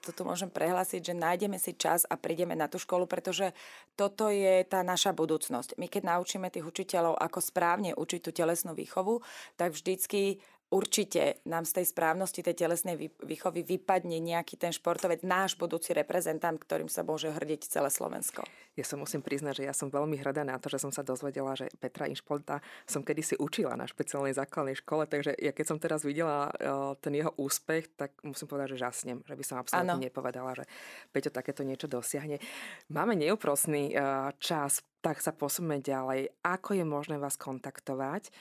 to 0.02 0.10
tu 0.14 0.22
môžem 0.22 0.50
prehlásiť, 0.50 1.12
že 1.12 1.14
nájdeme 1.14 1.58
si 1.58 1.74
čas 1.74 2.06
a 2.06 2.14
prídeme 2.14 2.54
na 2.54 2.70
tú 2.70 2.78
školu, 2.78 3.10
pretože 3.10 3.50
toto 3.98 4.30
je 4.30 4.62
tá 4.66 4.86
naša 4.86 5.10
budúcnosť. 5.14 5.74
My 5.78 5.90
keď 5.90 6.14
naučíme 6.14 6.50
tých 6.50 6.66
učiteľov, 6.66 7.18
ako 7.18 7.38
správne 7.42 7.94
učiť 7.94 8.20
tú 8.22 8.30
telesnú 8.30 8.74
výchovu, 8.74 9.22
tak 9.58 9.74
vždycky 9.74 10.38
určite 10.68 11.40
nám 11.48 11.64
z 11.64 11.80
tej 11.80 11.86
správnosti 11.88 12.44
tej 12.44 12.56
telesnej 12.66 12.96
výchovy 13.24 13.64
vypadne 13.64 14.20
nejaký 14.20 14.60
ten 14.60 14.72
športovec, 14.72 15.24
náš 15.24 15.56
budúci 15.56 15.96
reprezentant, 15.96 16.56
ktorým 16.60 16.88
sa 16.92 17.04
môže 17.04 17.32
hrdiť 17.32 17.68
celé 17.68 17.88
Slovensko. 17.88 18.44
Ja 18.78 18.86
sa 18.86 18.94
musím 18.94 19.26
priznať, 19.26 19.58
že 19.58 19.66
ja 19.66 19.74
som 19.74 19.90
veľmi 19.90 20.14
hrdá 20.22 20.46
na 20.46 20.54
to, 20.62 20.70
že 20.70 20.78
som 20.78 20.94
sa 20.94 21.02
dozvedela, 21.02 21.58
že 21.58 21.66
Petra 21.82 22.06
Inšpolta 22.06 22.62
som 22.86 23.02
kedysi 23.02 23.34
učila 23.42 23.74
na 23.74 23.90
špeciálnej 23.90 24.38
základnej 24.38 24.78
škole, 24.78 25.10
takže 25.10 25.34
ja 25.34 25.50
keď 25.50 25.66
som 25.66 25.82
teraz 25.82 26.06
videla 26.06 26.46
uh, 26.46 26.94
ten 27.02 27.18
jeho 27.18 27.34
úspech, 27.34 27.90
tak 27.98 28.14
musím 28.22 28.46
povedať, 28.46 28.78
že 28.78 28.86
žasnem, 28.86 29.18
že 29.26 29.34
by 29.34 29.42
som 29.42 29.58
absolútne 29.58 29.98
ano. 29.98 30.06
nepovedala, 30.06 30.54
že 30.54 30.64
Peťo 31.10 31.34
takéto 31.34 31.66
niečo 31.66 31.90
dosiahne. 31.90 32.38
Máme 32.86 33.18
neúprosný 33.18 33.98
uh, 33.98 34.30
čas, 34.38 34.86
tak 35.02 35.22
sa 35.22 35.30
posúme 35.30 35.78
ďalej. 35.78 36.30
Ako 36.42 36.74
je 36.74 36.82
možné 36.82 37.22
vás 37.22 37.38
kontaktovať? 37.38 38.34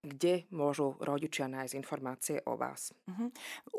Kde 0.00 0.48
môžu 0.48 0.96
rodičia 0.96 1.44
nájsť 1.44 1.76
informácie 1.76 2.36
o 2.48 2.56
vás? 2.56 2.96
Uh-huh. 3.04 3.28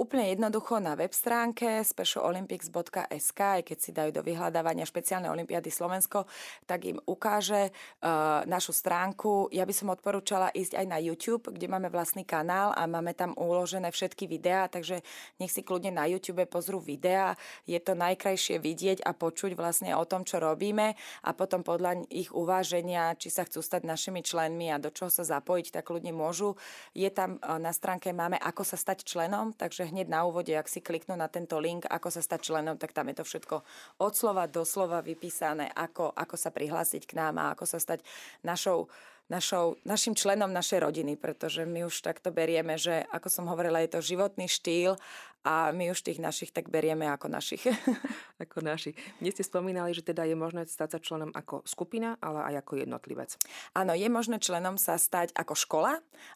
Úplne 0.06 0.30
jednoducho 0.30 0.78
na 0.78 0.94
web 0.94 1.10
stránke 1.18 1.82
specialolympics.sk, 1.82 3.40
aj 3.42 3.62
keď 3.66 3.78
si 3.82 3.90
dajú 3.90 4.14
do 4.14 4.22
vyhľadávania 4.22 4.86
špeciálne 4.86 5.34
olimpiády 5.34 5.74
Slovensko, 5.82 6.30
tak 6.70 6.86
im 6.86 7.02
ukáže 7.10 7.74
uh, 7.74 8.46
našu 8.46 8.70
stránku. 8.70 9.50
Ja 9.50 9.66
by 9.66 9.74
som 9.74 9.90
odporúčala 9.90 10.54
ísť 10.54 10.78
aj 10.78 10.86
na 10.86 11.02
YouTube, 11.02 11.50
kde 11.50 11.66
máme 11.66 11.90
vlastný 11.90 12.22
kanál 12.22 12.70
a 12.78 12.86
máme 12.86 13.18
tam 13.18 13.34
uložené 13.34 13.90
všetky 13.90 14.30
videá, 14.30 14.70
takže 14.70 15.02
nech 15.42 15.50
si 15.50 15.66
kľudne 15.66 15.90
na 15.90 16.06
YouTube 16.06 16.46
pozrú 16.46 16.78
videá. 16.78 17.34
Je 17.66 17.82
to 17.82 17.98
najkrajšie 17.98 18.62
vidieť 18.62 19.02
a 19.02 19.18
počuť 19.18 19.58
vlastne 19.58 19.98
o 19.98 20.06
tom, 20.06 20.22
čo 20.22 20.38
robíme 20.38 20.94
a 21.26 21.30
potom 21.34 21.66
podľa 21.66 22.06
ich 22.14 22.30
uváženia, 22.30 23.18
či 23.18 23.34
sa 23.34 23.42
chcú 23.50 23.66
stať 23.66 23.90
našimi 23.90 24.22
členmi 24.22 24.70
a 24.70 24.78
do 24.78 24.94
čoho 24.94 25.10
sa 25.10 25.26
zapojiť, 25.26 25.82
tak 25.82 25.90
kľudne 25.90 26.14
môžu. 26.14 26.54
Je 26.94 27.10
tam 27.10 27.42
e, 27.42 27.58
na 27.58 27.74
stránke 27.74 28.14
máme 28.14 28.38
ako 28.38 28.62
sa 28.62 28.78
stať 28.78 29.02
členom, 29.02 29.58
takže 29.58 29.90
hneď 29.90 30.14
na 30.14 30.30
úvode, 30.30 30.54
ak 30.54 30.70
si 30.70 30.78
kliknú 30.78 31.18
na 31.18 31.26
tento 31.26 31.58
link, 31.58 31.90
ako 31.90 32.14
sa 32.14 32.22
stať 32.22 32.54
členom, 32.54 32.78
tak 32.78 32.94
tam 32.94 33.10
je 33.10 33.18
to 33.18 33.26
všetko 33.26 33.56
od 33.98 34.14
slova 34.14 34.46
do 34.52 34.68
slova 34.68 35.00
vypísané, 35.00 35.71
ako, 35.74 36.12
ako 36.14 36.36
sa 36.36 36.54
prihlásiť 36.54 37.08
k 37.08 37.18
nám 37.18 37.40
a 37.40 37.56
ako 37.56 37.66
sa 37.66 37.80
stať 37.80 38.04
našou 38.44 38.92
našou, 39.32 39.80
našim 39.88 40.12
členom 40.12 40.52
našej 40.52 40.84
rodiny, 40.84 41.16
pretože 41.16 41.64
my 41.64 41.88
už 41.88 42.04
takto 42.04 42.36
berieme, 42.36 42.76
že 42.76 43.08
ako 43.16 43.32
som 43.32 43.46
hovorila, 43.48 43.80
je 43.80 43.96
to 43.96 44.04
životný 44.04 44.52
štýl 44.52 45.00
a 45.42 45.74
my 45.74 45.90
už 45.90 46.06
tých 46.06 46.22
našich 46.22 46.54
tak 46.54 46.70
berieme 46.70 47.10
ako 47.10 47.26
našich. 47.26 47.66
ako 48.44 48.62
našich. 48.62 48.94
Dnes 49.18 49.34
ste 49.34 49.42
spomínali, 49.42 49.90
že 49.98 50.06
teda 50.06 50.22
je 50.30 50.38
možné 50.38 50.70
stať 50.70 50.98
sa 50.98 51.00
členom 51.02 51.34
ako 51.34 51.66
skupina, 51.66 52.14
ale 52.22 52.54
aj 52.54 52.62
ako 52.62 52.86
jednotlivec. 52.86 53.34
Áno, 53.74 53.98
je 53.98 54.06
možné 54.06 54.38
členom 54.38 54.78
sa 54.78 55.02
stať 55.02 55.34
ako 55.34 55.58
škola 55.58 55.94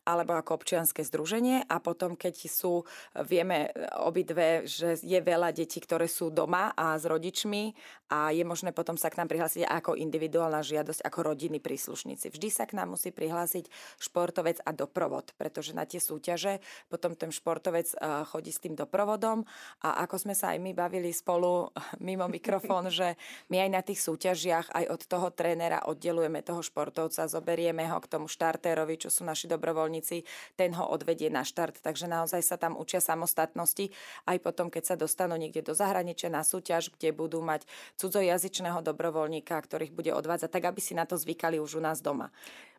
alebo 0.09 0.33
ako 0.33 0.57
občianske 0.57 1.05
združenie 1.05 1.69
a 1.69 1.77
potom, 1.77 2.17
keď 2.17 2.49
sú, 2.49 2.81
vieme 3.29 3.69
obidve, 4.01 4.65
že 4.65 4.97
je 4.97 5.19
veľa 5.21 5.53
detí, 5.53 5.77
ktoré 5.77 6.09
sú 6.09 6.33
doma 6.33 6.73
a 6.73 6.97
s 6.97 7.05
rodičmi 7.05 7.77
a 8.09 8.33
je 8.33 8.41
možné 8.41 8.73
potom 8.73 8.97
sa 8.97 9.13
k 9.13 9.21
nám 9.21 9.29
prihlásiť 9.29 9.69
ako 9.69 9.93
individuálna 9.97 10.65
žiadosť, 10.65 11.05
ako 11.05 11.19
rodiny 11.21 11.61
príslušníci. 11.61 12.33
Vždy 12.33 12.49
sa 12.49 12.65
k 12.65 12.73
nám 12.77 12.97
musí 12.97 13.13
prihlásiť 13.13 13.69
športovec 14.01 14.65
a 14.65 14.73
doprovod, 14.73 15.33
pretože 15.37 15.77
na 15.77 15.85
tie 15.85 16.01
súťaže 16.01 16.57
potom 16.89 17.13
ten 17.13 17.29
športovec 17.29 17.93
eh, 17.93 18.25
chodí 18.25 18.49
s 18.49 18.61
tým 18.61 18.73
doprovodom 18.73 18.94
doprovodom. 18.95 19.43
A 19.83 20.07
ako 20.07 20.15
sme 20.23 20.31
sa 20.31 20.55
aj 20.55 20.63
my 20.63 20.71
bavili 20.71 21.11
spolu 21.11 21.67
mimo 22.07 22.31
mikrofón, 22.31 22.87
že 22.87 23.19
my 23.51 23.67
aj 23.67 23.69
na 23.69 23.81
tých 23.83 23.99
súťažiach 23.99 24.71
aj 24.71 24.85
od 24.87 25.01
toho 25.03 25.27
trénera 25.35 25.83
oddelujeme 25.83 26.39
toho 26.39 26.63
športovca, 26.63 27.27
zoberieme 27.27 27.83
ho 27.91 27.99
k 27.99 28.07
tomu 28.07 28.31
štartérovi, 28.31 28.95
čo 28.95 29.11
sú 29.11 29.27
naši 29.27 29.51
dobrovoľníci, 29.51 30.23
ten 30.55 30.71
ho 30.79 30.87
odvedie 30.87 31.27
na 31.27 31.43
štart, 31.43 31.83
takže 31.83 32.07
naozaj 32.07 32.39
sa 32.39 32.55
tam 32.55 32.79
učia 32.79 33.03
samostatnosti. 33.03 33.91
Aj 34.23 34.37
potom, 34.39 34.71
keď 34.71 34.83
sa 34.87 34.95
dostanú 34.95 35.35
niekde 35.35 35.59
do 35.59 35.75
zahraničia 35.75 36.31
na 36.31 36.47
súťaž, 36.47 36.95
kde 36.95 37.11
budú 37.11 37.43
mať 37.43 37.67
cudzojazyčného 37.99 38.79
dobrovoľníka, 38.79 39.59
ktorých 39.59 39.91
bude 39.91 40.15
odvádzať, 40.15 40.47
tak 40.47 40.63
aby 40.71 40.79
si 40.79 40.95
na 40.95 41.03
to 41.03 41.19
zvykali 41.19 41.59
už 41.59 41.77
u 41.77 41.81
nás 41.83 41.99
doma. 41.99 42.31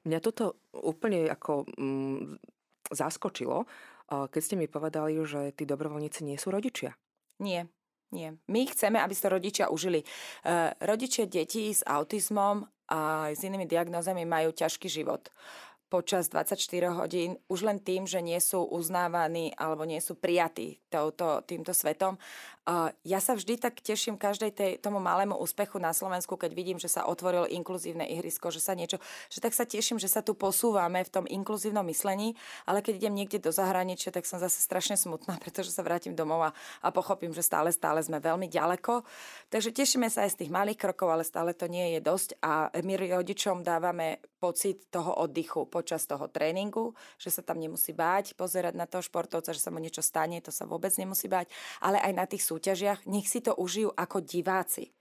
Mňa 0.08 0.18
toto 0.22 0.56
úplne 0.72 1.26
ako 1.26 1.66
mm, 1.76 2.38
zaskočilo, 2.94 3.66
keď 4.08 4.40
ste 4.42 4.54
mi 4.58 4.70
povedali, 4.70 5.18
že 5.26 5.50
tí 5.54 5.66
dobrovoľníci 5.66 6.22
nie 6.22 6.38
sú 6.38 6.54
rodičia. 6.54 6.94
Nie, 7.42 7.66
nie. 8.14 8.38
My 8.48 8.64
chceme, 8.70 9.02
aby 9.02 9.12
sa 9.12 9.28
rodičia 9.28 9.68
užili. 9.68 10.00
E, 10.00 10.06
rodičia 10.80 11.26
detí 11.26 11.74
s 11.74 11.82
autizmom 11.84 12.64
a 12.86 13.34
s 13.34 13.42
inými 13.42 13.66
diagnózami 13.66 14.22
majú 14.22 14.54
ťažký 14.54 14.86
život 14.86 15.28
počas 15.86 16.26
24 16.28 16.98
hodín 16.98 17.38
už 17.46 17.62
len 17.62 17.78
tým, 17.78 18.10
že 18.10 18.18
nie 18.18 18.38
sú 18.42 18.66
uznávaní 18.66 19.54
alebo 19.54 19.86
nie 19.86 20.02
sú 20.02 20.18
prijatí 20.18 20.82
touto, 20.90 21.46
týmto 21.46 21.70
svetom. 21.70 22.18
Ja 23.06 23.22
sa 23.22 23.38
vždy 23.38 23.62
tak 23.62 23.78
teším 23.78 24.18
každej 24.18 24.50
tej, 24.50 24.70
tomu 24.82 24.98
malému 24.98 25.38
úspechu 25.38 25.78
na 25.78 25.94
Slovensku, 25.94 26.34
keď 26.34 26.50
vidím, 26.50 26.82
že 26.82 26.90
sa 26.90 27.06
otvorilo 27.06 27.46
inkluzívne 27.46 28.02
ihrisko, 28.10 28.50
že 28.50 28.58
sa 28.58 28.74
niečo, 28.74 28.98
že 29.30 29.38
tak 29.38 29.54
sa 29.54 29.62
teším, 29.62 30.02
že 30.02 30.10
sa 30.10 30.18
tu 30.18 30.34
posúvame 30.34 30.98
v 31.06 31.12
tom 31.14 31.24
inkluzívnom 31.30 31.86
myslení, 31.86 32.34
ale 32.66 32.82
keď 32.82 33.06
idem 33.06 33.14
niekde 33.14 33.38
do 33.38 33.54
zahraničia, 33.54 34.10
tak 34.10 34.26
som 34.26 34.42
zase 34.42 34.58
strašne 34.58 34.98
smutná, 34.98 35.38
pretože 35.44 35.70
sa 35.70 35.86
vrátim 35.86 36.18
domov 36.18 36.42
a, 36.42 36.50
a 36.82 36.90
pochopím, 36.90 37.30
že 37.30 37.46
stále, 37.46 37.70
stále 37.70 38.02
sme 38.02 38.18
veľmi 38.18 38.50
ďaleko. 38.50 39.06
Takže 39.46 39.70
tešíme 39.70 40.10
sa 40.10 40.26
aj 40.26 40.34
z 40.34 40.38
tých 40.42 40.50
malých 40.50 40.82
krokov, 40.82 41.14
ale 41.14 41.22
stále 41.22 41.54
to 41.54 41.70
nie 41.70 41.94
je 41.94 42.00
dosť 42.02 42.42
a 42.42 42.74
my 42.82 42.94
rodičom 43.14 43.62
dávame 43.62 44.18
pocit 44.36 44.92
toho 44.92 45.16
oddychu 45.22 45.64
počas 45.66 46.04
toho 46.04 46.28
tréningu, 46.28 46.92
že 47.16 47.32
sa 47.32 47.40
tam 47.40 47.56
nemusí 47.56 47.96
báť, 47.96 48.36
pozerať 48.36 48.76
na 48.76 48.84
toho 48.84 49.00
športovca, 49.00 49.56
že 49.56 49.62
sa 49.62 49.72
mu 49.72 49.80
niečo 49.80 50.04
stane, 50.04 50.44
to 50.44 50.52
sa 50.52 50.68
vôbec 50.68 50.92
nemusí 51.00 51.26
báť, 51.26 51.48
ale 51.80 51.98
aj 52.04 52.12
na 52.12 52.24
tých 52.28 52.44
súťažiach 52.56 53.04
nech 53.04 53.28
si 53.28 53.44
to 53.44 53.52
užijú 53.52 53.92
ako 53.92 54.24
diváci 54.24 54.96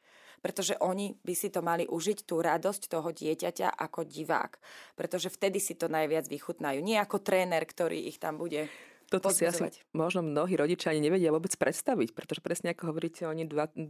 pretože 0.46 0.78
oni 0.78 1.18
by 1.26 1.34
si 1.34 1.50
to 1.50 1.66
mali 1.66 1.90
užiť, 1.90 2.30
tú 2.30 2.38
radosť 2.38 2.86
toho 2.86 3.10
dieťaťa 3.10 3.82
ako 3.82 4.06
divák. 4.06 4.62
Pretože 4.94 5.34
vtedy 5.34 5.58
si 5.58 5.74
to 5.74 5.90
najviac 5.90 6.30
vychutnajú. 6.30 6.86
Nie 6.86 7.02
ako 7.02 7.18
tréner, 7.26 7.66
ktorý 7.66 8.06
ich 8.06 8.22
tam 8.22 8.38
bude 8.38 8.70
toto 9.08 9.30
si 9.30 9.46
asi 9.46 9.70
možno 9.94 10.26
mnohí 10.26 10.58
rodičia 10.58 10.92
ani 10.92 11.08
nevedia 11.08 11.30
vôbec 11.30 11.54
predstaviť, 11.54 12.18
pretože 12.18 12.42
presne 12.42 12.74
ako 12.74 12.94
hovoríte, 12.94 13.30
oni 13.30 13.46
24 13.46 13.86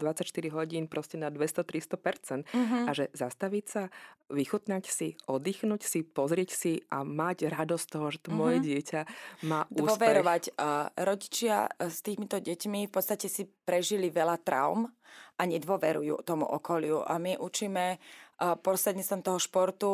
hodín 0.51 0.91
proste 0.91 1.15
na 1.15 1.31
200-300%. 1.31 2.45
Uh-huh. 2.45 2.89
A 2.89 2.91
že 2.91 3.07
zastaviť 3.15 3.65
sa, 3.65 3.83
vychutnať 4.27 4.83
si, 4.89 5.15
oddychnúť 5.29 5.81
si, 5.87 6.03
pozrieť 6.03 6.49
si 6.51 6.73
a 6.91 7.07
mať 7.07 7.47
radosť 7.47 7.85
toho, 7.87 8.07
že 8.11 8.19
to 8.19 8.29
uh-huh. 8.31 8.41
moje 8.41 8.57
dieťa 8.63 9.01
má 9.47 9.69
úspech. 9.71 9.83
Dôverovať. 9.95 10.43
Uh, 10.55 10.87
rodičia 10.99 11.67
e, 11.77 11.89
s 11.91 11.99
týmito 12.03 12.39
deťmi 12.39 12.87
v 12.87 12.91
podstate 12.91 13.27
si 13.31 13.47
prežili 13.47 14.11
veľa 14.11 14.41
traum 14.43 14.87
a 15.39 15.41
nedôverujú 15.43 16.23
tomu 16.23 16.43
okoliu. 16.47 17.03
A 17.03 17.19
my 17.19 17.39
učíme 17.39 17.85
uh, 17.95 18.55
prostredníctvom 18.59 19.21
toho 19.23 19.39
športu 19.39 19.91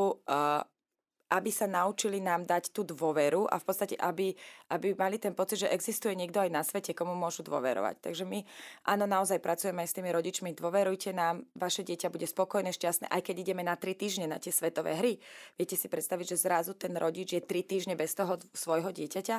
aby 1.31 1.47
sa 1.47 1.63
naučili 1.63 2.19
nám 2.19 2.43
dať 2.43 2.75
tú 2.75 2.83
dôveru 2.83 3.47
a 3.47 3.55
v 3.55 3.63
podstate, 3.63 3.95
aby, 3.95 4.35
aby 4.67 4.91
mali 4.99 5.15
ten 5.15 5.31
pocit, 5.31 5.63
že 5.63 5.71
existuje 5.71 6.11
niekto 6.11 6.43
aj 6.43 6.51
na 6.51 6.59
svete, 6.59 6.91
komu 6.91 7.15
môžu 7.15 7.47
dôverovať. 7.47 8.03
Takže 8.03 8.27
my, 8.27 8.43
áno, 8.83 9.07
naozaj 9.07 9.39
pracujeme 9.39 9.87
aj 9.87 9.89
s 9.89 9.95
tými 9.95 10.11
rodičmi, 10.11 10.51
dôverujte 10.51 11.15
nám, 11.15 11.47
vaše 11.55 11.87
dieťa 11.87 12.11
bude 12.11 12.27
spokojné, 12.27 12.75
šťastné, 12.75 13.07
aj 13.07 13.21
keď 13.23 13.35
ideme 13.47 13.63
na 13.63 13.79
tri 13.79 13.95
týždne 13.95 14.27
na 14.27 14.43
tie 14.43 14.51
svetové 14.51 14.99
hry. 14.99 15.23
Viete 15.55 15.79
si 15.79 15.87
predstaviť, 15.87 16.35
že 16.35 16.43
zrazu 16.43 16.75
ten 16.75 16.91
rodič 16.99 17.31
je 17.31 17.41
tri 17.41 17.63
týždne 17.63 17.95
bez 17.95 18.11
toho 18.11 18.35
svojho 18.51 18.91
dieťaťa. 18.91 19.37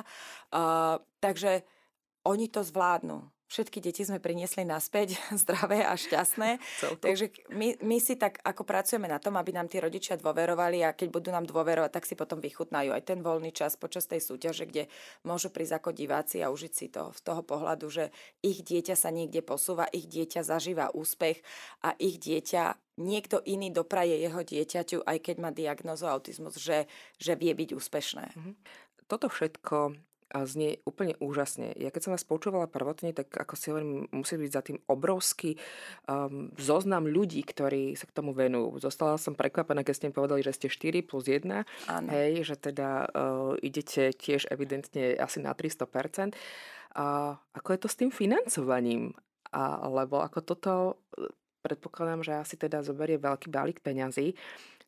Uh, 0.49 0.97
takže 1.21 1.61
oni 2.25 2.49
to 2.49 2.65
zvládnu 2.65 3.21
všetky 3.53 3.77
deti 3.85 4.01
sme 4.01 4.17
priniesli 4.17 4.65
naspäť 4.65 5.13
zdravé 5.41 5.85
a 5.85 5.93
šťastné. 5.93 6.57
Takže 7.05 7.29
my, 7.53 7.77
my 7.85 7.97
si 8.01 8.17
tak 8.17 8.41
ako 8.41 8.65
pracujeme 8.65 9.05
na 9.05 9.21
tom, 9.21 9.37
aby 9.37 9.53
nám 9.53 9.69
tí 9.69 9.77
rodičia 9.77 10.17
dôverovali 10.17 10.81
a 10.81 10.97
keď 10.97 11.07
budú 11.13 11.29
nám 11.29 11.45
dôverovať, 11.45 11.93
tak 11.93 12.09
si 12.09 12.17
potom 12.17 12.41
vychutnajú 12.41 12.89
aj 12.89 13.03
ten 13.05 13.21
voľný 13.21 13.53
čas 13.53 13.77
počas 13.77 14.09
tej 14.09 14.25
súťaže, 14.25 14.65
kde 14.65 14.89
môžu 15.21 15.53
prísť 15.53 15.77
ako 15.77 15.89
diváci 15.93 16.41
a 16.41 16.49
užiť 16.49 16.73
si 16.73 16.89
to 16.89 17.13
z 17.13 17.21
toho 17.21 17.45
pohľadu, 17.45 17.85
že 17.93 18.09
ich 18.41 18.65
dieťa 18.65 18.97
sa 18.97 19.13
niekde 19.13 19.45
posúva, 19.45 19.85
ich 19.93 20.09
dieťa 20.09 20.41
zažíva 20.41 20.89
úspech 20.97 21.45
a 21.85 21.93
ich 22.01 22.17
dieťa 22.17 22.97
niekto 22.97 23.41
iný 23.45 23.69
dopraje 23.69 24.17
jeho 24.17 24.41
dieťaťu, 24.41 25.05
aj 25.05 25.17
keď 25.21 25.35
má 25.37 25.49
diagnozu 25.53 26.09
autizmus, 26.09 26.57
že, 26.57 26.89
že 27.21 27.37
vie 27.37 27.53
byť 27.53 27.69
úspešné. 27.77 28.25
Mhm. 28.33 28.51
Toto 29.05 29.27
všetko 29.29 29.93
a 30.33 30.49
znie 30.49 30.81
úplne 30.83 31.13
úžasne. 31.21 31.77
Ja 31.77 31.93
keď 31.93 32.01
som 32.09 32.13
vás 32.17 32.25
počúvala 32.25 32.65
prvotne, 32.65 33.13
tak 33.13 33.29
ako 33.29 33.53
si 33.53 33.69
hovorím, 33.69 34.09
musí 34.09 34.33
byť 34.33 34.51
za 34.51 34.61
tým 34.65 34.81
obrovský 34.89 35.61
um, 36.09 36.49
zoznam 36.57 37.05
ľudí, 37.05 37.45
ktorí 37.45 37.93
sa 37.93 38.09
k 38.09 38.15
tomu 38.17 38.33
venujú. 38.33 38.81
Zostala 38.81 39.21
som 39.21 39.37
prekvapená, 39.37 39.85
keď 39.85 39.93
ste 39.93 40.07
mi 40.09 40.17
povedali, 40.17 40.41
že 40.41 40.57
ste 40.57 40.67
4 40.73 41.05
plus 41.05 41.29
1. 41.29 41.45
Áno. 41.45 42.07
Hej, 42.09 42.49
že 42.49 42.55
teda 42.57 43.05
uh, 43.13 43.53
idete 43.61 44.09
tiež 44.09 44.49
evidentne 44.49 45.13
asi 45.21 45.37
na 45.37 45.53
300%. 45.53 46.33
A 46.97 47.37
ako 47.53 47.69
je 47.73 47.79
to 47.79 47.89
s 47.89 47.97
tým 48.01 48.09
financovaním? 48.09 49.13
A, 49.53 49.85
lebo 49.85 50.17
ako 50.21 50.39
toto 50.41 50.73
predpokladám, 51.61 52.25
že 52.25 52.33
asi 52.33 52.55
teda 52.57 52.81
zoberie 52.81 53.21
veľký 53.21 53.53
balík 53.53 53.85
peňazí. 53.85 54.33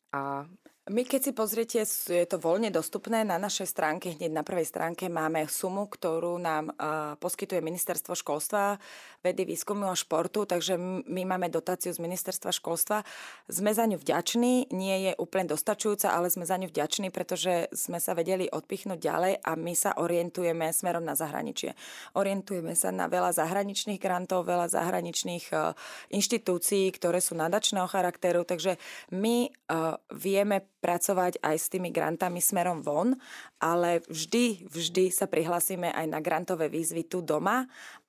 A 0.10 0.50
my 0.86 1.02
keď 1.02 1.22
si 1.22 1.32
pozriete, 1.34 1.80
je 2.14 2.28
to 2.30 2.38
voľne 2.38 2.70
dostupné, 2.70 3.26
na 3.26 3.42
našej 3.42 3.74
stránke, 3.74 4.14
hneď 4.14 4.30
na 4.30 4.46
prvej 4.46 4.70
stránke 4.70 5.10
máme 5.10 5.50
sumu, 5.50 5.90
ktorú 5.90 6.38
nám 6.38 6.78
poskytuje 7.18 7.58
Ministerstvo 7.58 8.14
školstva, 8.14 8.78
vedy, 9.26 9.50
výskumu 9.50 9.90
a 9.90 9.98
športu, 9.98 10.46
takže 10.46 10.78
my 11.10 11.26
máme 11.26 11.50
dotáciu 11.50 11.90
z 11.90 11.98
Ministerstva 11.98 12.54
školstva. 12.54 13.02
Sme 13.50 13.74
za 13.74 13.90
ňu 13.90 13.98
vďační, 13.98 14.70
nie 14.70 15.10
je 15.10 15.12
úplne 15.18 15.50
dostačujúca, 15.50 16.14
ale 16.14 16.30
sme 16.30 16.46
za 16.46 16.62
ňu 16.62 16.70
vďační, 16.70 17.10
pretože 17.10 17.74
sme 17.74 17.98
sa 17.98 18.14
vedeli 18.14 18.46
odpichnúť 18.46 19.02
ďalej 19.02 19.34
a 19.42 19.52
my 19.58 19.74
sa 19.74 19.98
orientujeme 19.98 20.70
smerom 20.70 21.02
na 21.02 21.18
zahraničie. 21.18 21.74
Orientujeme 22.14 22.78
sa 22.78 22.94
na 22.94 23.10
veľa 23.10 23.34
zahraničných 23.34 23.98
grantov, 23.98 24.46
veľa 24.46 24.70
zahraničných 24.70 25.46
uh, 25.50 25.74
inštitúcií, 26.14 26.94
ktoré 26.94 27.18
sú 27.18 27.34
nadačného 27.34 27.90
charakteru, 27.90 28.46
takže 28.46 28.78
my 29.10 29.50
uh, 29.50 29.98
vieme 30.14 30.62
pracovať 30.86 31.42
aj 31.42 31.58
s 31.58 31.68
tými 31.74 31.90
grantami 31.90 32.38
smerom 32.38 32.86
von, 32.86 33.18
ale 33.58 34.06
vždy, 34.06 34.70
vždy 34.70 35.10
sa 35.10 35.26
prihlasíme 35.26 35.90
aj 35.90 36.06
na 36.06 36.22
grantové 36.22 36.70
výzvy 36.70 37.10
tu 37.10 37.26
doma 37.26 37.66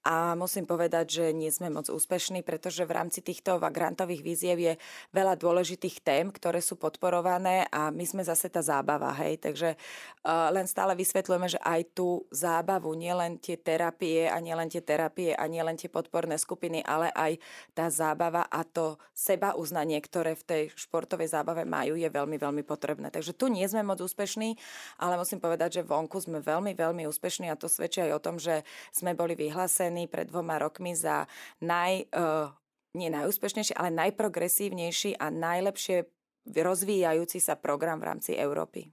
a 0.06 0.38
musím 0.38 0.70
povedať, 0.70 1.18
že 1.18 1.24
nie 1.34 1.50
sme 1.50 1.66
moc 1.66 1.90
úspešní, 1.90 2.46
pretože 2.46 2.86
v 2.86 2.94
rámci 2.94 3.26
týchto 3.26 3.58
grantových 3.58 4.22
víziev 4.22 4.54
je 4.62 4.78
veľa 5.10 5.34
dôležitých 5.34 5.98
tém, 5.98 6.30
ktoré 6.30 6.62
sú 6.62 6.78
podporované 6.78 7.66
a 7.74 7.90
my 7.90 8.06
sme 8.06 8.22
zase 8.22 8.46
tá 8.46 8.62
zábava, 8.62 9.10
hej. 9.18 9.42
Takže 9.42 9.74
uh, 9.74 10.54
len 10.54 10.70
stále 10.70 10.94
vysvetľujeme, 10.94 11.50
že 11.50 11.58
aj 11.58 11.98
tú 11.98 12.22
zábavu, 12.30 12.94
nielen 12.94 13.42
tie 13.42 13.58
terapie 13.58 14.30
a 14.30 14.38
nielen 14.38 14.70
tie 14.70 14.78
terapie 14.78 15.34
a 15.34 15.42
nielen 15.50 15.74
tie 15.74 15.90
podporné 15.90 16.38
skupiny, 16.38 16.86
ale 16.86 17.10
aj 17.10 17.42
tá 17.74 17.90
zábava 17.90 18.46
a 18.46 18.62
to 18.62 19.02
seba 19.10 19.58
uznanie, 19.58 19.98
ktoré 19.98 20.38
v 20.38 20.46
tej 20.46 20.62
športovej 20.78 21.34
zábave 21.34 21.66
majú, 21.66 21.98
je 21.98 22.06
veľmi, 22.06 22.38
veľmi 22.38 22.62
potrebné. 22.62 23.10
Takže 23.10 23.34
tu 23.34 23.50
nie 23.50 23.66
sme 23.66 23.82
moc 23.82 23.98
úspešní, 23.98 24.54
ale 25.02 25.18
musím 25.18 25.42
povedať, 25.42 25.82
že 25.82 25.88
vonku 25.88 26.22
sme 26.22 26.38
veľmi, 26.38 26.78
veľmi 26.78 27.10
úspešní 27.10 27.50
a 27.50 27.58
to 27.58 27.66
svedčí 27.66 28.06
aj 28.06 28.12
o 28.14 28.22
tom, 28.22 28.38
že 28.38 28.62
sme 28.94 29.10
boli 29.18 29.34
vyhlásení 29.34 29.95
vyhlásený 29.96 30.12
pred 30.12 30.28
dvoma 30.28 30.60
rokmi 30.60 30.92
za 30.92 31.24
naj, 31.64 32.12
uh, 32.12 32.52
nie 32.92 33.08
najúspešnejší, 33.08 33.72
ale 33.72 33.88
najprogresívnejší 33.96 35.16
a 35.16 35.32
najlepšie 35.32 36.04
rozvíjajúci 36.52 37.40
sa 37.40 37.56
program 37.56 37.98
v 37.98 38.12
rámci 38.12 38.36
Európy. 38.36 38.92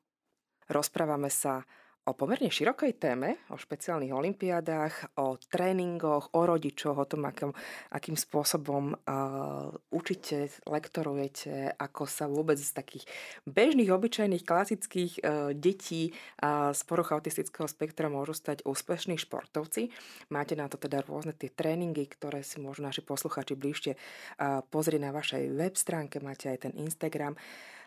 Rozprávame 0.71 1.27
sa 1.27 1.67
o 2.03 2.11
pomerne 2.11 2.51
širokej 2.51 2.99
téme, 2.99 3.39
o 3.47 3.55
špeciálnych 3.55 4.11
olimpiádach, 4.11 5.15
o 5.15 5.39
tréningoch, 5.39 6.35
o 6.35 6.41
rodičoch, 6.43 6.99
o 6.99 7.07
tom, 7.07 7.23
akým, 7.23 7.55
akým 7.95 8.19
spôsobom 8.19 8.91
uh, 8.91 9.71
učíte, 9.87 10.51
lektorujete, 10.67 11.79
ako 11.79 12.03
sa 12.03 12.27
vôbec 12.27 12.59
z 12.59 12.75
takých 12.75 13.07
bežných, 13.47 13.87
obyčajných, 13.87 14.43
klasických 14.43 15.13
uh, 15.23 15.55
detí 15.55 16.11
uh, 16.43 16.75
z 16.75 16.81
poruch 16.83 17.15
autistického 17.15 17.71
spektra 17.71 18.11
môžu 18.11 18.35
stať 18.35 18.67
úspešní 18.67 19.15
športovci. 19.15 19.87
Máte 20.27 20.59
na 20.59 20.67
to 20.67 20.75
teda 20.75 21.07
rôzne 21.07 21.31
tie 21.31 21.47
tréningy, 21.47 22.03
ktoré 22.11 22.43
si 22.43 22.59
môžu 22.59 22.83
naši 22.83 22.99
posluchači 22.99 23.55
bližšie 23.55 23.95
uh, 23.95 24.59
pozrieť 24.67 24.99
na 24.99 25.15
vašej 25.15 25.43
web 25.55 25.75
stránke, 25.79 26.19
máte 26.19 26.51
aj 26.51 26.67
ten 26.67 26.73
Instagram. 26.75 27.39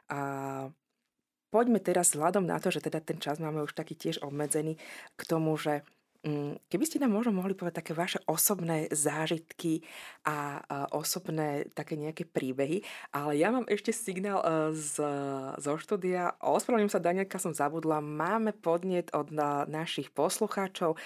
Uh, 0.08 0.72
Poďme 1.50 1.78
teraz 1.78 2.12
vzhľadom 2.12 2.44
na 2.44 2.58
to, 2.58 2.74
že 2.74 2.82
teda 2.82 2.98
ten 2.98 3.22
čas 3.22 3.38
máme 3.38 3.62
už 3.62 3.72
taký 3.72 3.94
tiež 3.94 4.20
obmedzený 4.20 4.76
k 5.14 5.22
tomu, 5.24 5.54
že 5.54 5.86
keby 6.66 6.84
ste 6.84 6.98
nám 6.98 7.14
možno 7.14 7.38
mohli 7.38 7.54
povedať 7.54 7.86
také 7.86 7.92
vaše 7.94 8.18
osobné 8.26 8.90
zážitky 8.90 9.86
a 10.26 10.60
osobné 10.90 11.70
také 11.72 11.94
nejaké 11.94 12.26
príbehy, 12.26 12.82
ale 13.14 13.38
ja 13.38 13.54
mám 13.54 13.64
ešte 13.70 13.94
signál 13.94 14.42
e, 14.42 14.46
z, 14.74 14.98
zo 15.56 15.72
štúdia. 15.78 16.34
Ospravedlňujem 16.42 16.92
sa, 16.92 17.02
Danielka, 17.02 17.38
som 17.38 17.54
zabudla. 17.54 18.02
Máme 18.02 18.50
podnet 18.52 19.14
od 19.14 19.30
našich 19.70 20.10
poslucháčov 20.10 20.98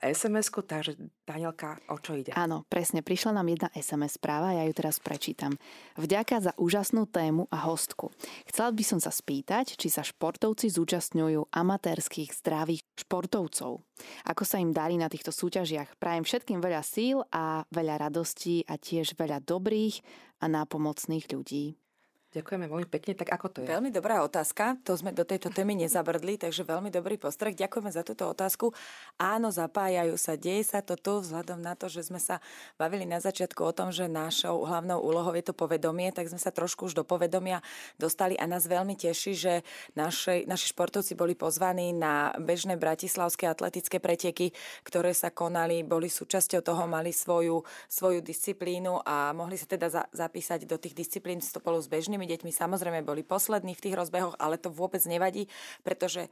SMS-ku, 0.00 0.62
takže 0.62 0.96
Danielka, 1.26 1.82
o 1.92 1.98
čo 2.00 2.16
ide? 2.16 2.32
Áno, 2.32 2.64
presne. 2.72 3.04
Prišla 3.04 3.36
nám 3.36 3.52
jedna 3.52 3.68
SMS 3.76 4.16
správa, 4.16 4.56
ja 4.56 4.64
ju 4.64 4.72
teraz 4.72 4.96
prečítam. 5.02 5.60
Vďaka 6.00 6.40
za 6.40 6.52
úžasnú 6.56 7.04
tému 7.04 7.50
a 7.52 7.68
hostku. 7.68 8.08
Chcela 8.48 8.72
by 8.72 8.84
som 8.86 8.98
sa 9.02 9.12
spýtať, 9.12 9.76
či 9.76 9.92
sa 9.92 10.00
športovci 10.00 10.72
zúčastňujú 10.72 11.52
amatérských 11.52 12.32
zdravých 12.32 12.87
športovcov. 12.98 13.80
Ako 14.26 14.42
sa 14.42 14.58
im 14.58 14.74
darí 14.74 14.98
na 14.98 15.06
týchto 15.06 15.30
súťažiach. 15.30 15.96
Prajem 15.96 16.26
všetkým 16.26 16.58
veľa 16.58 16.82
síl 16.82 17.22
a 17.30 17.62
veľa 17.70 18.10
radostí 18.10 18.66
a 18.66 18.74
tiež 18.76 19.14
veľa 19.14 19.42
dobrých 19.42 20.02
a 20.42 20.50
nápomocných 20.50 21.26
ľudí. 21.30 21.87
Ďakujeme 22.28 22.68
veľmi 22.68 22.88
pekne. 22.92 23.16
Tak 23.16 23.28
ako 23.32 23.46
to 23.48 23.58
je? 23.64 23.72
Veľmi 23.72 23.88
dobrá 23.88 24.20
otázka. 24.20 24.76
To 24.84 24.92
sme 24.92 25.16
do 25.16 25.24
tejto 25.24 25.48
témy 25.48 25.72
nezabrdli, 25.72 26.36
takže 26.44 26.60
veľmi 26.60 26.92
dobrý 26.92 27.16
postreh. 27.16 27.56
Ďakujeme 27.56 27.88
za 27.88 28.04
túto 28.04 28.28
otázku. 28.28 28.76
Áno, 29.16 29.48
zapájajú 29.48 30.12
sa. 30.20 30.36
Deje 30.36 30.60
sa 30.68 30.84
to 30.84 31.00
tu 31.00 31.24
vzhľadom 31.24 31.56
na 31.56 31.72
to, 31.72 31.88
že 31.88 32.04
sme 32.12 32.20
sa 32.20 32.44
bavili 32.76 33.08
na 33.08 33.16
začiatku 33.16 33.64
o 33.64 33.72
tom, 33.72 33.88
že 33.96 34.12
našou 34.12 34.60
hlavnou 34.68 35.00
úlohou 35.00 35.32
je 35.32 35.44
to 35.48 35.56
povedomie, 35.56 36.12
tak 36.12 36.28
sme 36.28 36.36
sa 36.36 36.52
trošku 36.52 36.92
už 36.92 37.00
do 37.00 37.04
povedomia 37.04 37.64
dostali 37.96 38.36
a 38.36 38.44
nás 38.44 38.68
veľmi 38.68 38.92
teší, 38.92 39.32
že 39.32 39.54
naši, 39.96 40.44
naši 40.44 40.76
športovci 40.76 41.16
boli 41.16 41.32
pozvaní 41.32 41.96
na 41.96 42.36
bežné 42.36 42.76
bratislavské 42.76 43.48
atletické 43.48 44.04
preteky, 44.04 44.52
ktoré 44.84 45.16
sa 45.16 45.32
konali, 45.32 45.80
boli 45.80 46.12
súčasťou 46.12 46.60
toho, 46.60 46.84
mali 46.84 47.08
svoju, 47.08 47.64
svoju 47.88 48.20
disciplínu 48.20 49.00
a 49.00 49.32
mohli 49.32 49.56
sa 49.56 49.64
teda 49.64 49.88
za, 49.88 50.02
zapísať 50.12 50.68
do 50.68 50.76
tých 50.76 50.92
disciplín 50.92 51.40
spolu 51.40 51.80
s 51.80 51.88
bežnými 51.88 52.17
inými 52.18 52.34
deťmi. 52.34 52.50
Samozrejme 52.50 53.06
boli 53.06 53.22
poslední 53.22 53.78
v 53.78 53.82
tých 53.86 53.94
rozbehoch, 53.94 54.34
ale 54.42 54.58
to 54.58 54.74
vôbec 54.74 54.98
nevadí, 55.06 55.46
pretože 55.86 56.26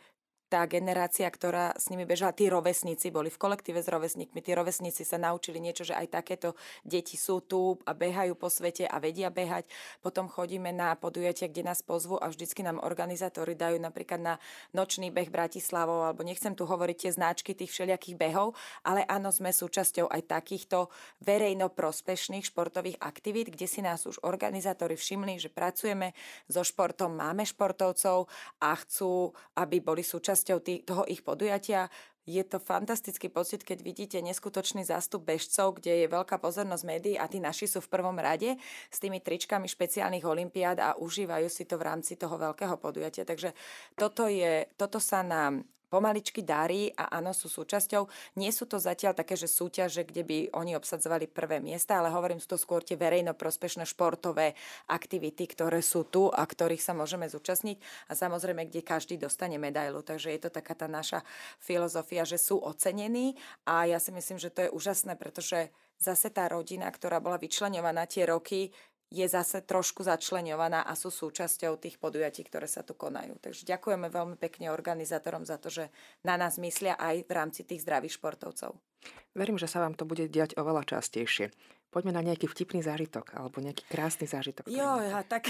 tá 0.46 0.62
generácia, 0.70 1.26
ktorá 1.26 1.74
s 1.74 1.90
nimi 1.90 2.06
bežala, 2.06 2.30
tí 2.30 2.46
rovesníci 2.46 3.10
boli 3.10 3.34
v 3.34 3.38
kolektíve 3.38 3.82
s 3.82 3.90
rovesníkmi, 3.90 4.38
tí 4.38 4.54
rovesníci 4.54 5.02
sa 5.02 5.18
naučili 5.18 5.58
niečo, 5.58 5.82
že 5.82 5.98
aj 5.98 6.22
takéto 6.22 6.54
deti 6.86 7.18
sú 7.18 7.42
tu 7.42 7.82
a 7.82 7.90
behajú 7.90 8.38
po 8.38 8.46
svete 8.46 8.86
a 8.86 9.02
vedia 9.02 9.26
behať. 9.26 9.66
Potom 9.98 10.30
chodíme 10.30 10.70
na 10.70 10.94
podujatia, 10.94 11.50
kde 11.50 11.66
nás 11.66 11.82
pozvu 11.82 12.14
a 12.22 12.30
vždycky 12.30 12.62
nám 12.62 12.78
organizátori 12.78 13.58
dajú 13.58 13.82
napríklad 13.82 14.22
na 14.22 14.34
nočný 14.70 15.10
beh 15.10 15.34
Bratislavou, 15.34 16.06
alebo 16.06 16.22
nechcem 16.22 16.54
tu 16.54 16.62
hovoriť 16.62 16.96
tie 16.96 17.10
značky 17.10 17.50
tých 17.50 17.74
všelijakých 17.74 18.14
behov, 18.14 18.54
ale 18.86 19.02
áno, 19.10 19.34
sme 19.34 19.50
súčasťou 19.50 20.06
aj 20.14 20.30
takýchto 20.30 20.94
verejno 21.26 21.74
prospešných 21.74 22.46
športových 22.46 23.02
aktivít, 23.02 23.50
kde 23.50 23.66
si 23.66 23.82
nás 23.82 24.06
už 24.06 24.22
organizátori 24.22 24.94
všimli, 24.94 25.42
že 25.42 25.50
pracujeme 25.50 26.14
so 26.46 26.62
športom, 26.62 27.18
máme 27.18 27.42
športovcov 27.42 28.30
a 28.62 28.70
chcú, 28.78 29.34
aby 29.58 29.82
boli 29.82 30.06
súčasťou 30.06 30.35
súčasťou 30.36 30.58
tý, 30.60 30.84
toho 30.84 31.08
ich 31.08 31.24
podujatia. 31.24 31.88
Je 32.26 32.42
to 32.42 32.58
fantastický 32.58 33.30
pocit, 33.30 33.62
keď 33.62 33.86
vidíte 33.86 34.18
neskutočný 34.18 34.82
zástup 34.82 35.24
bežcov, 35.24 35.78
kde 35.78 36.04
je 36.04 36.06
veľká 36.10 36.42
pozornosť 36.42 36.84
médií 36.84 37.14
a 37.14 37.30
tí 37.30 37.38
naši 37.38 37.70
sú 37.70 37.78
v 37.80 37.88
prvom 37.88 38.18
rade 38.18 38.58
s 38.90 38.98
tými 38.98 39.22
tričkami 39.22 39.70
špeciálnych 39.70 40.26
olimpiád 40.26 40.78
a 40.82 40.98
užívajú 40.98 41.46
si 41.46 41.64
to 41.64 41.78
v 41.78 41.86
rámci 41.86 42.18
toho 42.18 42.34
veľkého 42.34 42.76
podujatia. 42.82 43.22
Takže 43.22 43.54
toto, 43.94 44.26
je, 44.26 44.66
toto 44.74 44.98
sa 44.98 45.22
nám 45.22 45.62
pomaličky 45.88 46.42
darí 46.42 46.90
a 46.94 47.10
áno, 47.18 47.30
sú 47.30 47.46
súčasťou. 47.46 48.06
Nie 48.38 48.50
sú 48.50 48.66
to 48.66 48.76
zatiaľ 48.78 49.14
také, 49.14 49.38
že 49.38 49.50
súťaže, 49.50 50.02
kde 50.02 50.22
by 50.26 50.38
oni 50.54 50.74
obsadzovali 50.74 51.30
prvé 51.30 51.62
miesta, 51.62 51.98
ale 51.98 52.10
hovorím, 52.10 52.42
sú 52.42 52.54
to 52.54 52.58
skôr 52.60 52.82
tie 52.82 52.98
verejno 52.98 53.34
prospešné 53.34 53.86
športové 53.86 54.58
aktivity, 54.90 55.46
ktoré 55.46 55.80
sú 55.80 56.06
tu 56.06 56.28
a 56.30 56.42
ktorých 56.42 56.82
sa 56.82 56.92
môžeme 56.92 57.30
zúčastniť 57.30 57.78
a 58.10 58.12
samozrejme, 58.18 58.66
kde 58.66 58.86
každý 58.86 59.16
dostane 59.16 59.56
medailu. 59.56 60.02
Takže 60.02 60.34
je 60.34 60.40
to 60.46 60.50
taká 60.50 60.74
tá 60.74 60.90
naša 60.90 61.22
filozofia, 61.62 62.26
že 62.26 62.36
sú 62.36 62.58
ocenení 62.58 63.38
a 63.64 63.86
ja 63.86 64.02
si 64.02 64.10
myslím, 64.10 64.38
že 64.42 64.50
to 64.50 64.66
je 64.66 64.74
úžasné, 64.74 65.14
pretože 65.14 65.70
zase 65.96 66.28
tá 66.28 66.48
rodina, 66.48 66.92
ktorá 66.92 67.24
bola 67.24 67.40
vyčlenovaná 67.40 68.04
tie 68.04 68.28
roky, 68.28 68.68
je 69.06 69.26
zase 69.26 69.62
trošku 69.62 70.02
začlenovaná 70.02 70.82
a 70.82 70.98
sú 70.98 71.14
súčasťou 71.14 71.78
tých 71.78 71.96
podujatí, 72.02 72.42
ktoré 72.42 72.66
sa 72.66 72.82
tu 72.82 72.98
konajú. 72.98 73.38
Takže 73.38 73.62
ďakujeme 73.62 74.10
veľmi 74.10 74.36
pekne 74.36 74.74
organizátorom 74.74 75.46
za 75.46 75.62
to, 75.62 75.70
že 75.70 75.94
na 76.26 76.34
nás 76.34 76.58
myslia 76.58 76.98
aj 76.98 77.22
v 77.26 77.32
rámci 77.32 77.62
tých 77.62 77.86
zdravých 77.86 78.18
športovcov. 78.18 78.74
Verím, 79.38 79.60
že 79.60 79.70
sa 79.70 79.84
vám 79.84 79.94
to 79.94 80.08
bude 80.08 80.26
diať 80.26 80.58
oveľa 80.58 80.98
častejšie. 80.98 81.54
Poďme 81.94 82.12
na 82.12 82.20
nejaký 82.20 82.44
vtipný 82.50 82.84
zážitok 82.84 83.32
alebo 83.32 83.62
nejaký 83.64 83.88
krásny 83.88 84.28
zážitok. 84.28 84.68
Jo, 84.68 85.00
ja, 85.00 85.24
tak 85.24 85.48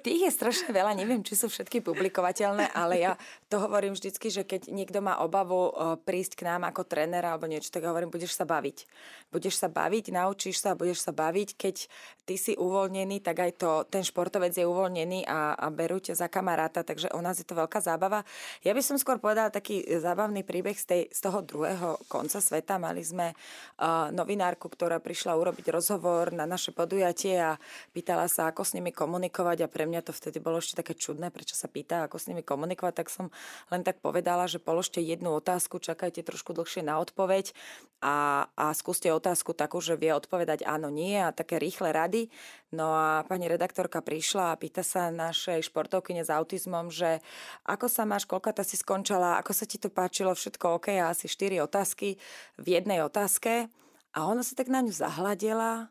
tých 0.00 0.20
je 0.24 0.32
strašne 0.32 0.72
veľa, 0.72 0.96
neviem, 0.96 1.20
či 1.20 1.36
sú 1.36 1.52
všetky 1.52 1.84
publikovateľné, 1.84 2.72
ale 2.72 3.02
ja 3.02 3.12
to 3.52 3.60
hovorím 3.60 3.92
vždycky, 3.92 4.32
že 4.32 4.46
keď 4.46 4.72
niekto 4.72 5.04
má 5.04 5.20
obavu 5.20 5.74
prísť 6.06 6.40
k 6.40 6.46
nám 6.48 6.64
ako 6.64 6.88
tréner 6.88 7.20
alebo 7.26 7.44
niečo, 7.44 7.68
tak 7.68 7.84
hovorím, 7.84 8.08
budeš 8.08 8.32
sa 8.32 8.48
baviť. 8.48 8.88
Budeš 9.34 9.60
sa 9.60 9.68
baviť, 9.68 10.16
naučíš 10.16 10.64
sa, 10.64 10.72
budeš 10.72 11.04
sa 11.04 11.12
baviť. 11.12 11.60
Keď 11.60 11.76
ty 12.24 12.34
si 12.38 12.52
uvoľnený, 12.56 13.20
tak 13.20 13.42
aj 13.42 13.52
to, 13.58 13.70
ten 13.90 14.00
športovec 14.06 14.54
je 14.54 14.64
uvoľnený 14.64 15.26
a, 15.28 15.58
a 15.58 15.66
berú 15.68 15.98
ťa 15.98 16.14
za 16.14 16.28
kamaráta, 16.32 16.86
takže 16.86 17.12
u 17.12 17.20
nás 17.20 17.36
je 17.36 17.44
to 17.44 17.58
veľká 17.58 17.82
zábava. 17.82 18.24
Ja 18.64 18.72
by 18.72 18.80
som 18.80 18.96
skôr 18.96 19.20
povedala 19.20 19.52
taký 19.52 19.82
zábavný 19.98 20.46
príbeh 20.46 20.78
z, 20.78 20.84
tej, 20.86 21.02
z 21.10 21.20
toho 21.20 21.42
druhého 21.44 22.00
konca 22.06 22.38
sveta. 22.40 22.80
Mali 22.80 23.02
sme 23.04 23.34
uh, 23.34 24.08
novinárku, 24.14 24.70
ktorá 24.70 25.02
prišla 25.02 25.36
urobiť 25.36 25.71
rozhovor 25.72 26.36
na 26.36 26.44
naše 26.44 26.70
podujatie 26.70 27.40
a 27.40 27.56
pýtala 27.96 28.28
sa, 28.28 28.52
ako 28.52 28.62
s 28.62 28.76
nimi 28.76 28.92
komunikovať 28.92 29.64
a 29.64 29.72
pre 29.72 29.88
mňa 29.88 30.04
to 30.04 30.12
vtedy 30.12 30.38
bolo 30.38 30.60
ešte 30.60 30.84
také 30.84 30.92
čudné, 30.92 31.32
prečo 31.32 31.56
sa 31.56 31.66
pýta, 31.72 32.04
ako 32.04 32.20
s 32.20 32.28
nimi 32.28 32.44
komunikovať, 32.44 32.94
tak 33.00 33.08
som 33.08 33.32
len 33.72 33.80
tak 33.80 34.04
povedala, 34.04 34.44
že 34.44 34.60
položte 34.60 35.00
jednu 35.00 35.32
otázku, 35.32 35.80
čakajte 35.80 36.20
trošku 36.20 36.52
dlhšie 36.52 36.84
na 36.84 37.00
odpoveď 37.00 37.56
a, 38.04 38.46
a 38.52 38.76
skúste 38.76 39.08
otázku 39.08 39.56
takú, 39.56 39.80
že 39.80 39.96
vie 39.96 40.12
odpovedať 40.12 40.68
áno, 40.68 40.92
nie 40.92 41.16
a 41.16 41.32
také 41.32 41.56
rýchle 41.56 41.94
rady. 41.94 42.28
No 42.72 42.96
a 42.96 43.20
pani 43.28 43.52
redaktorka 43.52 44.00
prišla 44.00 44.56
a 44.56 44.58
pýta 44.58 44.80
sa 44.80 45.12
našej 45.12 45.68
športovkyne 45.68 46.24
s 46.24 46.32
autizmom, 46.32 46.88
že 46.88 47.20
ako 47.68 47.86
sa 47.86 48.08
máš, 48.08 48.24
koľko 48.24 48.64
si 48.64 48.80
skončila, 48.80 49.36
ako 49.36 49.52
sa 49.52 49.68
ti 49.68 49.76
to 49.76 49.92
páčilo, 49.92 50.32
všetko 50.32 50.80
OK 50.80 50.96
a 50.96 51.12
asi 51.12 51.28
štyri 51.28 51.60
otázky 51.60 52.16
v 52.56 52.66
jednej 52.66 53.04
otázke. 53.04 53.68
A 54.12 54.28
ona 54.28 54.44
sa 54.44 54.52
tak 54.52 54.68
na 54.68 54.84
ňu 54.84 54.92
zahladila, 54.92 55.88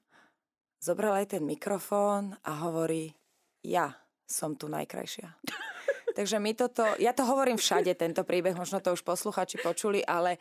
zobrala 0.77 1.25
aj 1.25 1.37
ten 1.37 1.43
mikrofón 1.45 2.37
a 2.45 2.51
hovorí, 2.65 3.13
ja 3.65 3.97
som 4.29 4.53
tu 4.53 4.69
najkrajšia. 4.69 5.29
Takže 6.17 6.37
my 6.37 6.51
toto, 6.53 6.83
ja 6.99 7.15
to 7.15 7.23
hovorím 7.23 7.55
všade, 7.57 7.95
tento 7.95 8.21
príbeh, 8.27 8.53
možno 8.53 8.83
to 8.83 8.93
už 8.93 9.01
posluchači 9.01 9.63
počuli, 9.63 10.03
ale 10.03 10.37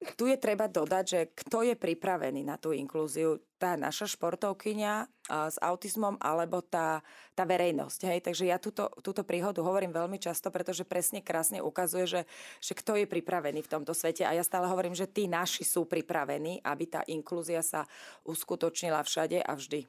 tu 0.00 0.24
je 0.24 0.36
treba 0.40 0.64
dodať, 0.64 1.04
že 1.04 1.20
kto 1.36 1.60
je 1.60 1.76
pripravený 1.76 2.40
na 2.40 2.56
tú 2.56 2.72
inklúziu, 2.72 3.36
tá 3.60 3.76
naša 3.76 4.08
športovkyňa 4.16 5.04
s 5.28 5.60
autizmom 5.60 6.16
alebo 6.16 6.64
tá, 6.64 7.04
tá 7.36 7.44
verejnosť. 7.44 8.00
Hej? 8.08 8.18
Takže 8.24 8.44
ja 8.48 8.56
túto, 8.56 8.88
túto 9.04 9.20
príhodu 9.28 9.60
hovorím 9.60 9.92
veľmi 9.92 10.16
často, 10.16 10.48
pretože 10.48 10.88
presne 10.88 11.20
krásne 11.20 11.60
ukazuje, 11.60 12.08
že, 12.08 12.22
že 12.64 12.72
kto 12.72 12.96
je 12.96 13.04
pripravený 13.04 13.60
v 13.60 13.72
tomto 13.76 13.92
svete. 13.92 14.24
A 14.24 14.32
ja 14.32 14.40
stále 14.40 14.64
hovorím, 14.72 14.96
že 14.96 15.04
tí 15.04 15.28
naši 15.28 15.68
sú 15.68 15.84
pripravení, 15.84 16.64
aby 16.64 16.84
tá 16.88 17.04
inklúzia 17.04 17.60
sa 17.60 17.84
uskutočnila 18.24 19.04
všade 19.04 19.44
a 19.44 19.52
vždy. 19.52 19.84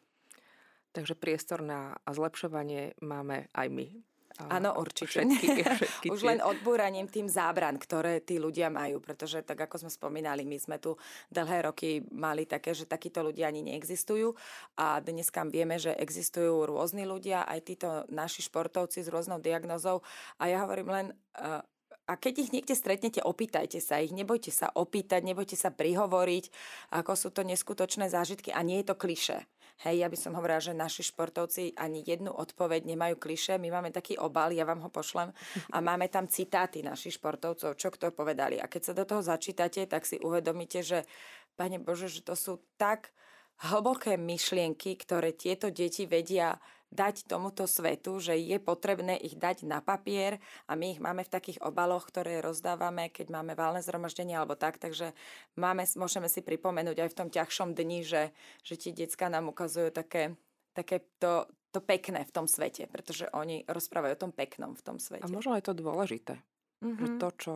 Takže 0.92 1.16
priestor 1.16 1.64
na 1.64 1.96
zlepšovanie 2.04 3.00
máme 3.00 3.48
aj 3.56 3.68
my. 3.72 4.11
Áno, 4.40 4.78
určite. 4.80 5.22
Všetky, 5.22 5.48
všetky 5.80 6.08
Už 6.10 6.24
len 6.24 6.40
odbúraním 6.40 7.12
tým 7.12 7.28
zábran, 7.28 7.76
ktoré 7.76 8.24
tí 8.24 8.40
ľudia 8.40 8.72
majú, 8.72 9.04
pretože 9.04 9.44
tak 9.44 9.60
ako 9.68 9.88
sme 9.88 9.92
spomínali, 9.92 10.48
my 10.48 10.58
sme 10.58 10.78
tu 10.80 10.96
dlhé 11.30 11.68
roky 11.68 12.02
mali 12.16 12.48
také, 12.48 12.72
že 12.72 12.88
takíto 12.88 13.22
ľudia 13.22 13.52
ani 13.52 13.62
neexistujú 13.66 14.34
a 14.80 15.04
dnes 15.04 15.28
kam 15.30 15.52
vieme, 15.52 15.76
že 15.76 15.92
existujú 15.94 16.64
rôzni 16.64 17.04
ľudia, 17.04 17.44
aj 17.44 17.60
títo 17.68 17.90
naši 18.08 18.46
športovci 18.48 19.04
s 19.04 19.12
rôznou 19.12 19.44
diagnozou 19.44 20.00
a 20.40 20.44
ja 20.48 20.64
hovorím 20.64 20.90
len, 20.90 21.08
uh, 21.38 21.62
a 22.10 22.14
keď 22.20 22.34
ich 22.44 22.52
niekde 22.52 22.76
stretnete, 22.76 23.24
opýtajte 23.24 23.80
sa 23.80 24.04
ich, 24.04 24.12
nebojte 24.12 24.52
sa 24.52 24.68
opýtať, 24.74 25.24
nebojte 25.24 25.56
sa 25.56 25.72
prihovoriť, 25.72 26.52
ako 26.92 27.12
sú 27.16 27.30
to 27.32 27.48
neskutočné 27.48 28.12
zážitky 28.12 28.52
a 28.52 28.60
nie 28.66 28.84
je 28.84 28.92
to 28.92 28.96
kliše. 29.00 29.48
Hej, 29.82 30.06
ja 30.06 30.08
by 30.14 30.18
som 30.18 30.38
hovorila, 30.38 30.62
že 30.62 30.78
naši 30.78 31.02
športovci 31.02 31.74
ani 31.74 32.06
jednu 32.06 32.30
odpoveď 32.30 32.86
nemajú 32.86 33.18
kliše. 33.18 33.58
My 33.58 33.74
máme 33.74 33.90
taký 33.90 34.14
obal, 34.14 34.54
ja 34.54 34.62
vám 34.62 34.86
ho 34.86 34.94
pošlem 34.94 35.34
a 35.74 35.78
máme 35.82 36.06
tam 36.06 36.30
citáty 36.30 36.86
našich 36.86 37.18
športovcov, 37.18 37.74
čo 37.74 37.90
kto 37.90 38.14
povedali. 38.14 38.62
A 38.62 38.70
keď 38.70 38.82
sa 38.82 38.94
do 38.94 39.10
toho 39.10 39.26
začítate, 39.26 39.90
tak 39.90 40.06
si 40.06 40.22
uvedomíte, 40.22 40.86
že 40.86 41.02
Pane 41.58 41.82
Bože, 41.82 42.14
že 42.14 42.22
to 42.22 42.38
sú 42.38 42.62
tak 42.78 43.10
hlboké 43.62 44.22
myšlienky, 44.22 44.98
ktoré 45.02 45.34
tieto 45.34 45.74
deti 45.74 46.06
vedia 46.06 46.62
dať 46.92 47.24
tomuto 47.26 47.64
svetu, 47.66 48.20
že 48.20 48.36
je 48.36 48.60
potrebné 48.60 49.16
ich 49.16 49.40
dať 49.40 49.64
na 49.64 49.80
papier 49.80 50.44
a 50.68 50.76
my 50.76 50.92
ich 50.92 51.00
máme 51.00 51.24
v 51.24 51.32
takých 51.32 51.64
obaloch, 51.64 52.04
ktoré 52.04 52.44
rozdávame, 52.44 53.08
keď 53.08 53.32
máme 53.32 53.56
válne 53.56 53.80
zhromaždenie 53.80 54.36
alebo 54.36 54.60
tak, 54.60 54.76
takže 54.76 55.16
máme, 55.56 55.88
môžeme 55.96 56.28
si 56.28 56.44
pripomenúť 56.44 57.08
aj 57.08 57.10
v 57.16 57.18
tom 57.18 57.30
ťažšom 57.32 57.72
dni, 57.74 58.04
že, 58.04 58.24
že 58.62 58.76
tie 58.76 58.92
decka 58.92 59.32
nám 59.32 59.48
ukazujú 59.50 59.96
také, 59.96 60.36
také 60.76 61.08
to, 61.18 61.48
to 61.72 61.80
pekné 61.80 62.28
v 62.28 62.32
tom 62.36 62.46
svete, 62.46 62.92
pretože 62.92 63.32
oni 63.32 63.64
rozprávajú 63.72 64.12
o 64.20 64.22
tom 64.28 64.32
peknom 64.36 64.76
v 64.76 64.84
tom 64.84 65.00
svete. 65.00 65.24
A 65.24 65.32
možno 65.32 65.56
aj 65.56 65.72
to 65.72 65.74
dôležité. 65.74 66.44
Mm-hmm. 66.84 67.24
To, 67.24 67.28
čo, 67.40 67.54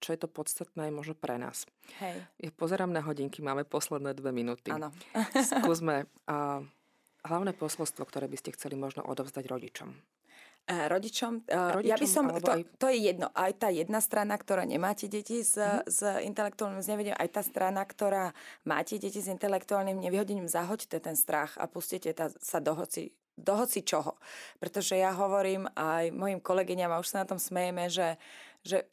čo 0.00 0.08
je 0.16 0.18
to 0.22 0.32
podstatné, 0.32 0.88
je 0.88 0.96
možno 0.96 1.12
pre 1.12 1.36
nás. 1.36 1.68
Hej. 2.00 2.24
Ja 2.40 2.50
pozerám 2.56 2.88
na 2.88 3.04
hodinky, 3.04 3.44
máme 3.44 3.68
posledné 3.68 4.16
dve 4.16 4.32
minúty. 4.32 4.72
Áno. 4.72 4.94
Skúsme 5.36 6.08
uh, 6.30 6.64
hlavné 7.26 7.52
posolstvo, 7.52 8.06
ktoré 8.06 8.30
by 8.30 8.38
ste 8.38 8.54
chceli 8.54 8.78
možno 8.78 9.02
odovzdať 9.04 9.44
rodičom? 9.46 9.90
Uh, 10.66 10.90
rodičom, 10.90 11.46
rodičom 11.46 11.86
ja 11.86 11.94
by 11.94 12.08
som, 12.10 12.26
to, 12.42 12.50
aj... 12.50 12.66
to 12.74 12.90
je 12.90 12.98
jedno, 12.98 13.30
aj 13.38 13.54
tá 13.54 13.70
jedna 13.70 14.02
strana, 14.02 14.34
ktorá 14.34 14.66
nemáte 14.66 15.06
deti 15.06 15.46
s, 15.46 15.54
mm-hmm. 15.54 15.86
s 15.86 16.00
intelektuálnym 16.26 16.82
znevýhodením, 16.82 17.22
aj 17.22 17.30
tá 17.38 17.42
strana, 17.46 17.86
ktorá 17.86 18.34
máte 18.66 18.98
deti 18.98 19.22
s 19.22 19.30
intelektuálnym 19.30 19.94
nevyhodením, 19.94 20.50
zahoďte 20.50 20.98
ten 20.98 21.14
strach 21.14 21.54
a 21.54 21.70
pustite 21.70 22.10
ta, 22.10 22.34
sa 22.42 22.58
do 22.58 22.74
hoci, 22.74 23.14
do 23.38 23.54
hoci 23.54 23.86
čoho. 23.86 24.18
Pretože 24.58 24.98
ja 24.98 25.14
hovorím 25.14 25.70
aj 25.78 26.10
mojim 26.10 26.42
kolegyňam, 26.42 26.90
a 26.90 26.98
už 26.98 27.14
sa 27.14 27.22
na 27.22 27.30
tom 27.30 27.38
smejeme, 27.38 27.86
že, 27.86 28.18
že 28.66 28.90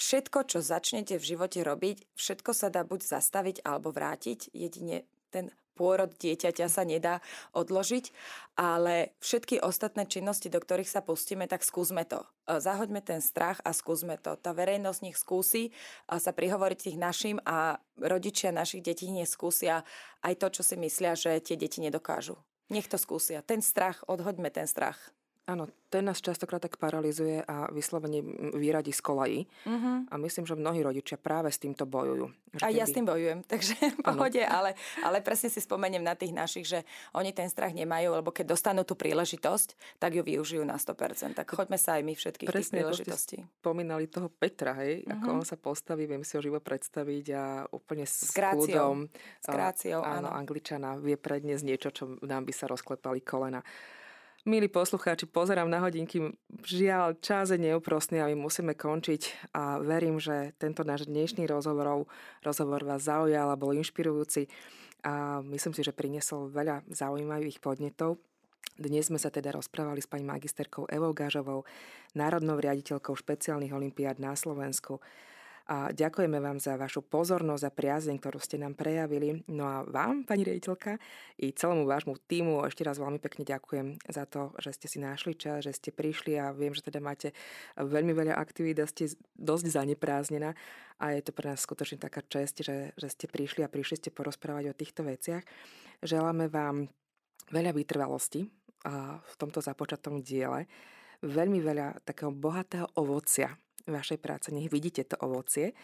všetko, 0.00 0.56
čo 0.56 0.64
začnete 0.64 1.20
v 1.20 1.28
živote 1.36 1.60
robiť, 1.60 2.16
všetko 2.16 2.50
sa 2.56 2.72
dá 2.72 2.80
buď 2.80 3.04
zastaviť 3.04 3.60
alebo 3.60 3.92
vrátiť, 3.92 4.56
jedine 4.56 5.04
ten 5.28 5.52
pôrod 5.74 6.08
dieťaťa 6.14 6.66
sa 6.70 6.86
nedá 6.86 7.18
odložiť, 7.52 8.14
ale 8.54 9.18
všetky 9.18 9.58
ostatné 9.58 10.06
činnosti, 10.06 10.46
do 10.46 10.62
ktorých 10.62 10.88
sa 10.88 11.02
pustíme, 11.02 11.50
tak 11.50 11.66
skúsme 11.66 12.06
to. 12.06 12.22
E, 12.46 12.62
zahoďme 12.62 13.02
ten 13.02 13.18
strach 13.18 13.58
a 13.66 13.74
skúsme 13.74 14.14
to. 14.22 14.38
Tá 14.38 14.54
verejnosť 14.54 15.00
nech 15.02 15.18
skúsi 15.18 15.74
sa 16.06 16.30
prihovoriť 16.30 16.78
tých 16.78 16.98
našim 16.98 17.36
a 17.42 17.82
rodičia 17.98 18.54
našich 18.54 18.86
detí 18.86 19.10
neskúsia 19.10 19.82
aj 20.22 20.34
to, 20.38 20.46
čo 20.54 20.62
si 20.62 20.78
myslia, 20.78 21.18
že 21.18 21.42
tie 21.42 21.58
deti 21.58 21.82
nedokážu. 21.82 22.38
Nech 22.70 22.88
to 22.88 22.96
skúsia. 22.96 23.44
Ten 23.44 23.60
strach, 23.60 24.00
odhoďme 24.08 24.48
ten 24.48 24.64
strach. 24.64 24.96
Áno, 25.44 25.68
ten 25.92 26.08
nás 26.08 26.24
častokrát 26.24 26.56
tak 26.56 26.80
paralizuje 26.80 27.44
a 27.44 27.68
vyslovene 27.68 28.24
vyradí 28.56 28.96
z 28.96 29.04
kolají. 29.04 29.38
Uh-huh. 29.68 30.08
A 30.08 30.16
myslím, 30.16 30.48
že 30.48 30.56
mnohí 30.56 30.80
rodičia 30.80 31.20
práve 31.20 31.52
s 31.52 31.60
týmto 31.60 31.84
bojujú. 31.84 32.32
Že 32.56 32.64
a 32.64 32.68
keby... 32.72 32.78
ja 32.80 32.84
s 32.88 32.96
tým 32.96 33.04
bojujem, 33.04 33.38
takže 33.52 33.74
v 33.76 33.98
pohode, 34.00 34.40
ale, 34.40 34.72
ale 35.04 35.20
presne 35.20 35.52
si 35.52 35.60
spomeniem 35.60 36.00
na 36.00 36.16
tých 36.16 36.32
našich, 36.32 36.64
že 36.64 36.80
oni 37.12 37.36
ten 37.36 37.52
strach 37.52 37.76
nemajú, 37.76 38.16
lebo 38.24 38.32
keď 38.32 38.56
dostanú 38.56 38.88
tú 38.88 38.96
príležitosť, 38.96 40.00
tak 40.00 40.16
ju 40.16 40.24
využijú 40.24 40.64
na 40.64 40.80
100%. 40.80 41.36
Tak 41.36 41.52
choďme 41.52 41.76
sa 41.76 42.00
aj 42.00 42.02
my 42.08 42.14
všetkých 42.16 42.48
presne, 42.48 42.64
tých 42.64 42.72
príležitostí. 42.80 43.36
Spomínali 43.60 44.08
toho 44.08 44.32
Petra, 44.32 44.72
hej, 44.80 45.04
uh-huh. 45.04 45.20
ako 45.20 45.28
mhm. 45.28 45.36
on 45.38 45.44
sa 45.44 45.60
postaví, 45.60 46.08
viem 46.08 46.24
si 46.24 46.34
ho 46.34 46.40
živo 46.40 46.56
predstaviť 46.56 47.26
a 47.36 47.44
úplne 47.68 48.08
s, 48.08 48.26
s 48.26 48.32
kráciou. 48.32 49.12
S 49.44 49.46
kráciou, 49.46 50.00
áno. 50.00 50.24
áno. 50.24 50.28
Angličana 50.32 50.96
vie 50.96 51.20
predniesť 51.20 51.64
niečo, 51.68 51.88
čo 51.92 52.16
nám 52.24 52.48
by 52.48 52.52
sa 52.56 52.64
rozklepali 52.64 53.20
kolena. 53.20 53.60
Milí 54.44 54.68
poslucháči, 54.68 55.24
pozerám 55.24 55.72
na 55.72 55.80
hodinky. 55.80 56.20
Žiaľ, 56.68 57.16
čas 57.24 57.48
je 57.48 57.56
neúprostný 57.56 58.20
a 58.20 58.28
my 58.28 58.36
musíme 58.36 58.76
končiť 58.76 59.48
a 59.56 59.80
verím, 59.80 60.20
že 60.20 60.52
tento 60.60 60.84
náš 60.84 61.08
dnešný 61.08 61.48
rozhovor, 61.48 62.04
rozhovor 62.44 62.84
vás 62.84 63.08
zaujal 63.08 63.48
a 63.48 63.56
bol 63.56 63.72
inšpirujúci 63.72 64.52
a 65.00 65.40
myslím 65.48 65.72
si, 65.72 65.80
že 65.80 65.96
priniesol 65.96 66.52
veľa 66.52 66.84
zaujímavých 66.92 67.56
podnetov. 67.64 68.20
Dnes 68.76 69.08
sme 69.08 69.16
sa 69.16 69.32
teda 69.32 69.48
rozprávali 69.48 70.04
s 70.04 70.12
pani 70.12 70.28
magisterkou 70.28 70.92
Evou 70.92 71.16
Gažovou, 71.16 71.64
národnou 72.12 72.60
riaditeľkou 72.60 73.16
špeciálnych 73.16 73.72
olimpiád 73.72 74.20
na 74.20 74.36
Slovensku. 74.36 75.00
A 75.64 75.96
ďakujeme 75.96 76.44
vám 76.44 76.60
za 76.60 76.76
vašu 76.76 77.00
pozornosť 77.00 77.64
a 77.64 77.72
priazeň, 77.72 78.20
ktorú 78.20 78.36
ste 78.36 78.60
nám 78.60 78.76
prejavili. 78.76 79.48
No 79.48 79.64
a 79.64 79.80
vám, 79.80 80.28
pani 80.28 80.44
riaditeľka, 80.44 81.00
i 81.40 81.56
celému 81.56 81.88
vášmu 81.88 82.20
týmu 82.28 82.68
ešte 82.68 82.84
raz 82.84 83.00
veľmi 83.00 83.16
pekne 83.16 83.48
ďakujem 83.48 83.96
za 84.04 84.28
to, 84.28 84.52
že 84.60 84.76
ste 84.76 84.86
si 84.92 84.98
našli 85.00 85.32
čas, 85.32 85.64
že 85.64 85.72
ste 85.72 85.88
prišli 85.88 86.36
a 86.36 86.52
viem, 86.52 86.76
že 86.76 86.84
teda 86.84 87.00
máte 87.00 87.32
veľmi 87.80 88.12
veľa 88.12 88.36
aktivít 88.36 88.76
a 88.84 88.84
ste 88.84 89.08
dosť 89.40 89.72
zaneprázdnená 89.72 90.52
a 91.00 91.16
je 91.16 91.24
to 91.24 91.32
pre 91.32 91.48
nás 91.48 91.64
skutočne 91.64 91.96
taká 91.96 92.20
čest, 92.28 92.60
že, 92.60 92.92
že 93.00 93.08
ste 93.08 93.24
prišli 93.24 93.64
a 93.64 93.72
prišli 93.72 94.04
ste 94.04 94.12
porozprávať 94.12 94.68
o 94.68 94.76
týchto 94.76 95.00
veciach. 95.00 95.48
Želáme 96.04 96.52
vám 96.52 96.92
veľa 97.48 97.72
vytrvalosti 97.72 98.44
v 99.16 99.34
tomto 99.40 99.64
započatom 99.64 100.20
diele, 100.20 100.68
veľmi 101.24 101.56
veľa 101.64 102.04
takého 102.04 102.28
bohatého 102.28 102.84
ovocia 103.00 103.56
vašej 103.86 104.18
práce. 104.20 104.48
Nech 104.50 104.72
vidíte 104.72 105.04
to 105.04 105.16
ovocie 105.20 105.76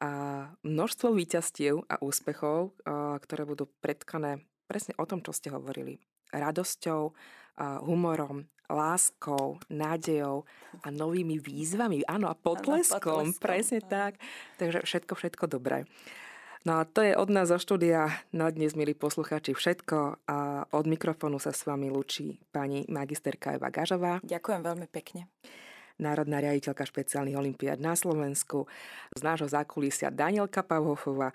a 0.00 0.48
množstvo 0.64 1.12
výťastiev 1.12 1.84
a 1.84 2.00
úspechov, 2.00 2.72
ktoré 3.20 3.42
budú 3.44 3.68
predkané 3.84 4.40
presne 4.64 4.96
o 4.96 5.04
tom, 5.04 5.20
čo 5.20 5.36
ste 5.36 5.52
hovorili. 5.52 6.00
Radosťou, 6.32 7.12
humorom, 7.84 8.48
láskou, 8.70 9.60
nádejou 9.68 10.48
a 10.80 10.88
novými 10.88 11.36
výzvami. 11.42 12.06
Áno, 12.06 12.30
a 12.30 12.38
potleskom, 12.38 13.34
potleskom. 13.34 13.42
presne 13.42 13.84
tak. 13.84 14.16
Takže 14.56 14.86
všetko, 14.86 15.12
všetko 15.18 15.44
dobré. 15.50 15.84
No 16.64 16.80
a 16.80 16.88
to 16.88 17.04
je 17.04 17.16
od 17.16 17.28
nás 17.28 17.50
zo 17.50 17.58
štúdia 17.60 18.08
na 18.30 18.48
dnes, 18.48 18.78
milí 18.78 18.96
poslucháči, 18.96 19.52
všetko. 19.52 20.22
A 20.28 20.70
od 20.70 20.86
mikrofónu 20.88 21.36
sa 21.42 21.50
s 21.52 21.66
vami 21.68 21.90
lučí 21.92 22.40
pani 22.54 22.86
magisterka 22.88 23.58
Eva 23.58 23.68
Gažová. 23.68 24.22
Ďakujem 24.24 24.60
veľmi 24.64 24.86
pekne 24.88 25.28
národná 26.00 26.40
riaditeľka 26.40 26.88
špeciálnych 26.88 27.36
olimpiád 27.38 27.78
na 27.78 27.94
Slovensku, 27.94 28.66
z 29.14 29.20
nášho 29.20 29.46
zákulisia 29.46 30.08
Danielka 30.10 30.64
Pavhofova 30.66 31.30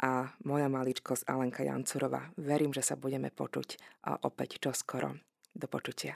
a 0.00 0.30
moja 0.44 0.68
maličkosť 0.68 1.26
Alenka 1.26 1.64
Jancurová. 1.66 2.30
Verím, 2.36 2.70
že 2.70 2.84
sa 2.84 2.94
budeme 2.94 3.32
počuť 3.32 3.80
opäť 4.22 4.60
čoskoro. 4.62 5.16
Do 5.50 5.66
počutia. 5.66 6.14